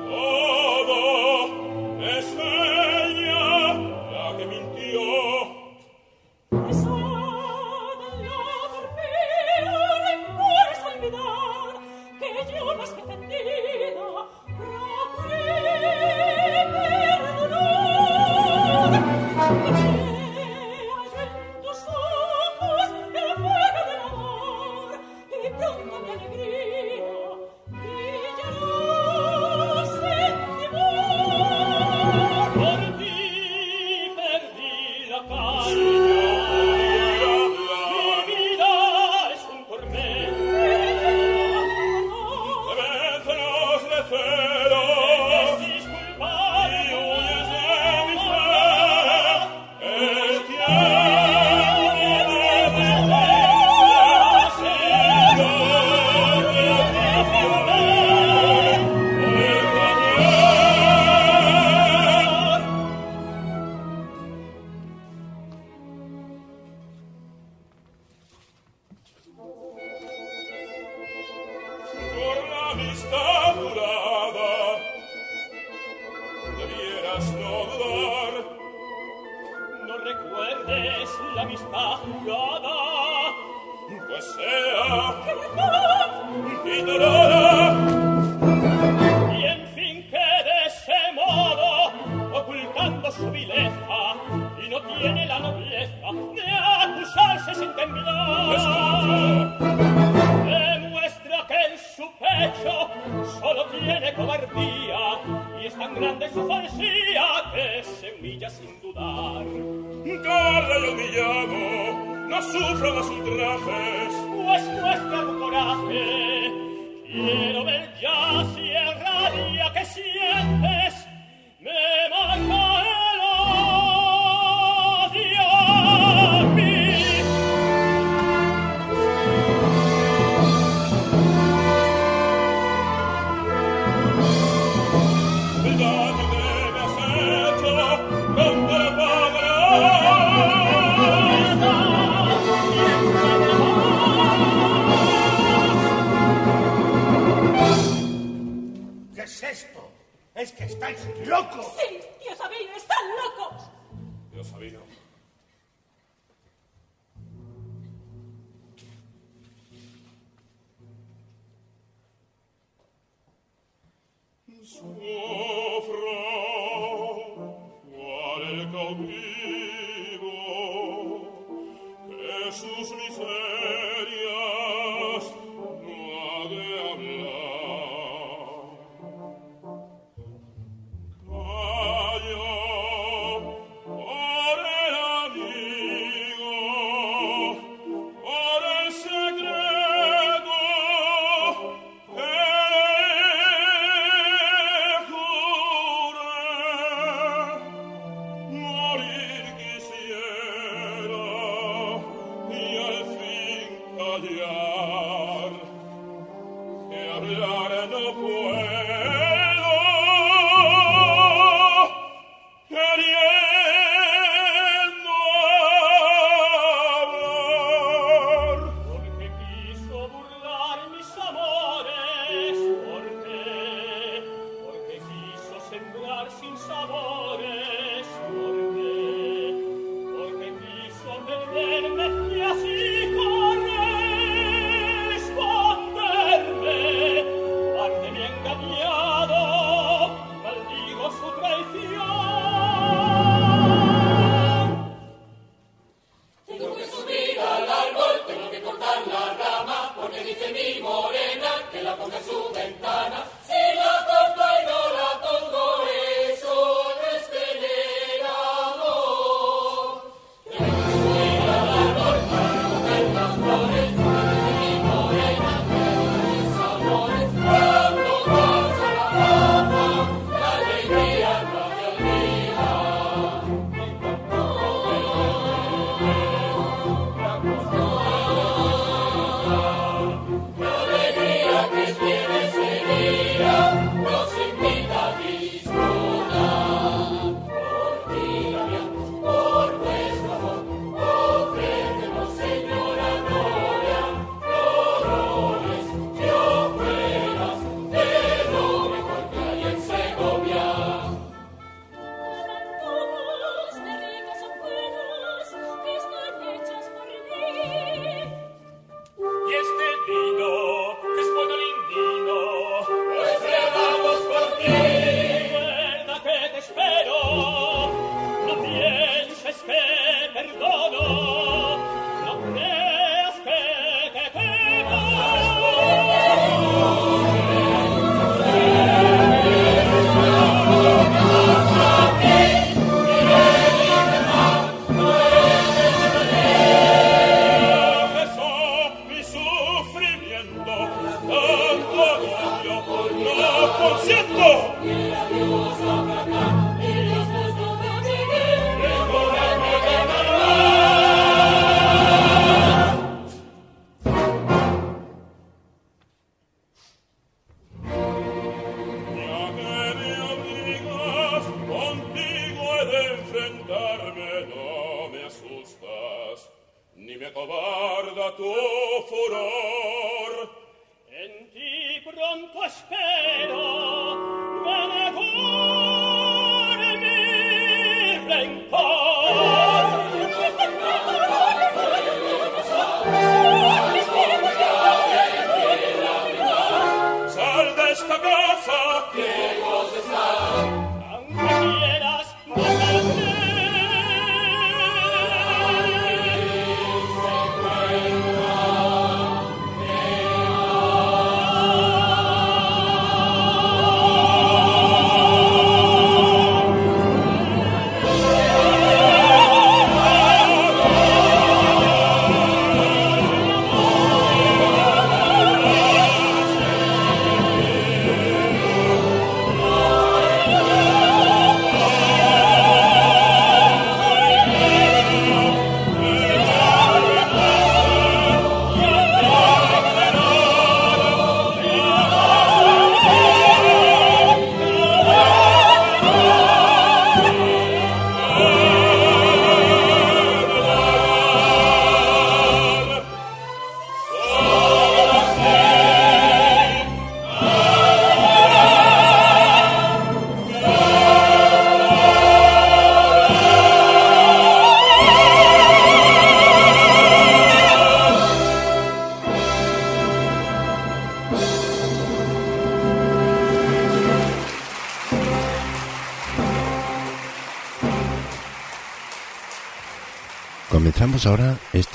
干. 35.29 35.86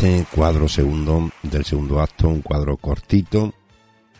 Este 0.02 0.26
cuadro 0.36 0.68
segundo 0.68 1.30
del 1.43 1.64
segundo 1.64 2.02
acto, 2.02 2.28
un 2.28 2.41
cuadro 2.41 2.76
cortito. 2.76 3.54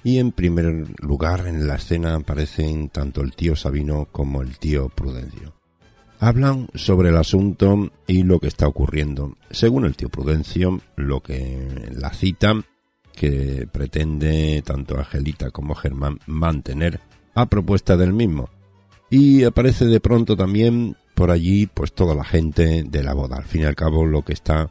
Y 0.04 0.20
en 0.20 0.32
primer 0.32 0.86
lugar 1.02 1.48
en 1.48 1.68
la 1.68 1.78
escena 1.78 2.14
aparecen 2.14 2.90
tanto 2.90 3.22
el 3.22 3.34
tío 3.34 3.56
Sabino 3.56 4.08
como 4.12 4.44
el 4.44 4.60
tío 4.60 4.90
Prudencio. 4.90 5.56
Hablan 6.20 6.68
sobre 6.76 7.10
el 7.10 7.18
asunto 7.18 7.92
y 8.06 8.22
lo 8.22 8.40
que 8.40 8.48
está 8.48 8.68
ocurriendo. 8.68 9.36
Según 9.50 9.86
el 9.86 9.96
tío 9.96 10.10
Prudencio, 10.10 10.82
lo 10.98 11.22
que 11.22 11.90
la 11.92 12.14
cita 12.14 12.64
que 13.16 13.68
pretende 13.72 14.62
tanto 14.64 15.00
Angelita 15.00 15.50
como 15.50 15.74
Germán 15.74 16.20
mantener 16.28 17.00
a 17.34 17.48
propuesta 17.48 17.98
del 17.98 18.14
mismo. 18.14 18.50
Y 19.10 19.46
aparece 19.46 19.86
de 19.86 20.00
pronto 20.00 20.38
también 20.38 20.96
por 21.16 21.32
allí 21.32 21.66
pues 21.66 21.92
toda 21.92 22.14
la 22.14 22.24
gente 22.24 22.84
de 22.84 23.04
la 23.04 23.16
boda. 23.16 23.38
Al 23.38 23.46
fin 23.46 23.62
y 23.62 23.66
al 23.66 23.76
cabo 23.76 24.06
lo 24.06 24.22
que 24.22 24.34
está 24.34 24.70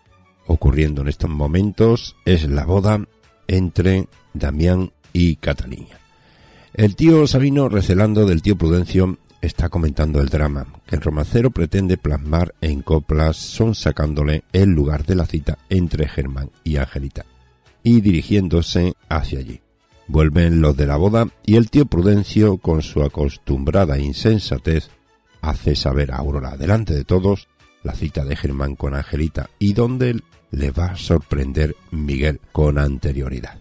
ocurriendo 0.51 1.03
en 1.03 1.09
estos 1.09 1.31
momentos 1.31 2.17
es 2.25 2.49
la 2.49 2.65
boda 2.65 3.07
entre 3.47 4.09
Damián 4.35 4.91
y 5.13 5.37
Catalina. 5.37 6.01
El 6.75 6.97
tío 6.97 7.29
Sabino, 7.29 7.69
recelando 7.69 8.27
del 8.27 8.43
tío 8.43 8.59
Prudencio, 8.59 9.19
está 9.41 9.69
comentando 9.69 10.21
el 10.21 10.29
drama 10.29 10.67
que 10.87 10.97
el 10.97 11.03
romancero 11.03 11.53
pretende 11.53 11.97
plasmar 11.99 12.53
en 12.61 12.83
coplas, 12.83 13.37
son 13.37 13.77
sacándole 13.77 14.43
el 14.53 14.71
lugar 14.71 15.07
de 15.07 15.15
la 15.15 15.27
cita 15.27 15.57
entre 15.69 16.09
Germán 16.09 16.51
y 16.65 16.79
Angelita 16.79 17.25
y 17.85 18.01
dirigiéndose 18.01 18.95
hacia 19.09 19.39
allí. 19.39 19.61
Vuelven 20.09 20.61
los 20.61 20.77
de 20.77 20.87
la 20.87 20.97
boda 20.97 21.29
y 21.47 21.55
el 21.55 21.71
tío 21.71 21.87
Prudencio, 21.87 22.59
con 22.59 22.83
su 22.83 23.05
acostumbrada 23.05 24.01
insensatez, 24.01 24.91
hace 25.43 25.77
saber 25.77 26.11
a 26.11 26.17
Aurora 26.17 26.57
delante 26.57 26.93
de 26.93 27.05
todos 27.05 27.47
la 27.83 27.95
cita 27.95 28.25
de 28.25 28.37
Germán 28.37 28.77
con 28.77 28.95
Angelita 28.95 29.49
y 29.59 29.73
donde 29.73 30.21
le 30.51 30.71
va 30.71 30.87
a 30.87 30.97
sorprender 30.97 31.77
Miguel 31.91 32.41
con 32.53 32.79
anterioridad. 32.79 33.59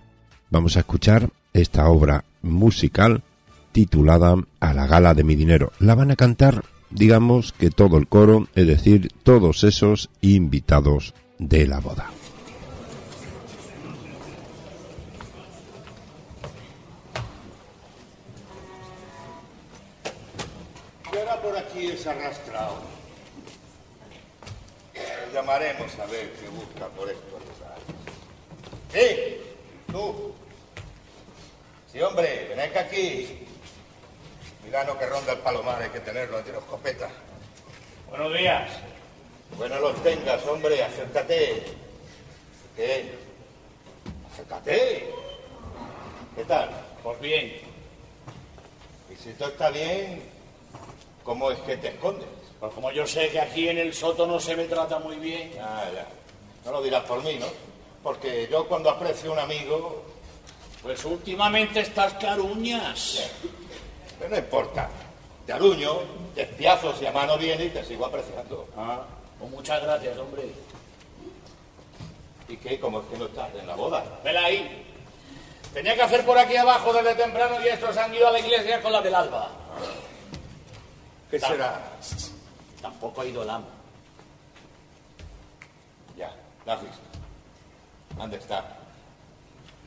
Vamos 0.50 0.78
a 0.78 0.82
escuchar 0.82 1.30
esta 1.54 1.88
obra 1.88 2.24
musical 2.42 3.24
titulada 3.72 4.36
A 4.60 4.74
la 4.74 4.88
gala 4.88 5.14
de 5.14 5.24
mi 5.24 5.36
dinero. 5.36 5.72
La 5.80 5.96
van 5.96 6.12
a 6.12 6.16
cantar, 6.16 6.64
digamos 6.90 7.54
que 7.54 7.70
todo 7.70 7.98
el 7.98 8.08
coro, 8.08 8.48
es 8.56 8.68
decir, 8.68 9.12
todos 9.24 9.64
esos 9.64 10.10
invitados 10.22 11.14
de 11.38 11.68
la 11.68 11.80
boda. 11.80 12.10
¿Qué 21.12 21.22
hará 21.22 21.42
por 21.42 21.56
aquí 21.58 21.88
ese 21.88 22.10
arrastrado? 22.10 22.89
Llamaremos 25.40 25.98
a 25.98 26.06
ver 26.08 26.34
qué 26.34 26.50
busca 26.50 26.88
por 26.88 27.10
estos 27.10 27.32
lugares. 27.32 27.84
¡Sí! 28.92 29.42
¡Tú! 29.90 30.34
Sí, 31.90 32.02
hombre, 32.02 32.48
ven 32.50 32.60
acá 32.60 32.82
aquí. 32.82 33.48
Milano 34.66 35.00
que 35.00 35.06
ronda 35.06 35.32
el 35.32 35.40
palomar, 35.40 35.82
hay 35.82 35.92
que 35.92 36.02
tenerlo 36.02 36.40
en 36.40 36.44
tiro 36.44 36.60
escopeta. 36.60 37.08
Buenos 38.10 38.38
días. 38.38 38.70
Bueno 39.56 39.80
los 39.80 40.04
tengas, 40.04 40.46
hombre, 40.46 40.84
acércate. 40.84 41.64
¿Qué? 42.76 43.14
Acércate. 44.34 45.10
¿Qué 46.36 46.44
tal? 46.44 46.70
Pues 47.02 47.18
bien. 47.22 47.62
Y 49.10 49.16
si 49.16 49.32
todo 49.36 49.48
está 49.48 49.70
bien, 49.70 50.22
¿cómo 51.24 51.50
es 51.50 51.60
que 51.60 51.78
te 51.78 51.88
escondes? 51.88 52.39
Pues 52.60 52.74
como 52.74 52.92
yo 52.92 53.08
sé 53.08 53.30
que 53.30 53.40
aquí 53.40 53.70
en 53.70 53.78
el 53.78 53.94
soto 53.94 54.28
no 54.28 54.40
se 54.40 54.56
me 54.56 54.66
trata 54.66 55.00
muy 55.00 55.16
bien. 55.18 55.54
Ah, 55.62 55.84
ya. 55.94 56.06
No 56.66 56.72
lo 56.74 56.82
dirás 56.82 57.04
por 57.06 57.24
mí, 57.24 57.36
¿no? 57.40 57.46
Porque 58.04 58.48
yo 58.52 58.68
cuando 58.68 58.90
aprecio 58.90 59.30
a 59.32 59.34
un 59.34 59.40
amigo, 59.40 60.04
Pues 60.82 61.04
últimamente 61.06 61.82
estás 61.82 62.14
caruñas. 62.14 63.32
pero 64.18 64.30
no 64.32 64.38
importa. 64.38 64.90
Te 65.46 65.54
aruño, 65.54 66.00
te 66.36 66.44
espiazo 66.44 66.96
si 66.96 67.06
a 67.06 67.12
mano 67.12 67.38
viene 67.38 67.66
y 67.66 67.70
te 67.70 67.84
sigo 67.84 68.06
apreciando. 68.06 68.68
Ah, 68.78 69.02
pues 69.40 69.52
muchas 69.52 69.82
gracias, 69.82 70.18
hombre. 70.18 70.44
¿Y 72.48 72.58
qué? 72.58 72.80
¿Cómo 72.80 73.02
es 73.02 73.06
que 73.08 73.18
no 73.18 73.26
estás 73.26 73.50
en 73.56 73.68
la 73.68 73.76
boda? 73.76 74.04
Vela 74.24 74.46
ahí. 74.46 74.86
Tenía 75.74 75.96
que 75.96 76.02
hacer 76.02 76.26
por 76.26 76.38
aquí 76.38 76.56
abajo 76.56 76.92
desde 76.94 77.16
temprano 77.16 77.58
y 77.64 77.68
estos 77.68 77.96
han 77.98 78.14
ido 78.14 78.28
a 78.28 78.32
la 78.32 78.40
iglesia 78.40 78.82
con 78.82 78.92
la 78.92 79.02
del 79.02 79.16
alba. 79.16 79.50
¿Qué 81.30 81.40
será? 81.40 81.80
Tampoco 82.82 83.22
ha 83.22 83.26
ido 83.26 83.44
el 83.44 83.50
amo. 83.50 83.68
Ya, 86.18 86.34
la 86.66 86.74
has 86.74 86.82
visto. 86.82 86.98
¿Dónde 88.18 88.38
está? 88.38 88.78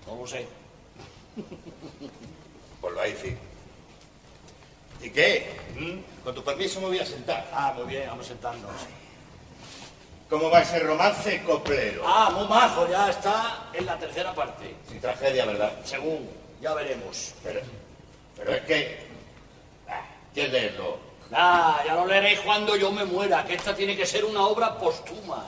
No 0.07 0.16
lo 0.16 0.26
sé. 0.26 0.47
Pues 2.80 2.95
lo 2.95 3.01
ha 3.01 3.05
decir. 3.05 3.38
¿Y 5.01 5.11
qué? 5.11 5.51
¿Mm? 5.78 6.22
Con 6.24 6.34
tu 6.34 6.45
permiso 6.45 6.80
me 6.80 6.88
voy 6.88 6.99
a 6.99 7.07
sentar. 7.07 7.49
Ah, 7.53 7.72
muy 7.76 7.86
bien, 7.86 8.07
vamos 8.09 8.26
a 8.26 8.28
sentarnos. 8.28 8.70
¿Cómo 10.28 10.49
va 10.49 10.62
ese 10.62 10.78
romance 10.78 11.43
coplero? 11.43 12.03
Ah, 12.07 12.30
muy 12.30 12.49
majo, 12.49 12.88
ya 12.88 13.11
está 13.11 13.68
en 13.74 13.84
la 13.84 13.99
tercera 13.99 14.34
parte. 14.34 14.74
Sin 14.88 15.01
tragedia, 15.01 15.45
¿verdad? 15.45 15.72
Según, 15.84 16.28
ya 16.61 16.72
veremos. 16.72 17.34
Pero, 17.43 17.61
pero 18.36 18.55
es 18.55 18.62
que... 18.62 19.07
Ah, 19.88 20.01
¿Quién 20.32 20.51
leerlo? 20.53 21.12
Ah, 21.33 21.83
ya 21.87 21.95
lo 21.95 22.07
leeréis 22.07 22.41
cuando 22.41 22.76
yo 22.76 22.91
me 22.91 23.05
muera, 23.05 23.45
que 23.45 23.55
esta 23.55 23.74
tiene 23.74 23.97
que 23.97 24.07
ser 24.07 24.24
una 24.24 24.47
obra 24.47 24.76
póstuma. 24.76 25.45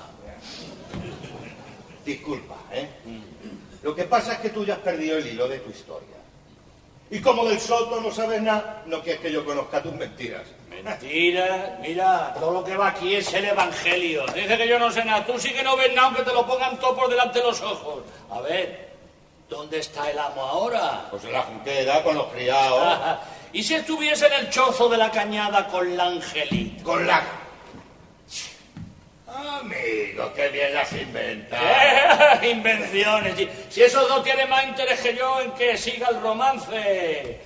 Disculpa, 2.05 2.57
¿eh? 2.73 2.89
Lo 3.83 3.95
que 3.95 4.05
pasa 4.05 4.35
es 4.35 4.39
que 4.41 4.51
tú 4.51 4.65
ya 4.65 4.75
has 4.75 4.81
perdido 4.81 5.19
el 5.19 5.27
hilo 5.27 5.49
de 5.49 5.59
tu 5.59 5.71
historia. 5.71 6.17
Y 7.11 7.21
como 7.21 7.45
del 7.45 7.61
soto 7.61 8.01
no 8.01 8.11
sabes 8.11 8.41
nada, 8.41 8.83
no 8.87 9.03
quieres 9.03 9.21
que 9.21 9.31
yo 9.31 9.45
conozca 9.45 9.83
tus 9.83 9.93
mentiras. 9.93 10.43
Mentira, 10.83 11.79
mira, 11.81 12.35
todo 12.39 12.51
lo 12.51 12.65
que 12.65 12.77
va 12.77 12.89
aquí 12.89 13.15
es 13.15 13.33
el 13.35 13.45
evangelio. 13.45 14.25
Dice 14.35 14.57
que 14.57 14.67
yo 14.67 14.79
no 14.79 14.91
sé 14.91 15.05
nada, 15.05 15.25
tú 15.25 15.39
sí 15.39 15.53
que 15.53 15.63
no 15.63 15.77
ves 15.77 15.95
nada 15.95 16.09
aunque 16.09 16.23
te 16.23 16.33
lo 16.33 16.47
pongan 16.47 16.79
todo 16.79 16.97
por 16.97 17.09
delante 17.09 17.39
de 17.39 17.45
los 17.45 17.61
ojos. 17.63 18.03
A 18.31 18.41
ver, 18.41 18.85
¿Dónde 19.49 19.79
está 19.79 20.11
el 20.11 20.19
amo 20.19 20.43
ahora? 20.43 21.07
Pues 21.11 21.25
en 21.25 21.33
la 21.33 21.43
junquera 21.43 22.03
con 22.03 22.17
los 22.17 22.27
criados. 22.29 23.19
¿Y 23.55 23.63
si 23.63 23.75
estuviese 23.75 24.27
en 24.27 24.33
el 24.33 24.51
chozo 24.51 24.89
de 24.89 24.97
la 24.97 25.13
cañada 25.13 25.69
con 25.69 25.97
la 25.97 26.07
Angelita? 26.07 26.83
Con 26.83 27.07
la... 27.07 27.23
Amigo, 29.29 30.33
qué 30.35 30.49
bien 30.49 30.75
las 30.75 30.93
inventas. 30.93 31.61
¡Eh! 31.63 32.51
Invenciones. 32.51 33.37
Si, 33.37 33.49
si 33.71 33.83
esos 33.83 34.09
dos 34.09 34.25
tienen 34.25 34.51
más 34.51 34.67
interés 34.67 35.01
que 35.01 35.15
yo 35.15 35.41
en 35.41 35.53
que 35.53 35.77
siga 35.77 36.09
el 36.09 36.21
romance. 36.21 37.41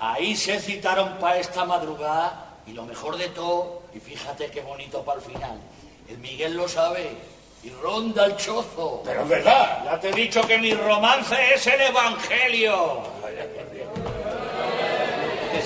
Ahí 0.00 0.34
se 0.34 0.58
citaron 0.60 1.18
para 1.18 1.38
esta 1.38 1.66
madrugada 1.66 2.56
y 2.66 2.72
lo 2.72 2.84
mejor 2.84 3.18
de 3.18 3.28
todo, 3.28 3.82
y 3.94 4.00
fíjate 4.00 4.50
qué 4.50 4.62
bonito 4.62 5.02
para 5.04 5.18
el 5.18 5.24
final, 5.24 5.58
el 6.08 6.18
Miguel 6.18 6.54
lo 6.54 6.68
sabe 6.68 7.10
y 7.62 7.70
ronda 7.70 8.26
el 8.26 8.36
chozo. 8.36 9.02
Pero 9.04 9.22
es 9.22 9.28
verdad. 9.28 9.84
Ya 9.84 10.00
te 10.00 10.08
he 10.08 10.12
dicho 10.12 10.40
que 10.46 10.56
mi 10.56 10.72
romance 10.72 11.36
es 11.54 11.66
el 11.66 11.80
Evangelio. 11.80 13.02
¿Qué 13.26 13.67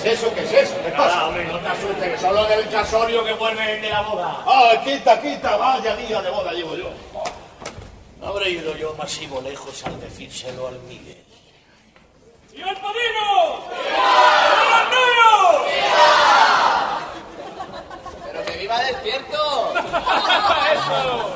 es 0.03 0.19
eso? 0.19 0.33
¿Qué 0.33 0.43
es 0.43 0.51
eso? 0.53 0.75
¿Qué 0.83 0.91
Nada, 0.91 1.05
pasa? 1.05 1.27
hombre, 1.27 1.45
no 1.45 1.59
te 1.59 1.67
asustes, 1.67 2.11
que 2.11 2.17
son 2.17 2.35
los 2.35 2.49
del 2.49 2.69
casorio 2.69 3.23
que 3.23 3.33
vuelven 3.33 3.81
de 3.81 3.89
la 3.89 4.01
boda. 4.01 4.43
Ah, 4.45 4.71
quita, 4.83 5.21
quita, 5.21 5.55
vaya 5.57 5.95
día 5.95 6.21
de 6.21 6.29
boda 6.29 6.51
llevo 6.51 6.75
yo. 6.75 6.89
No 8.19 8.27
habré 8.27 8.51
ido 8.51 8.75
yo 8.77 8.93
masivo 8.95 9.41
lejos 9.41 9.83
al 9.85 9.99
decírselo 9.99 10.67
al 10.67 10.79
Miguel. 10.81 11.23
¡Y 12.53 12.61
el 12.61 12.75
padrino! 12.77 13.65
¡El 14.77 14.89
niño! 14.89 15.33
¡Pero 18.25 18.45
que 18.45 18.57
viva 18.57 18.79
despierto! 18.83 19.73
¡Eso! 20.73 21.29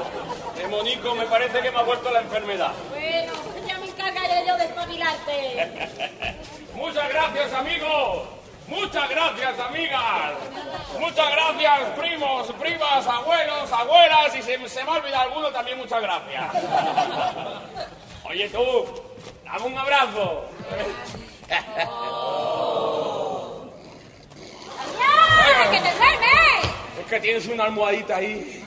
Demonico, 0.58 1.16
me 1.16 1.26
parece 1.26 1.62
que 1.62 1.72
me 1.72 1.78
ha 1.80 1.84
vuelto 1.84 2.12
la 2.12 2.20
enfermedad. 2.22 2.72
Bueno, 2.90 3.34
ya 3.68 3.78
me 3.80 3.88
encargaré 3.88 4.46
yo 4.48 4.58
de 4.58 4.66
espabilarte. 4.66 5.72
Muchas 6.76 7.10
gracias, 7.10 7.54
amigos. 7.54 8.37
Muchas 8.68 9.10
gracias, 9.10 9.60
amigas. 9.60 10.34
Muchas 11.00 11.32
gracias, 11.32 11.80
primos, 11.98 12.52
primas, 12.54 13.08
abuelos, 13.08 13.72
abuelas. 13.72 14.36
Y 14.36 14.42
si 14.42 14.70
se 14.70 14.84
me 14.84 14.92
ha 14.92 14.94
olvidado 14.96 15.30
alguno, 15.30 15.50
también 15.52 15.78
muchas 15.78 16.02
gracias. 16.02 16.54
Oye, 18.26 18.50
tú, 18.50 18.86
dame 19.46 19.66
un 19.66 19.78
abrazo. 19.78 20.46
¡Ya! 21.48 21.62
¡Que 25.72 25.80
te 25.80 25.96
duermes! 25.96 26.72
Es 27.00 27.06
que 27.10 27.20
tienes 27.22 27.48
una 27.48 27.64
almohadita 27.66 28.18
ahí. 28.18 28.66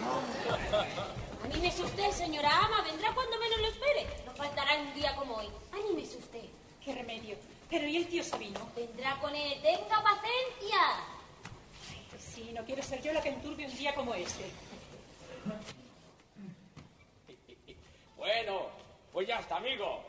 Anímese 1.44 1.82
usted, 1.82 2.10
señora 2.12 2.50
ama. 2.64 2.80
Vendrá 2.82 3.12
cuando 3.12 3.38
menos 3.38 3.60
lo 3.60 3.66
espere. 3.68 4.06
No 4.24 4.32
faltará 4.32 4.76
un 4.76 4.94
día 4.94 5.14
como 5.14 5.36
hoy. 5.36 5.50
Anímese 5.72 6.16
usted. 6.16 6.44
¿Qué 6.82 6.94
remedio? 6.94 7.36
Pero 7.70 7.86
¿y 7.86 7.96
el 7.98 8.08
tío 8.08 8.24
Sabino? 8.24 8.60
Vendrá 8.74 9.16
con 9.20 9.34
él. 9.34 9.60
Tenga 9.62 10.02
paciencia. 10.02 10.80
Sí, 12.18 12.50
no 12.52 12.64
quiero 12.64 12.82
ser 12.82 13.00
yo 13.00 13.12
la 13.12 13.22
que 13.22 13.28
enturbie 13.28 13.66
un 13.66 13.78
día 13.78 13.94
como 13.94 14.12
este. 14.14 14.50
Bueno, 18.16 18.66
pues 19.12 19.28
ya 19.28 19.38
está, 19.38 19.56
amigo. 19.56 20.04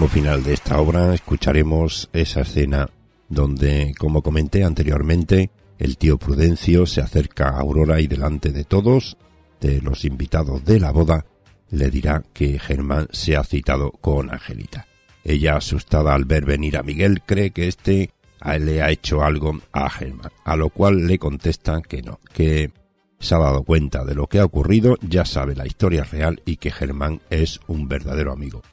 Final 0.09 0.43
de 0.43 0.53
esta 0.53 0.79
obra 0.79 1.13
escucharemos 1.13 2.09
esa 2.11 2.41
escena 2.41 2.89
donde, 3.29 3.93
como 3.99 4.23
comenté 4.23 4.63
anteriormente, 4.63 5.51
el 5.77 5.97
tío 5.97 6.17
Prudencio 6.17 6.85
se 6.85 7.01
acerca 7.01 7.49
a 7.49 7.59
Aurora 7.59 7.99
y 8.01 8.07
delante 8.07 8.51
de 8.51 8.63
todos, 8.63 9.17
de 9.61 9.79
los 9.81 10.05
invitados 10.05 10.65
de 10.65 10.79
la 10.79 10.91
boda, 10.91 11.25
le 11.69 11.91
dirá 11.91 12.23
que 12.33 12.57
Germán 12.57 13.07
se 13.11 13.35
ha 13.35 13.43
citado 13.43 13.91
con 13.91 14.31
Angelita. 14.31 14.87
Ella, 15.23 15.57
asustada 15.57 16.15
al 16.15 16.25
ver 16.25 16.45
venir 16.45 16.77
a 16.77 16.83
Miguel, 16.83 17.21
cree 17.23 17.51
que 17.51 17.67
éste 17.67 18.11
le 18.59 18.81
ha 18.81 18.89
hecho 18.89 19.23
algo 19.23 19.59
a 19.71 19.89
Germán, 19.89 20.31
a 20.45 20.55
lo 20.55 20.69
cual 20.69 21.05
le 21.05 21.19
contesta 21.19 21.81
que 21.81 22.01
no, 22.01 22.19
que 22.33 22.71
se 23.19 23.35
ha 23.35 23.39
dado 23.39 23.63
cuenta 23.63 24.03
de 24.03 24.15
lo 24.15 24.27
que 24.27 24.39
ha 24.39 24.45
ocurrido, 24.45 24.97
ya 25.01 25.25
sabe 25.25 25.55
la 25.55 25.67
historia 25.67 26.03
real 26.05 26.41
y 26.45 26.57
que 26.57 26.71
Germán 26.71 27.21
es 27.29 27.59
un 27.67 27.87
verdadero 27.87 28.31
amigo. 28.31 28.63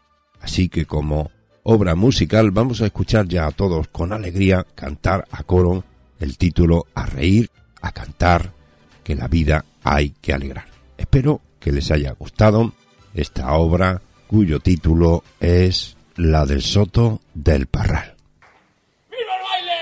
Así 0.44 0.68
que 0.68 0.84
como 0.84 1.30
obra 1.62 1.94
musical 1.94 2.50
vamos 2.50 2.82
a 2.82 2.86
escuchar 2.86 3.26
ya 3.26 3.46
a 3.46 3.50
todos 3.50 3.88
con 3.88 4.12
alegría 4.12 4.66
cantar 4.74 5.26
a 5.30 5.42
coro 5.42 5.84
el 6.20 6.36
título 6.36 6.86
A 6.94 7.06
reír, 7.06 7.50
a 7.80 7.92
cantar, 7.92 8.52
que 9.02 9.14
la 9.14 9.26
vida 9.26 9.64
hay 9.82 10.10
que 10.20 10.34
alegrar. 10.34 10.66
Espero 10.98 11.40
que 11.58 11.72
les 11.72 11.90
haya 11.90 12.12
gustado 12.12 12.74
esta 13.14 13.54
obra 13.54 14.02
cuyo 14.26 14.60
título 14.60 15.24
es 15.40 15.96
La 16.16 16.44
del 16.44 16.60
Soto 16.60 17.22
del 17.32 17.66
Parral. 17.66 18.14
¡Viva 19.10 19.34
el 19.36 19.42
baile! 19.48 19.80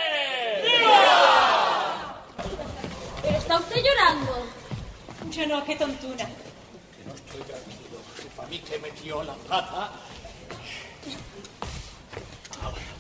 ¿Pero 3.21 3.37
está 3.37 3.59
usted 3.59 3.83
llorando? 3.83 4.47
Yo 5.33 5.47
no, 5.49 5.65
qué 5.65 5.75
tontuna. 5.75 6.25
Que 6.25 7.05
no 7.05 7.15
estoy 7.15 7.41
tranquilo, 7.41 7.99
que 8.17 8.29
para 8.37 8.49
mí 8.49 8.59
que 8.61 8.79
metió 8.79 9.25
la 9.25 9.35
plata. 9.35 9.91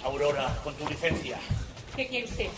Aurora, 0.04 0.58
con 0.64 0.74
tu 0.74 0.88
licencia, 0.88 1.38
¿Qué 1.96 2.08
quiere 2.08 2.26
usted? 2.26 2.48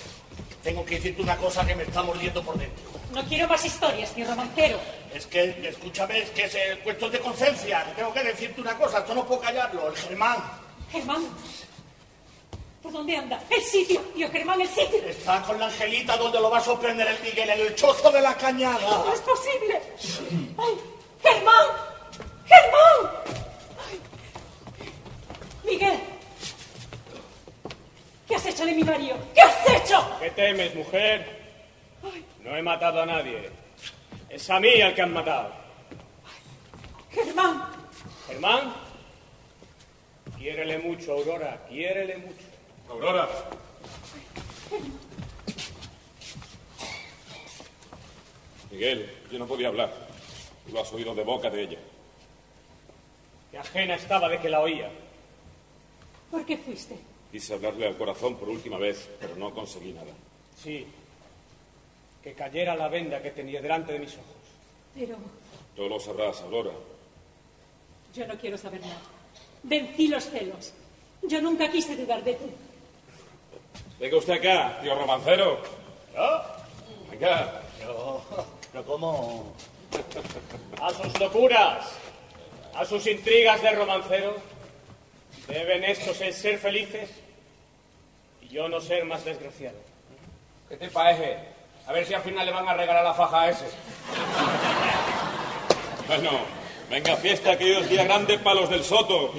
tengo 0.63 0.85
que 0.85 0.95
decirte 0.97 1.23
una 1.23 1.37
cosa 1.37 1.67
que 1.67 1.75
me 1.75 1.83
está 1.83 2.03
mordiendo 2.03 2.43
por 2.43 2.57
dentro. 2.59 2.85
No 3.13 3.23
quiero 3.25 3.47
más 3.47 3.65
historias, 3.65 4.17
ni 4.17 4.25
romancero. 4.25 4.79
Es 5.15 5.27
que, 5.27 5.69
escúchame, 5.69 6.19
es 6.21 6.31
que 6.31 6.45
es 6.45 6.55
eh, 6.55 6.81
cuestión 6.83 7.13
de 7.13 7.21
conciencia. 7.21 7.85
Tengo 7.95 8.13
que 8.15 8.23
decirte 8.25 8.61
una 8.61 8.77
cosa, 8.77 8.99
esto 9.01 9.15
no 9.15 9.27
puedo 9.27 9.41
callarlo. 9.43 9.89
El 9.89 9.97
Germán 9.97 10.39
Germán. 10.91 11.25
¿Por 12.83 12.93
dónde 12.93 13.17
anda? 13.17 13.43
El 13.51 13.63
sitio, 13.63 14.01
tío 14.15 14.31
Germán, 14.31 14.61
el 14.61 14.69
sitio. 14.69 14.99
está 15.07 15.43
con 15.43 15.59
la 15.59 15.67
Angelita 15.67 16.17
donde 16.17 16.41
lo 16.41 16.51
va 16.51 16.59
a 16.59 16.65
sorprender 16.65 17.09
el 17.09 17.21
Miguel, 17.23 17.51
en 17.51 17.61
el 17.61 17.75
chozo 17.75 18.11
de 18.11 18.21
la 18.21 18.35
cañada. 18.37 18.79
No 18.81 19.13
es 19.13 19.21
posible. 19.21 19.83
¡Ay! 20.59 20.75
¡Germán! 21.23 21.67
¡Germán! 22.47 23.13
Ay. 23.89 24.01
Miguel. 25.65 26.01
¿Qué 28.27 28.35
has 28.37 28.47
hecho 28.47 28.65
de 28.65 28.73
mi 28.73 28.85
marido? 28.85 29.17
¿Qué 29.35 29.41
has 29.43 29.69
hecho? 29.69 30.17
¿Qué 30.21 30.31
temes, 30.31 30.75
mujer? 30.75 31.45
No 32.43 32.57
he 32.57 32.63
matado 32.63 33.03
a 33.03 33.07
nadie. 33.07 33.51
Es 34.29 34.49
a 34.51 34.61
mí 34.61 34.81
al 34.81 34.95
que 34.95 35.03
han 35.03 35.13
matado. 35.13 35.53
Germán. 37.11 37.71
Germán, 38.27 38.75
quiérele 40.39 40.79
mucho, 40.79 41.13
Aurora, 41.13 41.65
quiérele 41.69 42.17
mucho. 42.17 42.45
Aurora. 42.89 43.29
Miguel, 48.71 49.11
yo 49.31 49.39
no 49.39 49.47
podía 49.47 49.69
hablar. 49.69 49.93
Tú 50.67 50.73
lo 50.73 50.81
has 50.81 50.93
oído 50.93 51.15
de 51.15 51.23
boca 51.23 51.51
de 51.51 51.63
ella. 51.63 51.79
Que 53.51 53.59
ajena 53.59 53.95
estaba 53.95 54.29
de 54.29 54.39
que 54.41 54.49
la 54.49 54.61
oía. 54.61 54.91
¿Por 56.31 56.45
qué 56.45 56.57
fuiste? 56.57 56.99
Quise 57.35 57.53
hablarle 57.55 57.89
al 57.89 57.97
corazón 57.97 58.37
por 58.37 58.49
última 58.49 58.79
vez, 58.79 59.09
pero 59.19 59.35
no 59.35 59.53
conseguí 59.53 59.91
nada. 59.91 60.13
Sí, 60.63 60.87
que 62.23 62.33
cayera 62.33 62.77
la 62.77 62.87
venda 62.87 63.21
que 63.21 63.33
tenía 63.33 63.61
delante 63.61 63.93
de 63.93 63.99
mis 63.99 64.13
ojos. 64.13 64.25
Pero 64.95 65.17
Tú 65.75 65.89
lo 65.89 65.99
sabrás, 65.99 66.41
Aurora. 66.43 66.71
yo 68.15 68.27
no 68.29 68.39
quiero 68.39 68.57
saber 68.57 68.83
nada. 68.83 69.01
Vencí 69.65 70.07
los 70.07 70.31
celos. 70.31 70.73
Yo 71.23 71.43
nunca 71.43 71.69
quise 71.73 71.97
dudar 71.97 72.23
de 72.23 72.35
ti. 72.35 72.45
Venga 73.99 74.17
usted 74.17 74.35
acá, 74.35 74.79
tío 74.81 74.95
romancero. 74.95 75.59
¿Yo? 76.15 76.43
Venga. 77.11 77.63
Yo, 77.83 78.23
pero 78.71 78.85
¿cómo? 78.85 79.55
A 80.81 80.91
sus 80.95 81.19
locuras, 81.19 81.95
a 82.77 82.85
sus 82.85 83.05
intrigas 83.09 83.61
de 83.61 83.73
romancero, 83.73 84.37
deben 85.49 85.83
estos 85.83 86.21
el 86.21 86.33
ser 86.33 86.59
felices 86.61 87.24
yo 88.55 88.69
no 88.69 88.81
ser 88.81 89.05
más 89.05 89.25
desgraciado. 89.25 89.77
¿Qué 90.69 90.77
te 90.77 90.89
parece? 90.89 91.39
A 91.89 91.93
ver 91.93 92.07
si 92.07 92.15
al 92.15 92.23
final 92.23 92.47
le 92.47 92.53
van 92.53 92.69
a 92.69 92.75
regalar 92.75 93.03
la 93.03 93.13
faja 93.13 93.43
a 93.43 93.51
ese. 93.51 93.65
Bueno, 96.07 96.31
venga 96.89 97.17
fiesta, 97.17 97.59
que 97.59 97.65
hoy 97.65 97.83
es 97.83 97.91
día 97.91 98.05
grande 98.05 98.39
para 98.39 98.61
los 98.61 98.71
del 98.71 98.85
Soto. 98.85 99.33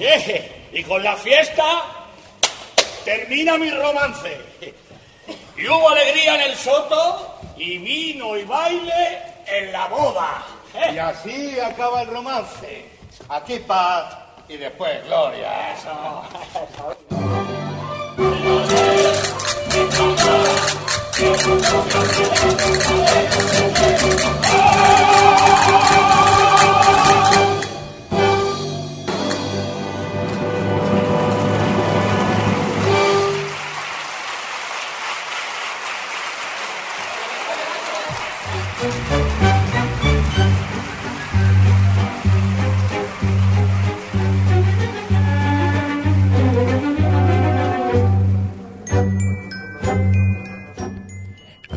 Y 0.73 0.83
con 0.83 1.01
la 1.01 1.15
fiesta 1.15 1.63
termina 3.05 3.57
mi 3.57 3.71
romance. 3.71 4.37
Y 5.55 5.65
hubo 5.65 5.89
alegría 5.89 6.35
en 6.35 6.51
el 6.51 6.55
soto 6.57 7.39
y 7.55 7.77
vino 7.77 8.35
y 8.35 8.43
baile 8.43 9.21
en 9.47 9.71
la 9.71 9.87
boda. 9.87 10.43
Y 10.93 10.97
así 10.97 11.57
acaba 11.57 12.01
el 12.01 12.09
romance. 12.09 12.89
Aquí 13.29 13.59
paz 13.59 14.13
y 14.49 14.57
después 14.57 15.05
gloria. 15.05 15.73
Thank 19.75 19.99
you. 24.39 24.44